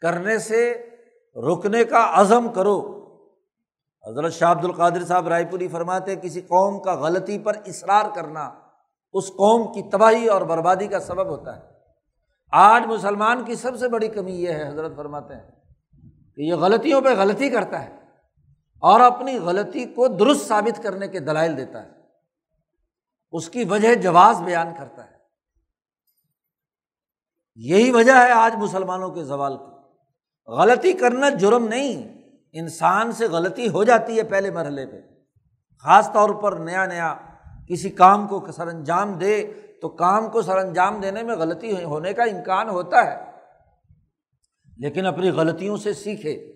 کرنے 0.00 0.38
سے 0.38 0.90
رکنے 1.36 1.84
کا 1.84 2.10
عزم 2.14 2.48
کرو۔ 2.48 2.96
حضرت 4.06 4.32
شاہ 4.32 4.52
عبد 4.52 4.64
القادر 4.64 5.04
صاحب 5.04 5.28
رائے 5.28 5.44
پوری 5.44 5.68
فرماتے 5.68 6.16
کسی 6.16 6.40
قوم 6.40 6.80
کا 6.80 6.94
غلطی 6.94 7.38
پر 7.38 7.52
اصرار 7.66 8.04
کرنا 8.14 8.50
اس 9.12 9.28
قوم 9.28 9.72
کی 9.72 9.82
تباہی 9.82 10.28
اور 10.28 10.42
بربادی 10.42 10.86
کا 10.86 11.00
سبب 11.00 11.26
ہوتا 11.26 11.56
ہے۔ 11.56 11.62
آج 12.52 12.82
مسلمان 12.86 13.44
کی 13.44 13.54
سب 13.54 13.78
سے 13.78 13.88
بڑی 13.88 14.08
کمی 14.08 14.32
یہ 14.32 14.52
ہے، 14.52 14.68
حضرت 14.68 14.96
فرماتے 14.96 15.34
ہیں 15.34 15.50
کہ 16.34 16.40
یہ 16.40 16.54
غلطیوں 16.54 17.00
پہ 17.00 17.08
غلطی 17.08 17.50
کرتا 17.50 17.84
ہے 17.84 17.96
اور 18.78 19.00
اپنی 19.00 19.38
غلطی 19.38 19.84
کو 19.84 20.08
درست 20.08 20.48
ثابت 20.48 20.82
کرنے 20.82 21.08
کے 21.08 21.20
دلائل 21.20 21.56
دیتا 21.56 21.82
ہے۔ 21.82 21.90
اس 23.32 23.48
کی 23.48 23.64
وجہ 23.64 23.94
جواز 23.94 24.42
بیان 24.42 24.68
کرتا 24.78 25.04
ہے۔ 25.04 25.15
یہی 27.56 27.90
وجہ 27.90 28.12
ہے 28.12 28.32
آج 28.32 28.54
مسلمانوں 28.56 29.10
کے 29.10 29.24
زوال 29.24 29.56
کی۔ 29.56 29.76
غلطی 30.52 30.92
کرنا 30.92 31.28
جرم 31.28 31.66
نہیں، 31.68 32.22
انسان 32.52 33.12
سے 33.12 33.26
غلطی 33.26 33.68
ہو 33.68 33.84
جاتی 33.84 34.18
ہے 34.18 34.22
پہلے 34.22 34.50
مرحلے 34.50 34.86
پہ۔ 34.86 34.96
خاص 35.78 36.12
طور 36.12 36.30
پر 36.30 36.52
نیا 36.52 36.86
نیا 36.86 37.16
کسی 37.68 37.90
کام 37.90 38.28
کو 38.28 38.46
سر 38.56 38.66
انجام 38.66 39.12
دے، 39.12 39.52
تو 39.82 39.88
کام 39.88 40.30
کو 40.30 40.42
سر 40.42 40.58
انجام 40.58 41.00
دینے 41.00 41.22
میں 41.22 41.36
غلطی 41.36 41.84
ہونے 41.84 42.12
کا 42.12 42.22
امکان 42.22 42.68
ہوتا 42.68 43.06
ہے۔ 43.06 43.30
لیکن 44.76 45.06
اپنی 45.06 45.30
غلطیوں 45.30 45.76
سے 45.76 45.92
سیکھے۔ 45.92 46.52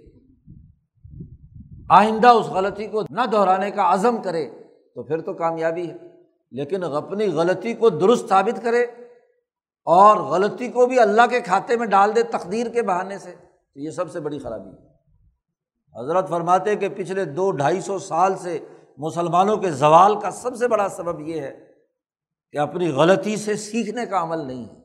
آئندہ 1.89 2.29
اس 2.29 2.47
غلطی 2.47 2.87
کو 2.87 3.03
نہ 3.11 3.21
دہرانے 3.33 3.71
کا 3.71 3.95
عزم 3.95 4.23
کرے 4.23 4.51
تو 4.95 5.03
پھر 5.03 5.21
تو 5.21 5.33
کامیابی 5.33 5.91
ہے۔ 5.91 5.97
لیکن 6.51 6.85
اپنی 6.85 7.27
غلطی 7.27 7.75
کو 7.75 7.91
درست 7.91 8.29
ثابت 8.29 8.65
کرے 8.65 8.87
اور 9.85 10.17
غلطی 10.17 10.69
کو 10.69 10.87
بھی 10.87 11.01
اللہ 11.01 11.27
کے 11.31 11.41
کھاتے 11.41 11.77
میں 11.77 11.87
ڈال 11.87 12.17
دے 12.17 12.23
تقدیر 12.23 12.71
کے 12.71 12.83
بہانے 12.83 13.19
سے، 13.19 13.33
تو 13.75 13.81
یہ 13.81 13.91
سب 13.91 14.11
سے 14.11 14.21
بڑی 14.21 14.39
خرابی 14.39 14.71
ہے۔ 14.71 14.91
حضرت 16.01 16.29
فرماتے 16.29 16.77
کہ 16.77 16.89
پچھلے 16.89 17.25
دو 17.25 17.51
ڈھائی 17.51 17.81
سو 17.81 17.99
سال 17.99 18.39
سے 18.39 18.59
مسلمانوں 18.99 19.57
کے 19.57 19.71
زوال 19.71 20.21
کا 20.21 20.31
سب 20.31 20.57
سے 20.57 20.69
بڑا 20.69 20.89
سبب 20.89 21.21
یہ 21.21 21.41
ہے 21.41 21.73
کہ 22.53 22.59
اپنی 22.59 22.93
غلطی 22.93 23.37
سے 23.37 23.57
سیکھنے 23.57 24.07
کا 24.07 24.23
عمل 24.23 24.47
نہیں 24.47 24.65
ہے۔ 24.65 24.81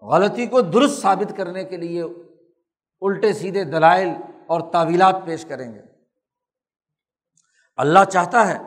غلطی 0.00 0.46
کو 0.46 0.60
درست 0.60 1.02
ثابت 1.02 1.36
کرنے 1.36 1.64
کے 1.64 1.76
لیے 1.76 2.02
الٹے 3.00 3.32
سیدھے 3.32 3.64
دلائل 3.64 4.08
اور 4.46 4.72
تعویلات 4.72 5.16
پیش 5.24 5.44
کریں 5.44 5.74
گے۔ 5.74 5.80
اللہ 7.76 8.04
چاہتا 8.04 8.48
ہے 8.48 8.58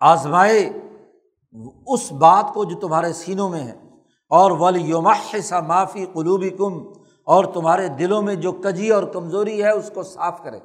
آزمائے 0.00 0.70
اس 1.86 2.12
بات 2.12 2.54
کو 2.54 2.64
جو 2.64 2.76
تمہارے 2.76 3.12
سینوں 3.12 3.48
میں 3.48 3.60
ہے۔ 3.60 3.78
اور 4.28 4.50
سا 5.42 5.60
معافی 5.60 6.06
قلوبی 6.12 6.50
کم 6.50 6.82
اور 7.24 7.44
تمہارے 7.44 7.88
دلوں 7.88 8.22
میں 8.22 8.34
جو 8.34 8.52
کجی 8.52 8.90
اور 8.90 9.02
کمزوری 9.02 9.62
ہے، 9.62 9.70
اس 9.70 9.90
کو 9.94 10.02
صاف 10.02 10.42
کرے 10.42 10.58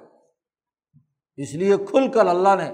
اس 1.37 1.53
لیے 1.53 1.77
کھل 1.77 2.11
کر 2.11 2.27
اللہ 2.27 2.55
نے 2.55 2.73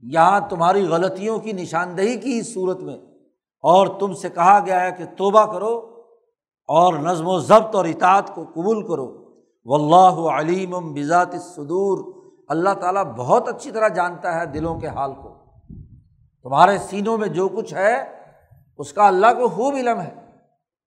یہاں 0.00 0.40
تمہاری 0.48 0.86
غلطیوں 0.86 1.38
کی 1.38 1.52
نشاندہی 1.52 2.16
کی 2.16 2.38
اس 2.38 2.54
صورت 2.54 2.80
میں۔ 2.80 2.96
اور 3.62 3.86
تم 3.86 4.14
سے 4.14 4.28
کہا 4.30 4.58
گیا 4.66 4.80
ہے 4.80 4.92
کہ 4.92 5.04
توبہ 5.16 5.52
کرو 5.52 6.02
اور 6.68 6.94
نظم 6.94 7.26
و 7.26 7.38
ضبط 7.38 7.76
اور 7.76 7.84
اطاعت 7.84 8.34
کو 8.34 8.44
قبول 8.44 8.86
کرو۔ 8.86 9.30
و 9.64 9.74
اللہ 9.74 10.30
علیم 10.30 10.94
بذات 10.94 11.34
صدور 11.56 12.22
اللہ 12.48 12.70
تعالیٰ 12.70 13.04
بہت 13.04 13.48
اچھی 13.48 13.70
طرح 13.70 13.88
جانتا 13.88 14.40
ہے 14.40 14.46
دلوں 14.46 14.80
کے 14.80 14.86
حال 14.86 15.14
کو۔ 15.14 15.29
تمہارے 16.42 16.78
سینوں 16.78 17.18
میں 17.18 17.28
جو 17.28 17.48
کچھ 17.48 17.74
ہے، 17.74 18.20
اس 18.78 18.92
کا 18.92 19.06
اللہ 19.06 19.26
کو 19.26 19.48
خوب 19.48 19.74
علم 19.74 20.00
ہے 20.00 20.14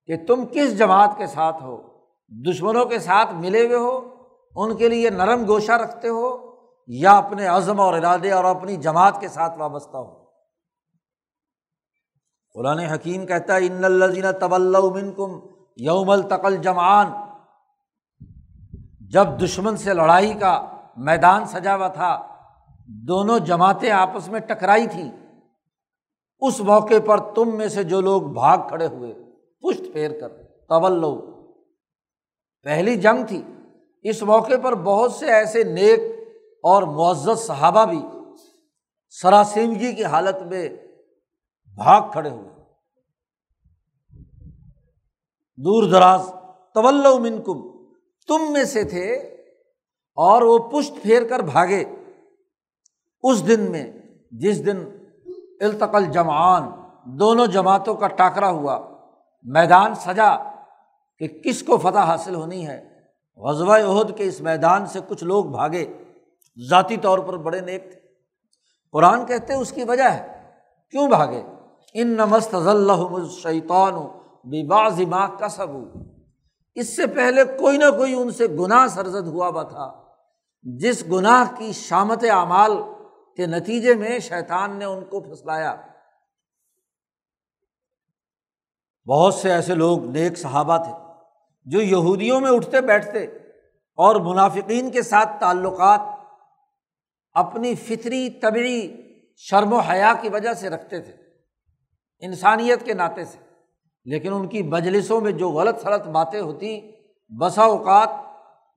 کہ 0.06 0.26
تم 0.28 0.45
کس 0.51 0.78
جماعت 0.78 1.10
کے 1.18 1.28
ساتھ 1.28 1.64
ہو، 1.64 1.82
دشمنوں 2.30 2.86
کے 2.86 2.99
ساتھ 2.99 3.34
ملے 3.34 3.66
ہوئے 3.66 3.78
ہو، 3.78 4.16
ان 4.56 4.76
کے 4.76 4.89
لیے 4.89 5.10
نرم 5.10 5.47
گوشہ 5.47 5.72
رکھتے 5.72 6.08
ہو، 6.08 6.54
یا 6.88 7.12
اپنے 7.12 7.47
عزم 7.47 7.80
اور 7.80 7.93
ارادے 7.93 8.32
اور 8.32 8.43
اپنی 8.43 8.76
جماعت 8.76 9.22
کے 9.22 9.28
ساتھ 9.28 9.58
وابستہ 9.58 9.97
ہو۔ 9.97 10.24
قرآن 12.54 12.80
حکیم 12.80 13.26
کہتا 13.26 13.56
ہے، 13.56 13.66
ان 13.66 13.86
الزین 13.86 14.32
طول 14.32 15.12
کم 15.12 15.39
یوم 15.78 16.10
التقل 16.10 16.58
جمان 16.58 17.08
جب 19.01 19.28
دشمن 19.41 19.78
سے 19.78 19.93
لڑائی 19.93 20.34
کا 20.34 20.66
میدان 20.97 21.45
سجا 21.45 21.76
ہوا 21.76 21.88
تھا، 21.88 22.24
دونوں 22.88 23.39
جماعتیں 23.39 23.91
آپس 23.91 24.28
میں 24.28 24.39
ٹکرائی 24.39 24.88
تھیں۔ 24.88 25.12
اس 26.48 26.60
موقع 26.60 27.00
پر 27.06 27.34
تم 27.34 27.58
میں 27.58 27.68
سے 27.68 27.84
جو 27.84 28.02
لوگ 28.02 28.22
بھاگ 28.22 28.58
کھڑے 28.68 28.88
ہوئے، 28.88 29.14
پشت 29.62 29.94
پھیر 29.94 30.20
کر 30.20 30.28
طول 30.44 31.04
پہلی 32.64 32.96
جنگ 32.96 33.26
تھی۔ 33.26 33.41
اس 34.02 34.24
موقع 34.24 34.58
پر 34.64 34.76
بہت 34.76 35.12
سے 35.12 35.26
ایسے 35.26 35.64
نیک 35.64 36.00
اور 36.64 36.84
معزز 36.84 37.39
صحابہ 37.39 37.86
بھی 37.86 38.02
سراسیمگی 39.10 39.96
کی 39.96 40.04
حالت 40.04 40.41
میں 40.41 40.70
بھاگ 41.76 42.12
کھڑے 42.12 42.30
ہوئے۔ 42.30 42.50
دور 45.58 45.84
دراز 45.84 46.22
طول 46.74 47.20
منکم۔ 47.20 47.86
تم 48.28 48.54
میں 48.54 48.64
سے 48.64 48.84
تھے 48.84 49.14
اور 50.16 50.41
وہ 50.41 50.58
پشت 50.58 50.94
پھیر 51.04 51.28
کر 51.28 51.39
بھاگے۔ 51.39 51.84
اس 53.24 53.48
دن 53.48 53.72
میں، 53.72 53.91
جس 54.32 54.66
دن 54.66 55.03
التقل 55.62 56.06
جمان 56.06 56.70
دونوں 57.06 57.47
جماعتوں 57.47 57.95
کا 57.95 58.08
ٹاکرا 58.08 58.49
ہوا۔ 58.49 58.80
میدان 59.43 59.95
سجا 59.95 60.36
کہ 61.18 61.28
کس 61.28 61.64
کو 61.64 61.78
فتح 61.78 61.97
حاصل 61.97 62.36
ہونی 62.36 62.68
ہے۔ 62.68 62.89
غزوہ 63.38 63.78
عہد 63.78 64.18
کے 64.18 64.24
اس 64.24 64.41
میدان 64.41 64.86
سے 64.86 64.99
کچھ 65.08 65.24
لوگ 65.24 65.45
بھاگے۔ 65.45 66.04
ذاتی 66.70 66.97
طور 66.97 67.20
پر 67.20 67.38
بڑے 67.38 67.60
نیک 67.60 67.91
تھے۔ 67.91 67.99
قرآن 68.91 69.26
کہتے 69.26 69.54
اس 69.54 69.72
کی 69.72 69.84
وجہ 69.84 70.04
ہے۔ 70.04 70.49
کیوں 70.91 71.08
بھاگے؟ 71.08 71.43
ان 71.93 72.08
نمست 72.08 72.56
شیطان 73.32 73.93
باز 74.68 75.01
ماں 75.01 75.28
کا 75.39 75.49
سب 75.49 75.68
اس 76.76 76.95
سے 76.95 77.08
پہلے 77.08 77.43
کوئی 77.43 77.78
نہ 77.78 77.97
کوئی 77.97 78.14
ان 78.14 78.32
سے 78.32 78.47
گناہ 78.47 78.88
سرزد 78.88 79.28
ہوا 79.28 79.47
ہوا 79.47 79.64
تھا۔ 79.64 79.91
جس 80.64 81.04
گناہ 81.12 81.43
کی 81.58 81.72
شامت 81.72 82.24
اعمال 82.32 82.72
کے 83.36 83.46
نتیجے 83.46 83.96
میں 83.96 84.20
شیطان 84.20 84.76
نے 84.76 84.86
ان 84.86 85.06
کو 85.06 85.20
پھسلایا۔ 85.20 85.76
بہت 89.08 89.34
سے 89.34 89.52
ایسے 89.52 89.76
لوگ 89.76 90.06
نیک 90.06 90.38
صحابہ 90.38 90.78
تھے 90.78 90.92
جو 91.66 91.82
یہودیوں 91.82 92.40
میں 92.40 92.52
اٹھتے 92.52 92.82
بیٹھتے 92.82 93.24
اور 93.96 94.16
منافقین 94.16 94.92
کے 94.92 95.02
ساتھ 95.02 95.30
تعلقات 95.40 96.00
اپنی 97.34 97.76
فطری، 97.76 98.30
طبعی 98.30 98.96
شرم 99.38 99.74
و 99.74 99.80
حیا 99.80 100.14
کی 100.22 100.30
وجہ 100.30 100.54
سے 100.54 100.70
رکھتے 100.70 101.02
تھے، 101.02 101.14
انسانیت 102.20 102.86
کے 102.86 102.94
ناطے 102.94 103.26
سے۔ 103.26 103.38
لیکن 104.06 104.34
ان 104.34 104.48
کی 104.48 104.64
مجلسوں 104.64 105.22
میں 105.22 105.32
جو 105.32 105.50
غلط 105.50 105.82
سلط 105.82 106.08
باتیں 106.08 106.42
ہوتی، 106.42 106.92
بسا 107.30 107.64
اوقات 107.64 108.10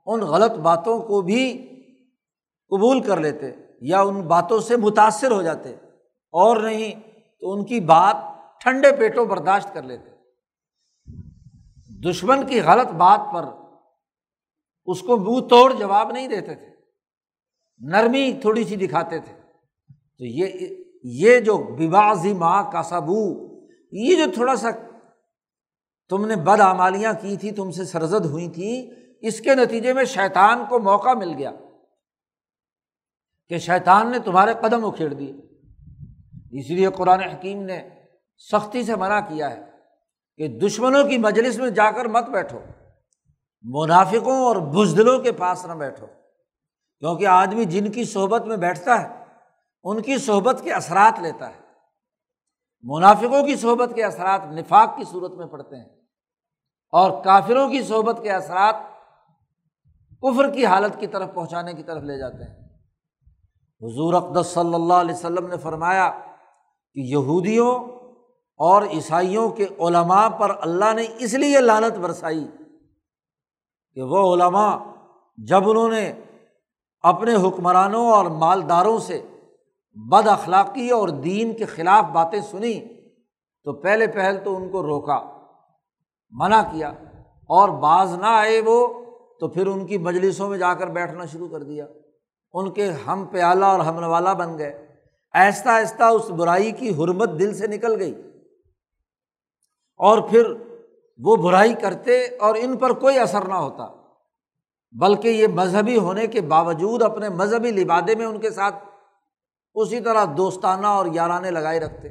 ان 0.06 0.20
غلط 0.20 0.52
باتوں 0.52 1.02
کو 1.02 1.20
بھی 1.20 1.66
قبول 2.68 3.00
کر 3.00 3.20
لیتے۔ 3.20 3.65
یا 3.80 4.00
ان 4.00 4.20
باتوں 4.20 4.60
سے 4.60 4.76
متاثر 4.76 5.30
ہو 5.30 5.42
جاتے 5.42 5.70
اور 6.30 6.56
نہیں 6.56 7.00
تو 7.40 7.52
ان 7.52 7.64
کی 7.64 7.80
بات 7.80 8.16
ٹھنڈے 8.60 8.96
پیٹوں 8.96 9.24
برداشت 9.24 9.74
کر 9.74 9.82
لیتے۔ 9.82 10.10
دشمن 12.10 12.46
کی 12.46 12.60
غلط 12.60 12.86
بات 12.86 13.20
پر 13.34 13.44
اس 14.86 15.00
کو 15.00 15.16
منہ 15.16 15.46
توڑ 15.46 15.72
جواب 15.72 16.10
نہیں 16.10 16.28
دیتے 16.28 16.54
تھے۔ 16.54 16.66
نرمی 17.78 18.32
تھوڑی 18.40 18.64
سی 18.64 18.76
دکھاتے 18.76 19.18
تھے۔ 19.18 19.32
تو 19.92 20.24
یہ 20.24 20.76
یہ 21.02 21.40
جو 21.40 21.58
ببازی 21.58 22.32
ماں 22.32 22.70
کا 22.72 22.82
سبو 22.82 23.46
یہ 23.92 24.16
جو 24.16 24.24
تھوڑا 24.34 24.56
سا 24.56 24.68
تم 26.08 26.26
نے 26.26 26.36
بد 26.36 26.60
آمالیاں 26.60 27.12
کی 27.20 27.36
تھی، 27.36 27.50
تم 27.50 27.70
سے 27.70 27.84
سرزد 27.84 28.24
ہوئی 28.24 28.48
تھی، 28.48 28.90
اس 29.20 29.40
کے 29.40 29.54
نتیجے 29.54 29.92
میں 29.92 30.04
شیطان 30.04 30.64
کو 30.68 30.78
موقع 30.78 31.14
مل 31.14 31.34
گیا۔ 31.38 31.52
کہ 33.48 33.58
شیطان 33.58 34.10
نے 34.10 34.18
تمہارے 34.18 34.54
قدم 34.60 34.84
اکھیڑ 34.84 35.14
دیے۔ 35.14 35.32
اسی 36.60 36.74
لیے 36.74 36.88
قرآن 36.90 37.20
حکیم 37.20 37.62
نے 37.62 37.88
سختی 38.52 38.82
سے 38.82 38.96
منع 38.96 39.20
کیا 39.20 39.50
ہے 39.50 39.64
کہ 40.36 40.48
دشمنوں 40.48 41.04
کی 41.04 41.18
مجلس 41.18 41.58
میں 41.58 41.70
جا 41.70 41.90
کر 41.90 42.04
مت 42.04 42.28
بیٹھو۔ 42.28 42.58
منافقوں 43.62 44.44
اور 44.44 44.56
بزدلوں 44.56 45.18
کے 45.18 45.32
پاس 45.32 45.66
نہ 45.66 45.72
بیٹھو۔ 45.72 46.06
کیونکہ 46.98 47.26
آدمی 47.26 47.64
جن 47.64 47.92
کی 47.92 48.04
صحبت 48.04 48.42
میں 48.42 48.56
بیٹھتا 48.56 49.02
ہے، 49.02 49.24
ان 49.82 50.02
کی 50.02 50.18
صحبت 50.18 50.60
کے 50.64 50.72
اثرات 50.72 51.20
لیتا 51.20 51.50
ہے۔ 51.50 51.60
منافقوں 52.82 53.46
کی 53.46 53.56
صحبت 53.56 53.90
کے 53.94 54.04
اثرات 54.04 54.40
نفاق 54.46 54.96
کی 54.96 55.04
صورت 55.04 55.30
میں 55.30 55.46
پڑتے 55.46 55.76
ہیں۔ 55.76 55.96
اور 56.90 57.24
کافروں 57.24 57.68
کی 57.68 57.82
صحبت 57.82 58.20
کے 58.22 58.30
اثرات 58.30 58.74
کفر 60.22 60.50
کی 60.50 60.66
حالت 60.66 61.00
کی 61.00 61.06
طرف 61.06 61.34
پہنچانے 61.34 61.74
کی 61.74 61.82
طرف 61.82 62.02
لے 62.02 62.18
جاتے 62.18 62.44
ہیں۔ 62.44 62.65
حضور 63.82 64.14
اقدس 64.14 64.46
صلی 64.46 64.74
اللہ 64.74 64.94
علیہ 64.94 65.14
وسلم 65.14 65.46
نے 65.46 65.56
فرمایا 65.56 66.10
کہ 66.94 67.00
یہودیوں 67.00 67.74
اور 68.60 68.82
عیسائیوں 68.82 69.48
کے 69.48 69.66
علماء 69.78 70.28
پر 70.28 70.52
اللہ 70.60 70.92
نے 70.94 71.06
اس 71.18 71.34
لیے 71.34 71.60
لانت 71.60 71.98
برسائی 71.98 72.46
کہ 73.94 74.02
وہ 74.02 74.34
علماء 74.34 74.76
جب 75.38 75.68
انہوں 75.70 75.88
نے 75.88 76.12
اپنے 77.04 77.34
حکمرانوں 77.34 78.06
اور 78.10 78.24
مالداروں 78.24 78.98
سے 78.98 79.22
بد 79.94 80.28
اخلاقی 80.28 80.90
اور 80.90 81.08
دین 81.08 81.52
کے 81.54 81.64
خلاف 81.64 82.04
باتیں 82.04 82.40
سنی 82.40 82.80
تو 83.64 83.72
پہلے 83.72 84.06
پہل 84.06 84.36
تو 84.44 84.56
ان 84.56 84.68
کو 84.68 84.82
روکا، 84.82 85.18
منع 86.30 86.62
کیا 86.62 86.88
اور 87.50 87.68
بعض 87.68 88.12
نہ 88.18 88.26
آئے 88.26 88.60
وہ 88.66 88.86
تو 89.40 89.48
پھر 89.48 89.66
ان 89.66 89.86
کی 89.86 89.98
مجلسوں 89.98 90.48
میں 90.48 90.58
جا 90.58 90.74
کر 90.74 90.86
بیٹھنا 90.86 91.24
شروع 91.24 91.48
کر 91.48 91.62
دیا۔ 91.62 91.86
ان 92.58 92.70
کے 92.70 92.92
ہم 92.92 93.26
پیالہ 93.30 93.64
اور 93.64 93.80
ہم 93.80 94.04
والا 94.04 94.32
بن 94.32 94.58
گئے۔ 94.58 94.96
آہستہ 95.32 95.68
آہستہ 95.68 96.02
اس 96.02 96.30
برائی 96.30 96.72
کی 96.72 96.90
حرمت 96.90 97.30
دل 97.38 97.54
سے 97.54 97.66
نکل 97.66 98.00
گئی۔ 98.00 98.22
اور 99.96 100.28
پھر 100.28 100.46
وہ 101.18 101.36
برائی 101.36 101.74
کرتے 101.74 102.24
اور 102.24 102.54
ان 102.58 102.76
پر 102.76 102.90
کوئی 102.90 103.18
اثر 103.18 103.48
نہ 103.48 103.54
ہوتا۔ 103.54 103.88
بلکہ 104.92 105.28
یہ 105.28 105.46
مذہبی 105.46 105.96
ہونے 105.96 106.26
کے 106.26 106.40
باوجود 106.40 107.02
اپنے 107.02 107.28
مذہبی 107.28 107.70
لبادے 107.70 108.14
میں 108.14 108.26
ان 108.26 108.40
کے 108.40 108.50
ساتھ 108.50 108.74
اسی 109.74 110.00
طرح 110.00 110.24
دوستانہ 110.36 110.86
اور 110.86 111.06
یارانے 111.12 111.50
لگائے 111.50 111.80
رکھتے۔ 111.80 112.08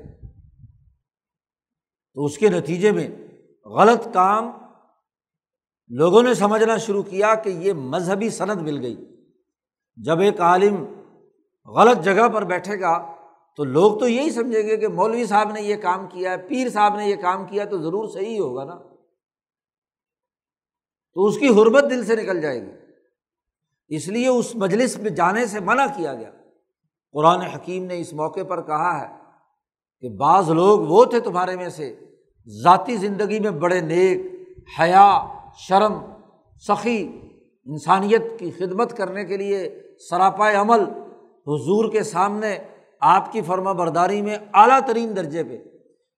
تو 2.14 2.26
اس 2.26 2.38
کے 2.38 2.50
نتیجے 2.50 2.92
میں 2.92 3.10
غلط 3.68 4.08
کام 4.14 4.52
لوگوں 5.88 6.24
نے 6.24 6.34
سمجھنا 6.34 6.78
شروع 6.78 7.04
کیا 7.04 7.36
کہ 7.36 7.50
یہ 7.50 7.74
مذہبی 7.74 8.30
صنعت 8.30 8.58
مل 8.58 8.82
گئی۔ 8.82 9.15
جب 9.98 10.20
ایک 10.20 10.42
عالم 10.42 10.86
غلط 11.66 12.04
جگہ 12.04 12.28
پر 12.28 12.44
بیٹھے 12.44 12.80
گا 12.80 13.16
تو 13.58 13.64
لوگ 13.64 14.00
تو 14.00 14.08
یہی 14.08 14.30
سمجھیں 14.30 14.62
گے 14.62 14.78
کہ 14.78 14.88
مولوی 14.88 15.26
صاحب 15.26 15.52
نے 15.52 15.62
یہ 15.62 15.76
کام 15.76 16.08
کیا 16.08 16.32
ہے، 16.32 16.38
پیر 16.38 16.70
صاحب 16.70 16.96
نے 16.96 17.06
یہ 17.06 17.16
کام 17.16 17.46
کیا 17.46 17.66
تو 17.66 17.78
ضرور 17.78 18.08
صحیح 18.08 18.40
ہوگا 18.40 18.64
نا۔ 18.64 18.76
تو 21.14 21.26
اس 21.26 21.38
کی 21.38 21.48
حربت 21.48 21.84
دل 21.90 22.06
سے 22.06 22.16
نکل 22.16 22.42
جائے 22.42 22.62
گی۔ 22.62 22.72
اس 23.88 24.08
لیے 24.08 24.28
اس 24.28 24.56
مجلس 24.56 24.98
میں 24.98 25.10
جانے 25.10 25.46
سے 25.46 25.60
منع 25.60 25.86
کیا 25.86 26.14
گیا۔ 26.14 26.32
قرآن 27.12 27.42
حکیم 27.42 27.86
نے 27.86 28.00
اس 28.00 28.14
موقع 28.14 28.44
پر 28.44 28.62
کہا 28.62 29.02
ہے 29.02 29.16
کہ 30.00 30.10
بعض 30.10 30.50
لوگ 30.50 30.80
وہ 30.80 31.06
تھے 31.06 31.20
تمہارے 31.20 31.56
میں 31.56 31.70
سے، 31.70 32.00
ذاتی 32.64 32.96
زندگی 32.96 33.40
میں 33.40 33.52
بڑے 33.52 33.82
نیک، 33.82 34.20
حیا، 34.80 35.28
شرم، 35.58 35.94
سخی، 36.68 37.22
انسانیت 37.66 38.40
کی 38.40 38.52
خدمت 38.52 38.98
کرنے 38.98 39.26
کے 39.26 39.38
لیے 39.38 39.82
سراپا 40.00 40.52
عمل 40.52 40.80
حضور 41.48 41.92
کے 41.92 42.04
سامنے 42.04 42.58
آپ 43.02 43.32
کی 43.32 43.42
فرما 43.42 43.72
برداری 43.72 44.22
میں 44.22 44.38
اعلیٰ 44.54 44.80
ترین 44.88 45.16
درجے 45.16 45.44
پہ۔ 45.44 45.58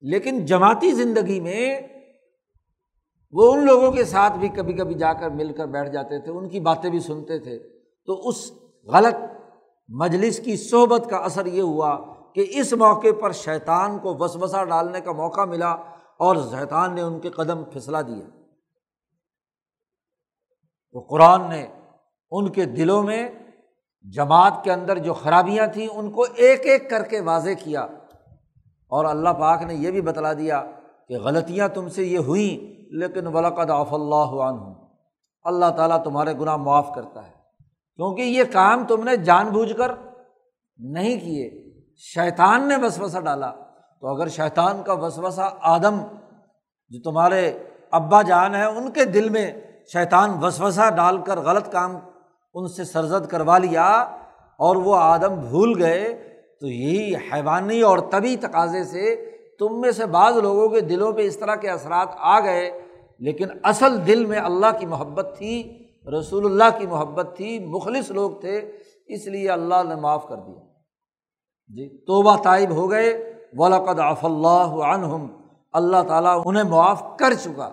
لیکن 0.01 0.45
جماعتی 0.45 0.91
زندگی 0.91 1.39
میں 1.39 1.81
وہ 3.31 3.53
ان 3.53 3.65
لوگوں 3.65 3.91
کے 3.91 4.05
ساتھ 4.05 4.33
بھی 4.33 4.47
کبھی 4.47 4.73
کبھی 4.73 4.95
جا 4.95 5.13
کر 5.13 5.29
مل 5.29 5.53
کر 5.53 5.65
بیٹھ 5.65 5.89
جاتے 5.89 6.21
تھے، 6.21 6.31
ان 6.31 6.49
کی 6.49 6.59
باتیں 6.59 6.89
بھی 6.89 6.99
سنتے 6.99 7.39
تھے۔ 7.39 7.59
تو 8.05 8.27
اس 8.27 8.51
غلط 8.85 9.15
مجلس 9.87 10.39
کی 10.39 10.57
صحبت 10.57 11.07
کا 11.09 11.17
اثر 11.17 11.45
یہ 11.45 11.61
ہوا 11.61 11.99
کہ 12.35 12.45
اس 12.49 12.73
موقع 12.73 13.07
پر 13.21 13.31
شیطان 13.31 13.99
کو 13.99 14.15
وسوسہ 14.15 14.65
ڈالنے 14.65 15.01
کا 15.01 15.11
موقع 15.11 15.45
ملا 15.45 15.71
اور 16.19 16.35
شیطان 16.35 16.95
نے 16.95 17.01
ان 17.01 17.19
کے 17.19 17.29
قدم 17.29 17.63
پھسلا 17.63 18.01
دیا 18.01 18.29
تو 20.91 20.99
قرآن 20.99 21.49
نے 21.49 21.65
ان 22.31 22.49
کے 22.49 22.65
دلوں 22.65 23.03
میں 23.03 23.29
جماعت 24.15 24.63
کے 24.63 24.71
اندر 24.71 24.97
جو 24.97 25.13
خرابیاں 25.13 25.67
تھیں 25.67 25.87
ان 25.87 26.11
کو 26.11 26.25
ایک 26.35 26.65
ایک 26.65 26.89
کر 26.89 27.03
کے 27.03 27.19
واضح 27.19 27.49
کیا 27.63 27.81
اور 28.91 29.05
اللہ 29.05 29.29
پاک 29.29 29.61
نے 29.61 29.73
یہ 29.73 29.91
بھی 29.91 30.01
بتلا 30.01 30.33
دیا 30.33 30.63
کہ 31.07 31.17
غلطیاں 31.17 31.67
تم 31.67 31.89
سے 31.89 32.03
یہ 32.03 32.17
ہوئیں، 32.17 32.83
لیکن 32.99 33.27
ولاقد 33.27 33.69
آف 33.69 33.93
اللہ 33.93 34.31
عنہ 34.43 34.73
اللہ 35.43 35.65
تعالیٰ 35.65 36.03
تمہارے 36.03 36.33
گناہ 36.33 36.55
معاف 36.55 36.95
کرتا 36.95 37.27
ہے۔ 37.27 37.31
کیونکہ 37.95 38.21
یہ 38.21 38.43
کام 38.53 38.85
تم 38.85 39.03
نے 39.03 39.15
جان 39.17 39.49
بوجھ 39.49 39.73
کر 39.73 39.91
نہیں 40.79 41.19
کیے، 41.19 41.49
شیطان 41.95 42.67
نے 42.67 42.75
وسوسہ 42.81 43.17
ڈالا۔ 43.17 43.51
تو 43.99 44.07
اگر 44.07 44.27
شیطان 44.27 44.83
کا 44.83 44.93
وسوسہ 44.93 45.49
آدم، 45.61 45.99
جو 46.89 47.11
تمہارے 47.11 47.59
ابا 47.91 48.21
جان 48.21 48.55
ہیں، 48.55 48.65
ان 48.65 48.91
کے 48.91 49.05
دل 49.05 49.29
میں 49.29 49.51
شیطان 49.93 50.43
وسوسہ 50.43 50.89
ڈال 50.89 51.17
کر 51.21 51.39
غلط 51.39 51.71
کام 51.71 51.97
ان 52.57 52.67
سے 52.67 52.83
سرزد 52.83 53.27
کروا 53.27 53.57
لیا 53.57 53.87
اور 54.57 54.75
وہ 54.75 54.95
آدم 54.95 55.35
بھول 55.49 55.83
گئے، 55.83 56.13
تو 56.59 56.67
یہی 56.67 57.15
حیوانی 57.15 57.81
اور 57.81 57.97
طبی 57.97 58.35
تقاضے 58.35 58.83
سے 58.83 59.31
تم 59.59 59.81
میں 59.81 59.91
سے 59.91 60.05
بعض 60.05 60.37
لوگوں 60.37 60.69
کے 60.69 60.81
دلوں 60.81 61.13
پہ 61.13 61.21
اس 61.21 61.37
طرح 61.37 61.55
کے 61.55 61.69
اثرات 61.69 62.07
آ 62.17 62.39
گئے۔ 62.39 62.81
لیکن 63.19 63.47
اصل 63.63 64.07
دل 64.07 64.25
میں 64.25 64.39
اللہ 64.39 64.79
کی 64.79 64.85
محبت 64.85 65.35
تھی، 65.37 65.83
رسول 66.19 66.45
اللہ 66.45 66.79
کی 66.79 66.87
محبت 66.87 67.33
تھی، 67.37 67.59
مخلص 67.59 68.11
لوگ 68.11 68.31
تھے، 68.31 68.71
اس 69.07 69.27
لیے 69.27 69.49
اللہ 69.49 69.83
نے 69.87 69.95
معاف 69.95 70.27
کر 70.27 70.35
دیا۔ 70.35 70.59
جی 71.67 71.97
توبہ 71.97 72.35
طائب 72.43 72.69
ہو 72.69 72.91
گئے۔ 72.91 73.33
ولاقد 73.53 73.99
آف 73.99 74.25
اللہ 74.25 74.83
عنہم 74.83 75.27
اللہ 75.73 75.97
تعالیٰ 76.07 76.41
انہیں 76.45 76.63
معاف 76.63 77.03
کر 77.19 77.33
چکا۔ 77.33 77.69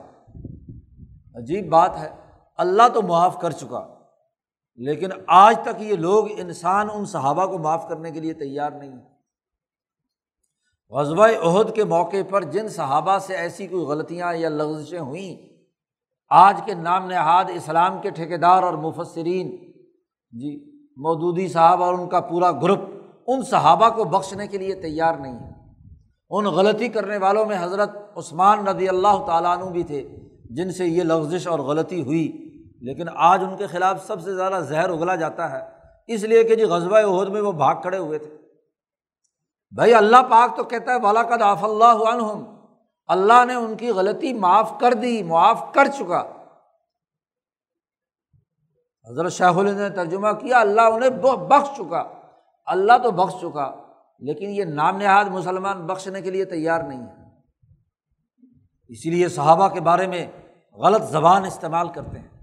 عجیب 1.35 1.69
بات 1.69 1.99
ہے، 1.99 2.09
اللہ 2.59 2.83
تو 2.95 3.03
معاف 3.03 3.41
کر 3.41 3.51
چکا۔ 3.51 3.94
لیکن 4.77 5.09
آج 5.27 5.57
تک 5.63 5.83
یہ 5.83 5.97
لوگ 5.97 6.27
انسان 6.37 6.89
ان 6.95 7.05
صحابہ 7.05 7.47
کو 7.47 7.59
معاف 7.59 7.89
کرنے 7.89 8.11
کے 8.11 8.21
لیے 8.21 8.33
تیار 8.33 8.71
نہیں 8.71 8.91
ہیں۔ 8.91 9.15
غزبۂ 10.91 11.31
عہد 11.43 11.75
کے 11.75 11.85
موقع 11.85 12.17
پر 12.31 12.43
جن 12.43 12.69
صحابہ 12.69 13.19
سے 13.19 13.35
ایسی 13.35 13.67
کوئی 13.67 13.85
غلطیاں 13.85 14.35
یا 14.35 14.49
لغزشیں 14.49 14.99
ہوئیں، 14.99 15.55
آج 16.29 16.61
کے 16.65 16.75
نام 16.75 17.07
نہاد 17.07 17.45
اسلام 17.55 18.01
کے 18.01 18.11
ٹھیکیدار 18.11 18.63
اور 18.63 18.75
مفسرین 18.75 19.57
جی 20.33 20.75
مودودی 20.97 21.49
صاحب 21.49 21.83
اور 21.83 21.95
ان 21.95 22.09
کا 22.09 22.21
پورا 22.21 22.53
گروپ، 22.53 22.81
ان 23.27 23.43
صحابہ 23.43 23.89
کو 23.89 24.05
بخشنے 24.05 24.47
کے 24.47 24.59
لیے 24.59 24.75
تیار 24.75 25.15
نہیں 25.15 25.39
ہے 25.39 25.53
ان 26.31 26.45
غلطی 26.45 26.89
کرنے 26.89 27.17
والوں 27.17 27.47
میں 27.47 27.57
حضرت 27.61 27.91
عثمان 28.17 28.65
ندی 28.65 28.89
اللہ 28.89 29.25
تعالیٰ 29.27 29.59
عنہ 29.59 29.71
بھی 29.71 29.83
تھے، 29.83 30.17
جن 30.51 30.73
سے 30.73 30.87
یہ 30.87 31.03
لفزش 31.03 31.47
اور 31.47 31.59
غلطی 31.59 32.03
ہوئی۔ 32.03 32.44
لیکن 32.85 33.07
آج 33.15 33.45
ان 33.45 33.57
کے 33.57 33.67
خلاف 33.67 34.07
سب 34.07 34.21
سے 34.21 34.35
زیادہ 34.35 34.63
زہر 34.63 34.91
اگلا 34.91 35.15
جاتا 35.15 35.51
ہے۔ 35.51 35.71
اس 36.07 36.23
لیے 36.23 36.45
کہ 36.45 36.55
جی 36.55 36.65
غزبۂ 36.65 37.03
عہد 37.03 37.29
میں 37.29 37.41
وہ 37.41 37.53
بھاگ 37.53 37.75
کھڑے 37.75 37.99
ہوئے 37.99 38.19
تھے۔ 38.19 38.37
بھائی 39.75 39.95
اللہ 39.95 40.17
پاک 40.31 40.57
تو 40.57 40.65
کہتا 40.65 40.93
ہے 40.93 41.01
والا 41.03 41.23
کا 41.23 41.37
داف 41.37 41.65
اللہ 41.65 42.09
عنہم 42.09 42.67
اللہ 43.07 43.45
نے 43.45 43.55
ان 43.55 43.77
کی 43.77 43.91
غلطی 43.91 44.33
معاف 44.33 44.73
کر 44.81 44.93
دی، 44.93 45.23
معاف 45.23 45.65
کر 45.75 45.85
چکا۔ 45.85 46.25
حضرت 49.11 49.33
شاہ 49.33 49.63
نے 49.63 49.89
ترجمہ 49.89 50.29
کیا، 50.29 50.61
اللہ 50.61 50.81
انہیں 50.81 51.11
بخش 51.37 51.77
چکا۔ 51.77 52.05
اللہ 52.67 52.93
تو 53.03 53.11
بخش 53.11 53.35
چکا، 53.41 53.75
لیکن 54.19 54.51
یہ 54.51 54.65
نام 54.65 54.97
نہاد 54.97 55.25
مسلمان 55.25 55.87
بخشنے 55.87 56.23
کے 56.23 56.31
لیے 56.31 56.45
تیار 56.45 56.81
نہیں 56.81 57.03
ہے۔ 57.03 57.25
اسی 58.89 59.11
لیے 59.11 59.29
صحابہ 59.29 59.69
کے 59.69 59.81
بارے 59.81 60.07
میں 60.07 60.27
غلط 60.73 61.03
زبان 61.03 61.45
استعمال 61.45 61.89
کرتے 61.89 62.19
ہیں۔ 62.19 62.34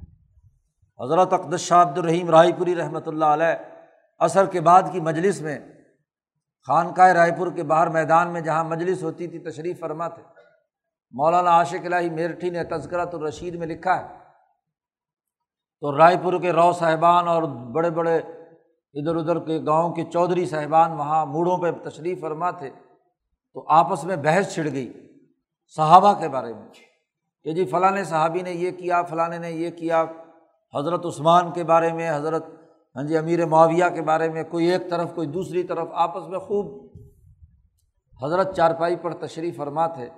حضرت 1.01 1.33
اقدس 1.33 1.59
شاہ 1.59 1.81
عبد 1.81 1.97
الرحیم 1.97 2.29
رائے 2.29 2.51
پوری 2.57 2.75
رحمۃ 2.75 3.05
اللہ 3.05 3.25
علیہ 3.25 3.55
عصر 4.19 4.45
کے 4.45 4.61
بعد 4.61 4.83
کی 4.91 4.99
مجلس 4.99 5.41
میں 5.41 5.59
خانقاہ 6.67 7.11
رائے 7.11 7.31
پور 7.37 7.51
کے 7.51 7.63
باہر 7.63 7.87
میدان 7.87 8.33
میں 8.33 8.41
جہاں 8.41 8.63
مجلس 8.63 9.03
ہوتی 9.03 9.27
تھی، 9.27 9.39
تشریف 9.39 9.79
فرما 9.79 10.07
تھے۔ 10.07 10.23
مولانا 11.11 11.51
عاشق 11.51 11.85
الہی 11.85 12.09
میرٹھی 12.09 12.49
نے 12.49 12.63
تذکرۃ 12.63 13.13
الرشید 13.13 13.55
میں 13.55 13.67
لکھا 13.67 13.99
ہے۔ 13.99 14.07
تو 15.79 15.97
رائے 15.97 16.17
پور 16.23 16.39
کے 16.41 16.51
رو 16.51 16.71
صاحبان 16.73 17.27
اور 17.27 17.43
بڑے 17.73 17.89
بڑے 17.89 18.17
ادھر 18.17 19.15
ادھر 19.15 19.39
کے 19.39 19.59
گاؤں 19.65 19.93
کے 19.93 20.03
چودھری 20.03 20.45
صاحبان 20.45 20.91
وہاں 20.91 21.25
موڑوں 21.25 21.57
پہ 21.57 21.71
تشریف 21.89 22.21
فرما 22.21 22.51
تھے۔ 22.51 22.69
تو 23.53 23.65
آپس 23.67 24.03
میں 24.03 24.15
بحث 24.15 24.53
چھڑ 24.53 24.67
گئی 24.73 24.91
صحابہ 25.77 26.13
کے 26.13 26.27
بارے 26.29 26.53
میں 26.53 26.69
کہ 27.43 27.53
جی 27.53 27.65
فلاں 27.65 28.03
صحابی 28.03 28.41
نے 28.41 28.51
یہ 28.51 28.71
کیا، 28.71 29.01
فلاں 29.03 29.29
نے 29.29 29.51
یہ 29.51 29.69
کیا 29.71 30.03
حضرت 30.75 31.05
عثمان 31.05 31.51
کے 31.51 31.63
بارے 31.63 31.93
میں، 31.93 32.15
حضرت 32.15 32.45
ہاں 32.95 33.03
جی 33.03 33.17
امیر 33.17 33.45
معاویہ 33.45 33.85
کے 33.95 34.01
بارے 34.01 34.29
میں، 34.29 34.43
کوئی 34.43 34.65
ایک 34.65 34.89
طرف، 34.89 35.15
کوئی 35.15 35.27
دوسری 35.27 35.63
طرف 35.63 35.87
آپس 35.93 36.27
میں 36.27 36.39
خوب 36.39 36.91
حضرت 38.23 38.55
چارپائی 38.55 38.95
پر 38.95 39.13
تشریف 39.13 39.57
فرما 39.57 39.87
تھے 39.87 40.09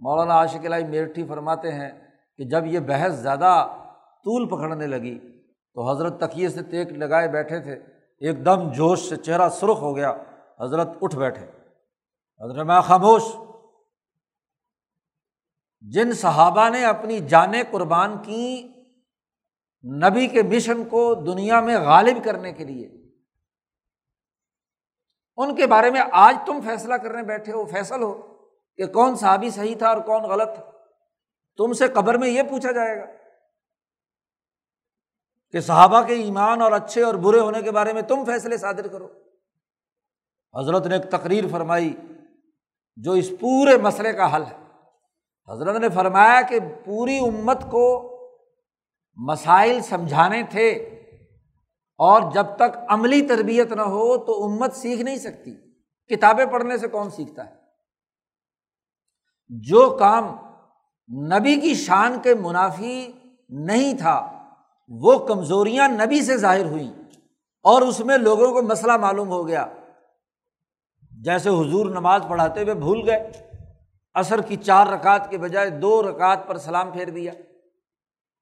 مولانا 0.00 0.34
عاشق 0.34 0.64
الہی 0.64 0.84
میرٹھی 0.84 1.26
فرماتے 1.26 1.72
ہیں 1.72 1.90
کہ 2.38 2.44
جب 2.44 2.66
یہ 2.66 2.78
بحث 2.78 3.12
زیادہ 3.12 3.66
طول 4.24 4.48
پکڑنے 4.48 4.86
لگی 4.86 5.18
تو 5.74 5.90
حضرت 5.90 6.20
تکیے 6.20 6.48
سے 6.48 6.62
تیک 6.62 6.92
لگائے 6.92 7.28
بیٹھے 7.28 7.60
تھے، 7.60 7.72
ایک 8.18 8.44
دم 8.44 8.72
جوش 8.72 9.08
سے 9.08 9.16
چہرہ 9.16 9.48
سرخ 9.48 9.82
ہو 9.82 9.96
گیا، 9.96 10.14
حضرت 10.60 10.88
اٹھ 11.02 11.16
بیٹھے۔ 11.16 11.46
حضرت 12.40 12.66
میں 12.66 12.80
خاموش۔ 12.80 13.22
جن 15.80 16.12
صحابہ 16.12 16.68
نے 16.68 16.84
اپنی 16.84 17.18
جانیں 17.18 17.62
قربان 17.70 18.16
کی 18.22 18.69
نبی 19.84 20.26
کے 20.26 20.42
مشن 20.42 20.84
کو 20.84 21.14
دنیا 21.14 21.60
میں 21.60 21.76
غالب 21.80 22.24
کرنے 22.24 22.52
کے 22.52 22.64
لیے۔ 22.64 22.90
ان 25.36 25.56
کے 25.56 25.66
بارے 25.66 25.90
میں 25.90 26.00
آج 26.12 26.36
تم 26.46 26.60
فیصلہ 26.60 26.94
کرنے 26.94 27.22
بیٹھے 27.22 27.52
ہو، 27.52 27.66
فیصل 27.66 28.02
ہو 28.02 28.36
کہ 28.76 28.86
کون 28.86 29.16
صحابی 29.16 29.50
صحیح 29.50 29.74
تھا 29.76 29.88
اور 29.88 29.96
کون 29.96 30.22
غلط 30.22 30.48
تھا۔ 30.54 30.70
تم 31.56 31.72
سے 31.72 31.88
قبر 31.88 32.18
میں 32.18 32.28
یہ 32.28 32.42
پوچھا 32.42 32.72
جائے 32.72 33.00
گا 33.00 33.06
کہ 35.52 35.60
صحابہ 35.60 36.02
کے 36.02 36.14
ایمان 36.14 36.62
اور 36.62 36.72
اچھے 36.72 37.02
اور 37.02 37.14
برے 37.14 37.40
ہونے 37.40 37.62
کے 37.62 37.70
بارے 37.70 37.92
میں 37.92 38.02
تم 38.02 38.24
فیصلے 38.24 38.56
صادر 38.56 38.88
کرو۔ 38.88 39.08
حضرت 40.60 40.86
نے 40.86 40.96
ایک 40.96 41.10
تقریر 41.10 41.44
فرمائی 41.50 41.96
جو 42.96 43.12
اس 43.12 43.30
پورے 43.40 43.76
مسئلے 43.76 44.12
کا 44.12 44.36
حل 44.36 44.42
ہے۔ 44.42 44.56
حضرت 45.48 45.76
نے 45.76 45.88
فرمایا 45.88 46.42
کہ 46.42 46.58
پوری 46.84 47.18
امت 47.18 47.62
کو 47.70 48.16
مسائل 49.28 49.82
سمجھانے 49.82 50.42
تھے 50.42 50.70
اور 51.98 52.32
جب 52.32 52.46
تک 52.56 52.78
عملی 52.88 53.22
تربیت 53.22 53.72
نہ 53.72 53.82
ہو 53.82 54.16
تو 54.16 54.44
امت 54.44 54.74
سیکھ 54.74 55.02
نہیں 55.02 55.16
سکتی۔ 55.16 55.54
کتابیں 56.14 56.44
پڑھنے 56.44 56.78
سے 56.78 56.88
کون 56.88 57.10
سیکھتا 57.10 57.46
ہے؟ 57.46 57.54
جو 59.48 59.96
کام 60.00 60.36
نبی 61.26 61.60
کی 61.60 61.74
شان 61.74 62.18
کے 62.22 62.34
منافی 62.34 63.12
نہیں 63.48 63.94
تھا، 63.98 64.44
وہ 64.88 65.18
کمزوریاں 65.18 65.88
نبی 65.88 66.22
سے 66.22 66.36
ظاہر 66.36 66.64
ہوئیں 66.64 66.92
اور 67.62 67.82
اس 67.82 68.00
میں 68.00 68.18
لوگوں 68.18 68.52
کو 68.52 68.62
مسئلہ 68.62 68.96
معلوم 68.96 69.28
ہو 69.28 69.48
گیا۔ 69.48 69.66
جیسے 71.10 71.48
حضور 71.48 71.86
نماز 71.86 72.22
پڑھاتے 72.28 72.62
ہوئے 72.62 72.74
بھول 72.74 73.08
گئے، 73.08 73.30
عصر 74.14 74.40
کی 74.40 74.56
چار 74.56 74.86
رکعت 74.86 75.30
کے 75.30 75.38
بجائے 75.38 75.70
دو 75.70 76.10
رکعت 76.10 76.48
پر 76.48 76.58
سلام 76.58 76.90
پھیر 76.90 77.10
دیا۔ 77.10 77.32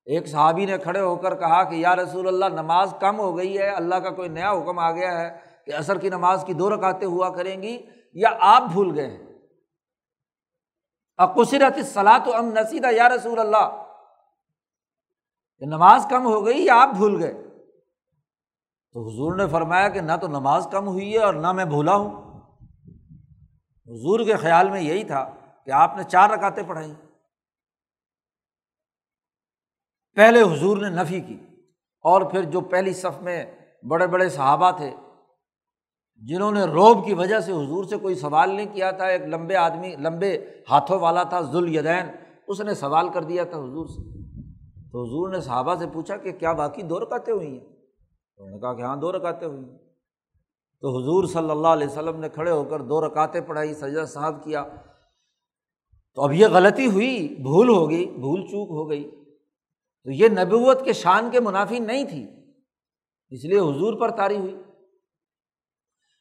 ایک 0.09 0.29
صحابی 0.29 0.67
نے 0.67 0.79
کھڑے 0.79 1.01
ہو 1.01 1.17
کر 1.17 1.35
کہا 1.35 1.65
کہ 1.65 1.75
یا 1.75 1.97
رسول 1.97 2.29
اللہ، 2.29 2.45
نماز 2.45 2.95
کم 3.01 3.19
ہو 3.19 3.37
گئی 3.37 3.59
ہے، 3.59 3.71
اللہ 3.71 3.95
کا 3.95 4.11
کوئی 4.11 4.29
نیا 4.29 4.51
حکم 4.53 4.79
آ 4.79 4.93
گیا 4.93 5.21
ہے 5.21 5.39
کہ 5.67 5.73
عصر 5.75 5.99
کی 5.99 6.09
نماز 6.09 6.45
کی 6.47 6.53
دو 6.53 6.71
رکعتیں 6.71 7.07
ہوا 7.07 7.29
کریں 7.29 7.63
گی 7.63 7.87
یا 8.13 8.29
آپ 8.41 8.63
بھول 8.73 8.95
گئے 8.95 9.07
ہیں؟ 9.07 9.27
اقصرت 11.17 11.87
صلاح 11.87 12.19
تو 12.19 12.37
ام 12.37 12.47
نصیدہ 12.47 12.87
یا 12.91 13.09
رسول 13.09 13.39
اللہ؟ 13.39 13.85
کہ 15.59 15.67
نماز 15.67 16.07
کم 16.11 16.27
ہو 16.27 16.47
گئی 16.47 16.65
یا 16.65 16.83
آپ 16.83 16.89
بھول 16.97 17.23
گئے؟ 17.23 17.33
تو 18.93 19.09
حضور 19.09 19.37
نے 19.37 19.47
فرمایا 19.47 19.89
کہ 19.89 20.01
نہ 20.01 20.13
تو 20.21 20.27
نماز 20.27 20.69
کم 20.71 20.89
ہوئی 20.89 21.13
ہے 21.13 21.19
اور 21.19 21.35
نہ 21.35 21.53
میں 21.53 21.65
بھولا 21.65 21.95
ہوں۔ 21.95 22.11
حضور 23.87 24.25
کے 24.25 24.37
خیال 24.37 24.71
میں 24.71 24.81
یہی 24.81 25.05
تھا 25.05 25.35
کہ 25.65 25.71
آپ 25.71 25.97
نے 25.97 26.03
چار 26.03 26.31
رکاتے 26.31 26.63
پڑھائی 26.63 26.95
پہلے 30.19 30.43
حضور 30.43 30.77
نے 30.77 30.89
نفی 30.89 31.21
کی 31.21 31.37
اور 32.03 32.23
پھر 32.23 32.43
جو 32.43 32.61
پہلی 32.61 32.93
صف 32.93 33.23
میں 33.23 33.45
بڑے 33.89 34.07
بڑے 34.07 34.29
صحابہ 34.29 34.71
تھے، 34.71 34.91
جنہوں 36.21 36.53
نے 36.53 36.63
روب 36.63 37.07
کی 37.07 37.15
وجہ 37.15 37.41
سے 37.41 37.53
حضور 37.53 37.85
سے 37.85 37.97
کوئی 37.97 38.15
سوال 38.15 38.51
نہیں 38.51 38.75
کیا 38.75 38.91
تھا، 38.91 39.05
ایک 39.05 39.23
لمبے 39.23 39.57
آدمی، 39.57 39.97
لمبے 39.97 40.39
ہاتھوں 40.71 40.99
والا 40.99 41.23
تھا 41.23 41.41
ذوال 41.41 41.77
یدین 41.77 42.07
اس 42.49 42.61
نے 42.61 42.75
سوال 42.75 43.09
کر 43.09 43.23
دیا 43.23 43.45
تھا 43.45 43.59
حضور 43.59 43.87
سے۔ 43.87 44.23
تو 44.93 45.05
حضور 45.05 45.29
نے 45.29 45.41
صحابہ 45.41 45.75
سے 45.75 45.87
پوچھا 45.93 46.17
کہ 46.17 46.33
کیا 46.33 46.53
باقی 46.53 46.83
دو 46.83 47.01
رکاتے 47.01 47.33
ہوئی 47.33 47.47
ہیں؟ 47.47 47.67
انہوں 47.67 48.51
نے 48.51 48.61
کہا 48.61 48.75
کہ 48.75 48.83
ہاں 48.83 48.97
دو 48.97 49.13
رکاتے 49.13 49.47
ہوئی 49.47 49.65
ہیں۔ 49.65 49.79
تو 50.81 50.99
حضور 50.99 51.25
صلی 51.25 51.51
اللہ 51.51 51.69
علیہ 51.69 51.87
وسلم 51.87 52.21
نے 52.21 52.29
کھڑے 52.29 52.51
ہو 52.51 52.65
کر 52.65 52.81
دو 52.81 53.07
رکاتے 53.07 53.41
پڑھائی 53.41 53.75
سجا 53.75 54.05
صاحب 54.05 54.45
کیا۔ 54.45 54.65
تو 56.15 56.23
اب 56.23 56.33
یہ 56.33 56.47
غلطی 56.47 56.87
ہوئی، 56.87 57.37
بھول 57.43 57.69
ہو 57.69 57.91
گئی، 57.91 58.07
بھول 58.07 58.43
چوک 58.43 58.71
ہو 58.71 58.91
گئی۔ 58.91 59.11
تو 60.09 60.13
یہ 60.13 60.29
نبوت 60.29 60.85
کے 60.85 60.93
شان 60.93 61.31
کے 61.31 61.41
منافی 61.41 61.79
نہیں 61.79 62.05
تھی۔ 62.05 62.27
اس 63.29 63.45
لیے 63.45 63.59
حضور 63.59 64.01
پر 64.01 64.17
تاری 64.17 64.37
ہوئی۔ 64.37 64.63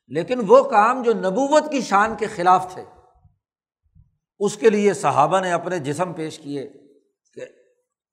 لیکن 0.08 0.40
وہ 0.48 0.64
کام 0.64 1.02
جو 1.02 1.14
نبوت 1.14 1.72
کی 1.72 1.82
شان 1.82 2.16
کے 2.16 2.28
خلاف 2.28 2.74
تھے، 2.74 2.84
اس 4.40 4.58
کے 4.58 4.70
لیے 4.70 4.94
صحابہ 4.94 5.40
نے 5.40 5.52
اپنے 5.52 5.80
جسم 5.80 6.14
پیش 6.14 6.40
کیے 6.40 6.70
کہ، 7.34 7.42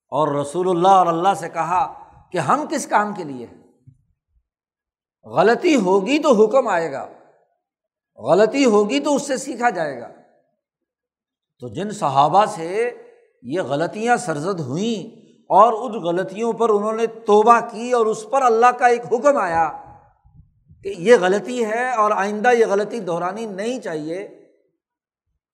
اور 0.08 0.40
رسول 0.40 0.68
اللہ 0.70 0.88
اور 0.88 1.06
اللہ 1.06 1.34
سے 1.34 1.48
کہا 1.48 2.08
کہ 2.32 2.38
ہم 2.38 2.66
کس 2.70 2.86
کام 2.86 3.14
کے 3.14 3.24
لیے 3.24 3.46
ہیں؟ 3.46 3.62
غلطی 5.24 5.74
ہوگی 5.74 6.18
تو 6.18 6.44
حکم 6.44 6.68
آئے 6.68 6.92
گا، 6.92 7.08
غلطی 8.16 8.64
ہوگی 8.64 9.00
تو 9.00 9.16
اس 9.16 9.26
سے 9.26 9.36
سیکھا 9.36 9.70
جائے 9.70 10.00
گا۔ 10.00 10.08
تو 11.58 11.68
جن 11.68 11.90
صحابہ 11.90 12.44
سے 12.44 13.02
یہ 13.42 13.60
غلطیاں 13.60 14.16
سرزد 14.16 14.60
ہوئیں 14.60 15.23
اور 15.54 15.72
ان 15.72 16.02
غلطیوں 16.02 16.52
پر 16.52 16.68
انہوں 16.68 16.92
نے 16.92 17.06
توبہ 17.06 17.60
کی 17.70 17.92
اور 17.92 18.06
اس 18.06 18.26
پر 18.30 18.42
اللہ 18.42 18.66
کا 18.66 18.86
ایک 18.86 19.00
حکم 19.12 19.36
آیا 19.36 19.72
کہ 20.82 20.94
یہ 20.98 21.16
غلطی 21.20 21.64
ہے 21.64 21.94
اور 21.94 22.10
آئندہ 22.10 22.52
یہ 22.52 22.66
غلطی 22.66 23.00
دہرانی 23.00 23.46
نہیں 23.46 23.80
چاہیے۔ 23.80 24.28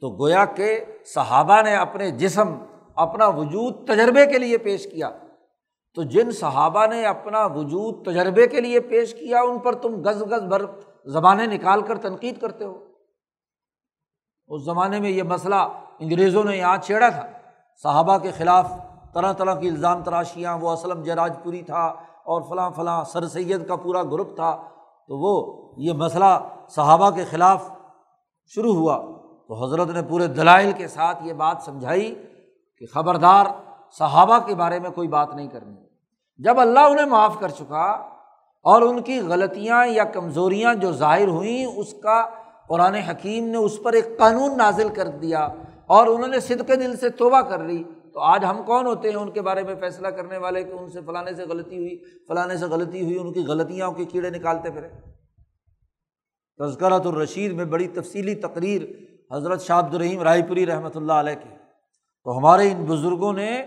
تو 0.01 0.11
گویا 0.11 0.45
کہ 0.45 0.85
صحابہ 1.05 1.63
نے 1.63 1.77
اپنے 1.77 2.11
جسم، 2.11 2.59
اپنا 2.95 3.27
وجود 3.29 3.87
تجربے 3.87 4.27
کے 4.27 4.39
لیے 4.39 4.59
پیش 4.59 4.93
کیا۔ 4.93 5.11
تو 5.95 6.03
جن 6.03 6.31
صحابہ 6.31 6.87
نے 6.87 7.07
اپنا 7.07 7.47
وجود 7.47 8.07
تجربے 8.07 8.47
کے 8.47 8.61
لیے 8.61 8.81
پیش 8.81 9.15
کیا، 9.15 9.41
ان 9.41 9.59
پر 9.59 9.75
تم 9.75 10.01
گز 10.01 10.23
گز 10.23 10.43
بھر 10.43 10.63
زبانیں 11.05 11.47
نکال 11.47 11.83
کر 11.83 11.99
تنقید 11.99 12.41
کرتے 12.41 12.65
ہو۔ 12.65 12.85
اس 14.47 14.65
زمانے 14.65 15.01
میں 15.01 15.11
یہ 15.11 15.23
مسئلہ 15.23 15.55
انگریزوں 15.99 16.45
نے 16.45 16.57
یہاں 16.57 16.77
چھیڑا 16.77 17.09
تھا۔ 17.09 17.27
صحابہ 17.83 18.19
کے 18.19 18.31
خلاف 18.31 18.73
طرح 19.15 19.33
طرح 19.33 19.55
کی 19.55 19.69
الزام 19.69 20.03
تراشیاں، 20.03 20.59
وہ 20.59 20.71
اسلم 20.71 21.03
جراج 21.03 21.33
پوری 21.43 21.63
تھا 21.63 21.87
اور 22.25 22.43
فلاں 22.43 22.71
فلاں 22.77 23.05
سر 23.05 23.29
سید 23.29 23.69
کا 23.69 23.77
پورا 23.77 24.03
گروپ 24.03 24.35
تھا، 24.35 24.57
تو 25.09 25.19
وہ 25.19 25.63
یہ 25.77 25.93
مسئلہ 25.93 26.39
صحابہ 26.69 27.11
کے 27.11 27.25
خلاف 27.25 27.71
شروع 28.47 28.75
ہوا۔ 28.75 28.99
تو 29.49 29.65
حضرت 29.65 29.91
نے 29.91 30.03
پورے 30.03 30.27
دلائل 30.27 30.73
کے 30.73 30.89
ساتھ 30.89 31.19
یہ 31.23 31.33
بات 31.33 31.57
سمجھائی 31.65 32.15
کہ 32.79 32.87
خبردار 32.95 33.47
صحابہ 33.99 34.39
کے 34.39 34.55
بارے 34.55 34.79
میں 34.79 34.91
کوئی 34.91 35.09
بات 35.09 35.35
نہیں 35.35 35.49
کرنی۔ 35.49 35.75
جب 36.39 36.61
اللہ 36.61 36.81
انہیں 36.81 37.07
معاف 37.07 37.39
کر 37.39 37.49
چکا 37.49 37.85
اور 38.63 38.83
ان 38.83 39.03
کی 39.03 39.21
غلطیاں 39.21 39.87
یا 39.87 40.05
کمزوریاں 40.05 40.75
جو 40.75 40.93
ظاہر 40.93 41.29
ہوئیں، 41.29 41.67
اس 41.67 41.95
کا 42.03 42.29
قرآن 42.69 42.95
حکیم 42.95 43.47
نے 43.47 43.57
اس 43.57 43.83
پر 43.83 43.93
ایک 43.93 44.19
قانون 44.19 44.57
نازل 44.57 44.89
کر 44.89 45.09
دیا 45.09 45.49
اور 45.87 46.07
انہوں 46.07 46.29
نے 46.29 46.41
صدقے 46.41 46.77
دل 46.77 46.97
سے 46.97 47.09
توبہ 47.09 47.41
کر 47.41 47.59
لی۔ 47.59 47.85
تو 48.15 48.21
آج 48.21 48.45
ہم 48.45 48.63
کون 48.63 48.87
ہوتے 48.87 49.09
ہیں 49.09 49.17
ان 49.17 49.31
کے 49.31 49.43
بارے 49.43 49.63
میں 49.63 49.75
فیصلہ 49.75 50.09
کرنے 50.09 50.37
والے 50.37 50.65
کہ 50.65 50.73
ان 50.73 50.91
سے 50.91 51.01
فلانے 51.07 51.35
سے 51.35 51.45
غلطی 51.45 51.79
ہوئی، 51.79 52.05
فلانے 52.29 52.57
سے 52.57 52.67
غلطی 52.67 53.03
ہوئی، 53.03 53.19
ان 53.19 53.33
کی 53.33 53.41
غلطیاں 53.41 53.91
کے 53.91 54.05
کیڑے 54.05 54.31
نکالتے 54.31 54.71
پھرے؟ 54.71 54.89
تذکرت 56.59 57.07
الرشید 57.07 57.53
میں 57.53 57.65
بڑی 57.65 57.89
تفصیلی 57.89 58.35
تقریر 58.35 58.83
حضرت 59.33 59.63
شاہ 59.63 59.79
عبد 59.79 59.95
الرحیم 59.95 60.23
رائے 60.23 60.43
پوری 60.43 60.67
رحمۃ 60.67 60.91
اللہ 60.95 61.13
علیہ 61.13 61.35
کی 61.35 61.49
تو 62.25 62.39
ہمارے 62.39 62.73
ان 62.73 62.85
بزرگوں 62.85 63.33
نے 63.33 63.65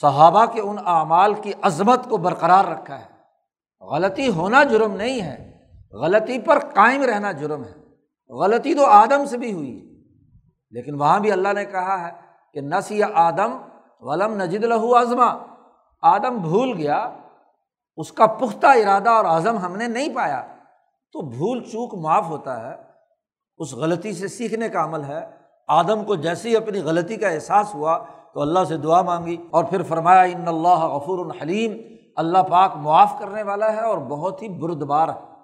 صحابہ 0.00 0.46
کے 0.46 0.60
ان 0.60 0.76
اعمال 0.84 1.34
کی 1.34 1.52
عظمت 1.62 2.08
کو 2.08 2.16
برقرار 2.16 2.64
رکھا 2.64 3.00
ہے۔ 3.00 3.14
غلطی 3.80 4.28
ہونا 4.28 4.62
جرم 4.64 4.94
نہیں 4.94 5.22
ہے، 5.22 5.60
غلطی 5.92 6.38
پر 6.38 6.58
قائم 6.58 7.02
رہنا 7.02 7.32
جرم 7.32 7.64
ہے۔ 7.64 7.84
غلطی 8.30 8.74
تو 8.74 8.84
آدم 8.84 9.24
سے 9.24 9.38
بھی 9.38 9.52
ہوئی 9.52 9.90
لیکن 10.70 10.94
وہاں 10.94 11.20
بھی 11.20 11.32
اللہ 11.32 11.52
نے 11.54 11.64
کہا 11.64 12.08
ہے 12.08 12.23
کہ 12.54 12.60
نس 12.60 12.92
یا 12.92 13.06
آدم 13.14 13.56
ولم 14.00 14.42
نجد 14.42 14.64
لہو 14.64 14.96
ازما 14.96 15.36
آدم 16.02 16.36
بھول 16.36 16.72
گیا، 16.76 17.10
اس 17.96 18.12
کا 18.12 18.26
پختہ 18.26 18.66
ارادہ 18.66 19.10
اور 19.10 19.24
عزم 19.24 19.58
ہم 19.58 19.76
نے 19.76 19.86
نہیں 19.86 20.14
پایا۔ 20.14 20.46
تو 21.12 21.20
بھول 21.20 21.64
چوک 21.64 21.94
معاف 21.94 22.28
ہوتا 22.28 22.68
ہے، 22.68 22.74
اس 23.58 23.74
غلطی 23.74 24.12
سے 24.12 24.28
سیکھنے 24.28 24.68
کا 24.68 24.84
عمل 24.84 25.04
ہے۔ 25.04 25.30
آدم 25.68 26.04
کو 26.04 26.14
جیسے 26.14 26.48
ہی 26.48 26.56
اپنی 26.56 26.80
غلطی 26.80 27.16
کا 27.16 27.28
احساس 27.28 27.74
ہوا 27.74 27.98
تو 28.34 28.40
اللہ 28.40 28.64
سے 28.68 28.76
دعا 28.76 29.02
مانگی 29.02 29.36
اور 29.50 29.64
پھر 29.64 29.82
فرمایا، 29.82 30.22
ان 30.22 30.48
اللہ 30.48 30.84
غفور 30.84 31.26
الحلیم 31.26 31.94
اللہ 32.16 32.38
پاک 32.38 32.76
معاف 32.76 33.12
کرنے 33.18 33.42
والا 33.42 33.72
ہے 33.72 33.80
اور 33.80 33.98
بہت 33.98 34.42
ہی 34.42 34.48
بردبار 34.48 35.08
ہے۔ 35.08 35.34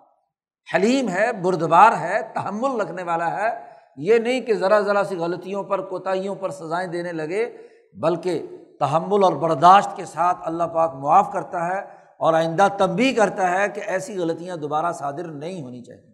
حلیم 0.75 1.09
ہے، 1.09 1.33
بردبار 1.33 1.93
ہے، 1.93 2.23
تحمل 2.35 2.81
رکھنے 2.81 3.03
والا 3.03 3.31
ہے۔ 3.31 3.70
یہ 3.97 4.18
نہیں 4.18 4.41
کہ 4.41 4.55
ذرا 4.55 4.80
ذرا 4.80 5.05
سی 5.05 5.16
غلطیوں 5.16 5.62
پر، 5.62 5.80
کوتاہیوں 5.80 6.34
پر 6.34 6.51
سزائیں 6.51 6.88
دینے 6.88 7.12
لگے، 7.12 7.57
بلکہ 7.95 8.47
تحمل 8.78 9.24
اور 9.24 9.32
برداشت 9.32 9.97
کے 9.97 10.05
ساتھ 10.05 10.38
اللہ 10.43 10.64
پاک 10.64 10.95
معاف 10.95 11.32
کرتا 11.32 11.66
ہے 11.66 11.80
اور 12.18 12.34
آئندہ 12.34 12.68
تب 12.78 12.91
بھی 12.91 13.14
کرتا 13.14 13.51
ہے 13.51 13.68
کہ 13.68 13.80
ایسی 13.86 14.18
غلطیاں 14.18 14.57
دوبارہ 14.57 14.93
صادر 14.93 15.26
نہیں 15.26 15.62
ہونی 15.62 15.82
چاہیے۔ 15.82 16.12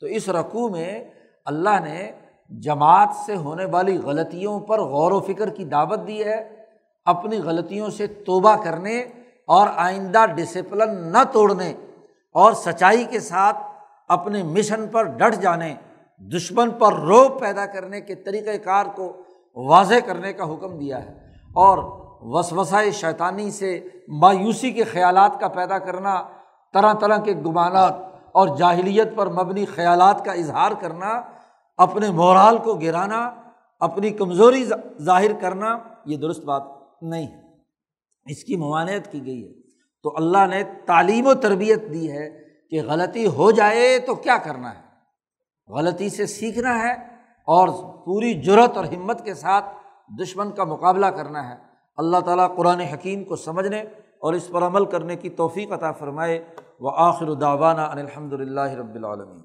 تو 0.00 0.06
اس 0.06 0.28
رقوع 0.28 0.68
میں 0.68 1.04
اللہ 1.44 1.80
نے 1.84 2.10
جماعت 2.48 3.08
سے 3.26 3.36
ہونے 3.36 3.64
والی 3.64 3.98
غلطیوں 3.98 4.60
پر 4.60 4.80
غور 4.80 5.12
و 5.12 5.20
فکر 5.20 5.50
کی 5.50 5.64
دعوت 5.64 6.06
دی 6.06 6.24
ہے، 6.24 6.64
اپنی 7.04 7.38
غلطیوں 7.38 7.90
سے 7.90 8.06
توبہ 8.06 8.64
کرنے 8.64 9.00
اور 9.46 9.68
آئندہ 9.76 10.26
ڈسپلن 10.26 11.12
نہ 11.12 11.24
توڑنے 11.32 11.74
اور 12.32 12.52
سچائی 12.52 13.04
کے 13.04 13.20
ساتھ 13.20 13.56
اپنے 14.08 14.42
مشن 14.42 14.88
پر 14.88 15.02
ڈٹ 15.02 15.34
جانے۔ 15.34 15.74
دشمن 16.18 16.70
پر 16.70 16.92
روب 16.92 17.40
پیدا 17.40 17.66
کرنے 17.66 18.00
کے 18.00 18.14
طریقۂ 18.14 18.64
کار 18.64 18.86
کو 18.86 19.16
واضح 19.56 19.94
کرنے 20.06 20.32
کا 20.32 20.54
حکم 20.54 20.78
دیا 20.78 21.04
ہے 21.04 21.12
اور 21.54 21.78
وسوسائے 22.20 22.90
شیطانی 22.90 23.50
سے 23.50 23.88
مایوسی 24.08 24.70
کے 24.70 24.84
خیالات 24.84 25.40
کا 25.40 25.48
پیدا 25.48 25.78
کرنا، 25.78 26.28
طرح 26.72 26.92
طرح 26.92 27.16
کے 27.16 27.32
گمانات 27.32 27.94
اور 28.32 28.56
جاہلیت 28.56 29.16
پر 29.16 29.26
مبنی 29.26 29.64
خیالات 29.64 30.24
کا 30.24 30.32
اظہار 30.32 30.70
کرنا، 30.80 31.22
اپنے 31.76 32.10
مورال 32.10 32.58
کو 32.58 32.74
گرانا، 32.74 33.30
اپنی 33.80 34.10
کمزوری 34.10 34.64
ظاہر 35.00 35.32
کرنا، 35.40 35.78
یہ 36.06 36.16
درست 36.16 36.44
بات 36.44 36.62
نہیں 37.02 37.26
ہے۔ 37.26 37.42
اس 38.26 38.44
کی 38.44 38.56
ممانعت 38.56 39.12
کی 39.12 39.26
گئی 39.26 39.48
ہے۔ 39.48 39.52
تو 40.02 40.16
اللہ 40.16 40.46
نے 40.46 40.62
تعلیم 40.86 41.26
و 41.26 41.34
تربیت 41.34 41.82
دی 41.92 42.12
ہے 42.12 42.30
کہ 42.70 42.82
غلطی 42.82 43.26
ہو 43.26 43.50
جائے 43.50 43.98
تو 43.98 44.14
کیا 44.14 44.38
کرنا 44.38 44.74
ہے؟ 44.74 44.83
غلطی 45.68 46.08
سے 46.08 46.26
سیکھنا 46.26 46.78
ہے 46.78 46.92
اور 47.46 47.68
پوری 48.04 48.42
جرت 48.42 48.76
اور 48.76 48.84
ہمت 48.84 49.24
کے 49.24 49.34
ساتھ 49.34 49.64
دشمن 50.22 50.52
کا 50.52 50.64
مقابلہ 50.64 51.06
کرنا 51.06 51.48
ہے۔ 51.48 51.54
اللہ 51.96 52.20
تعالیٰ 52.20 52.56
قرآن 52.56 52.80
حکیم 52.80 53.24
کو 53.24 53.36
سمجھنے 53.36 53.80
اور 54.18 54.32
اس 54.32 54.48
پر 54.48 54.62
عمل 54.62 54.90
کرنے 54.90 55.16
کی 55.16 55.30
توفیق 55.30 55.72
عطا 55.72 55.92
فرمائے۔ 55.92 56.54
وہ 56.80 56.90
آخر 56.94 57.34
داوانہ 57.34 57.80
ان 57.80 57.98
الحمد 57.98 58.32
للہ 58.32 58.60
رب 58.60 58.94
العالمین۔ 58.94 59.42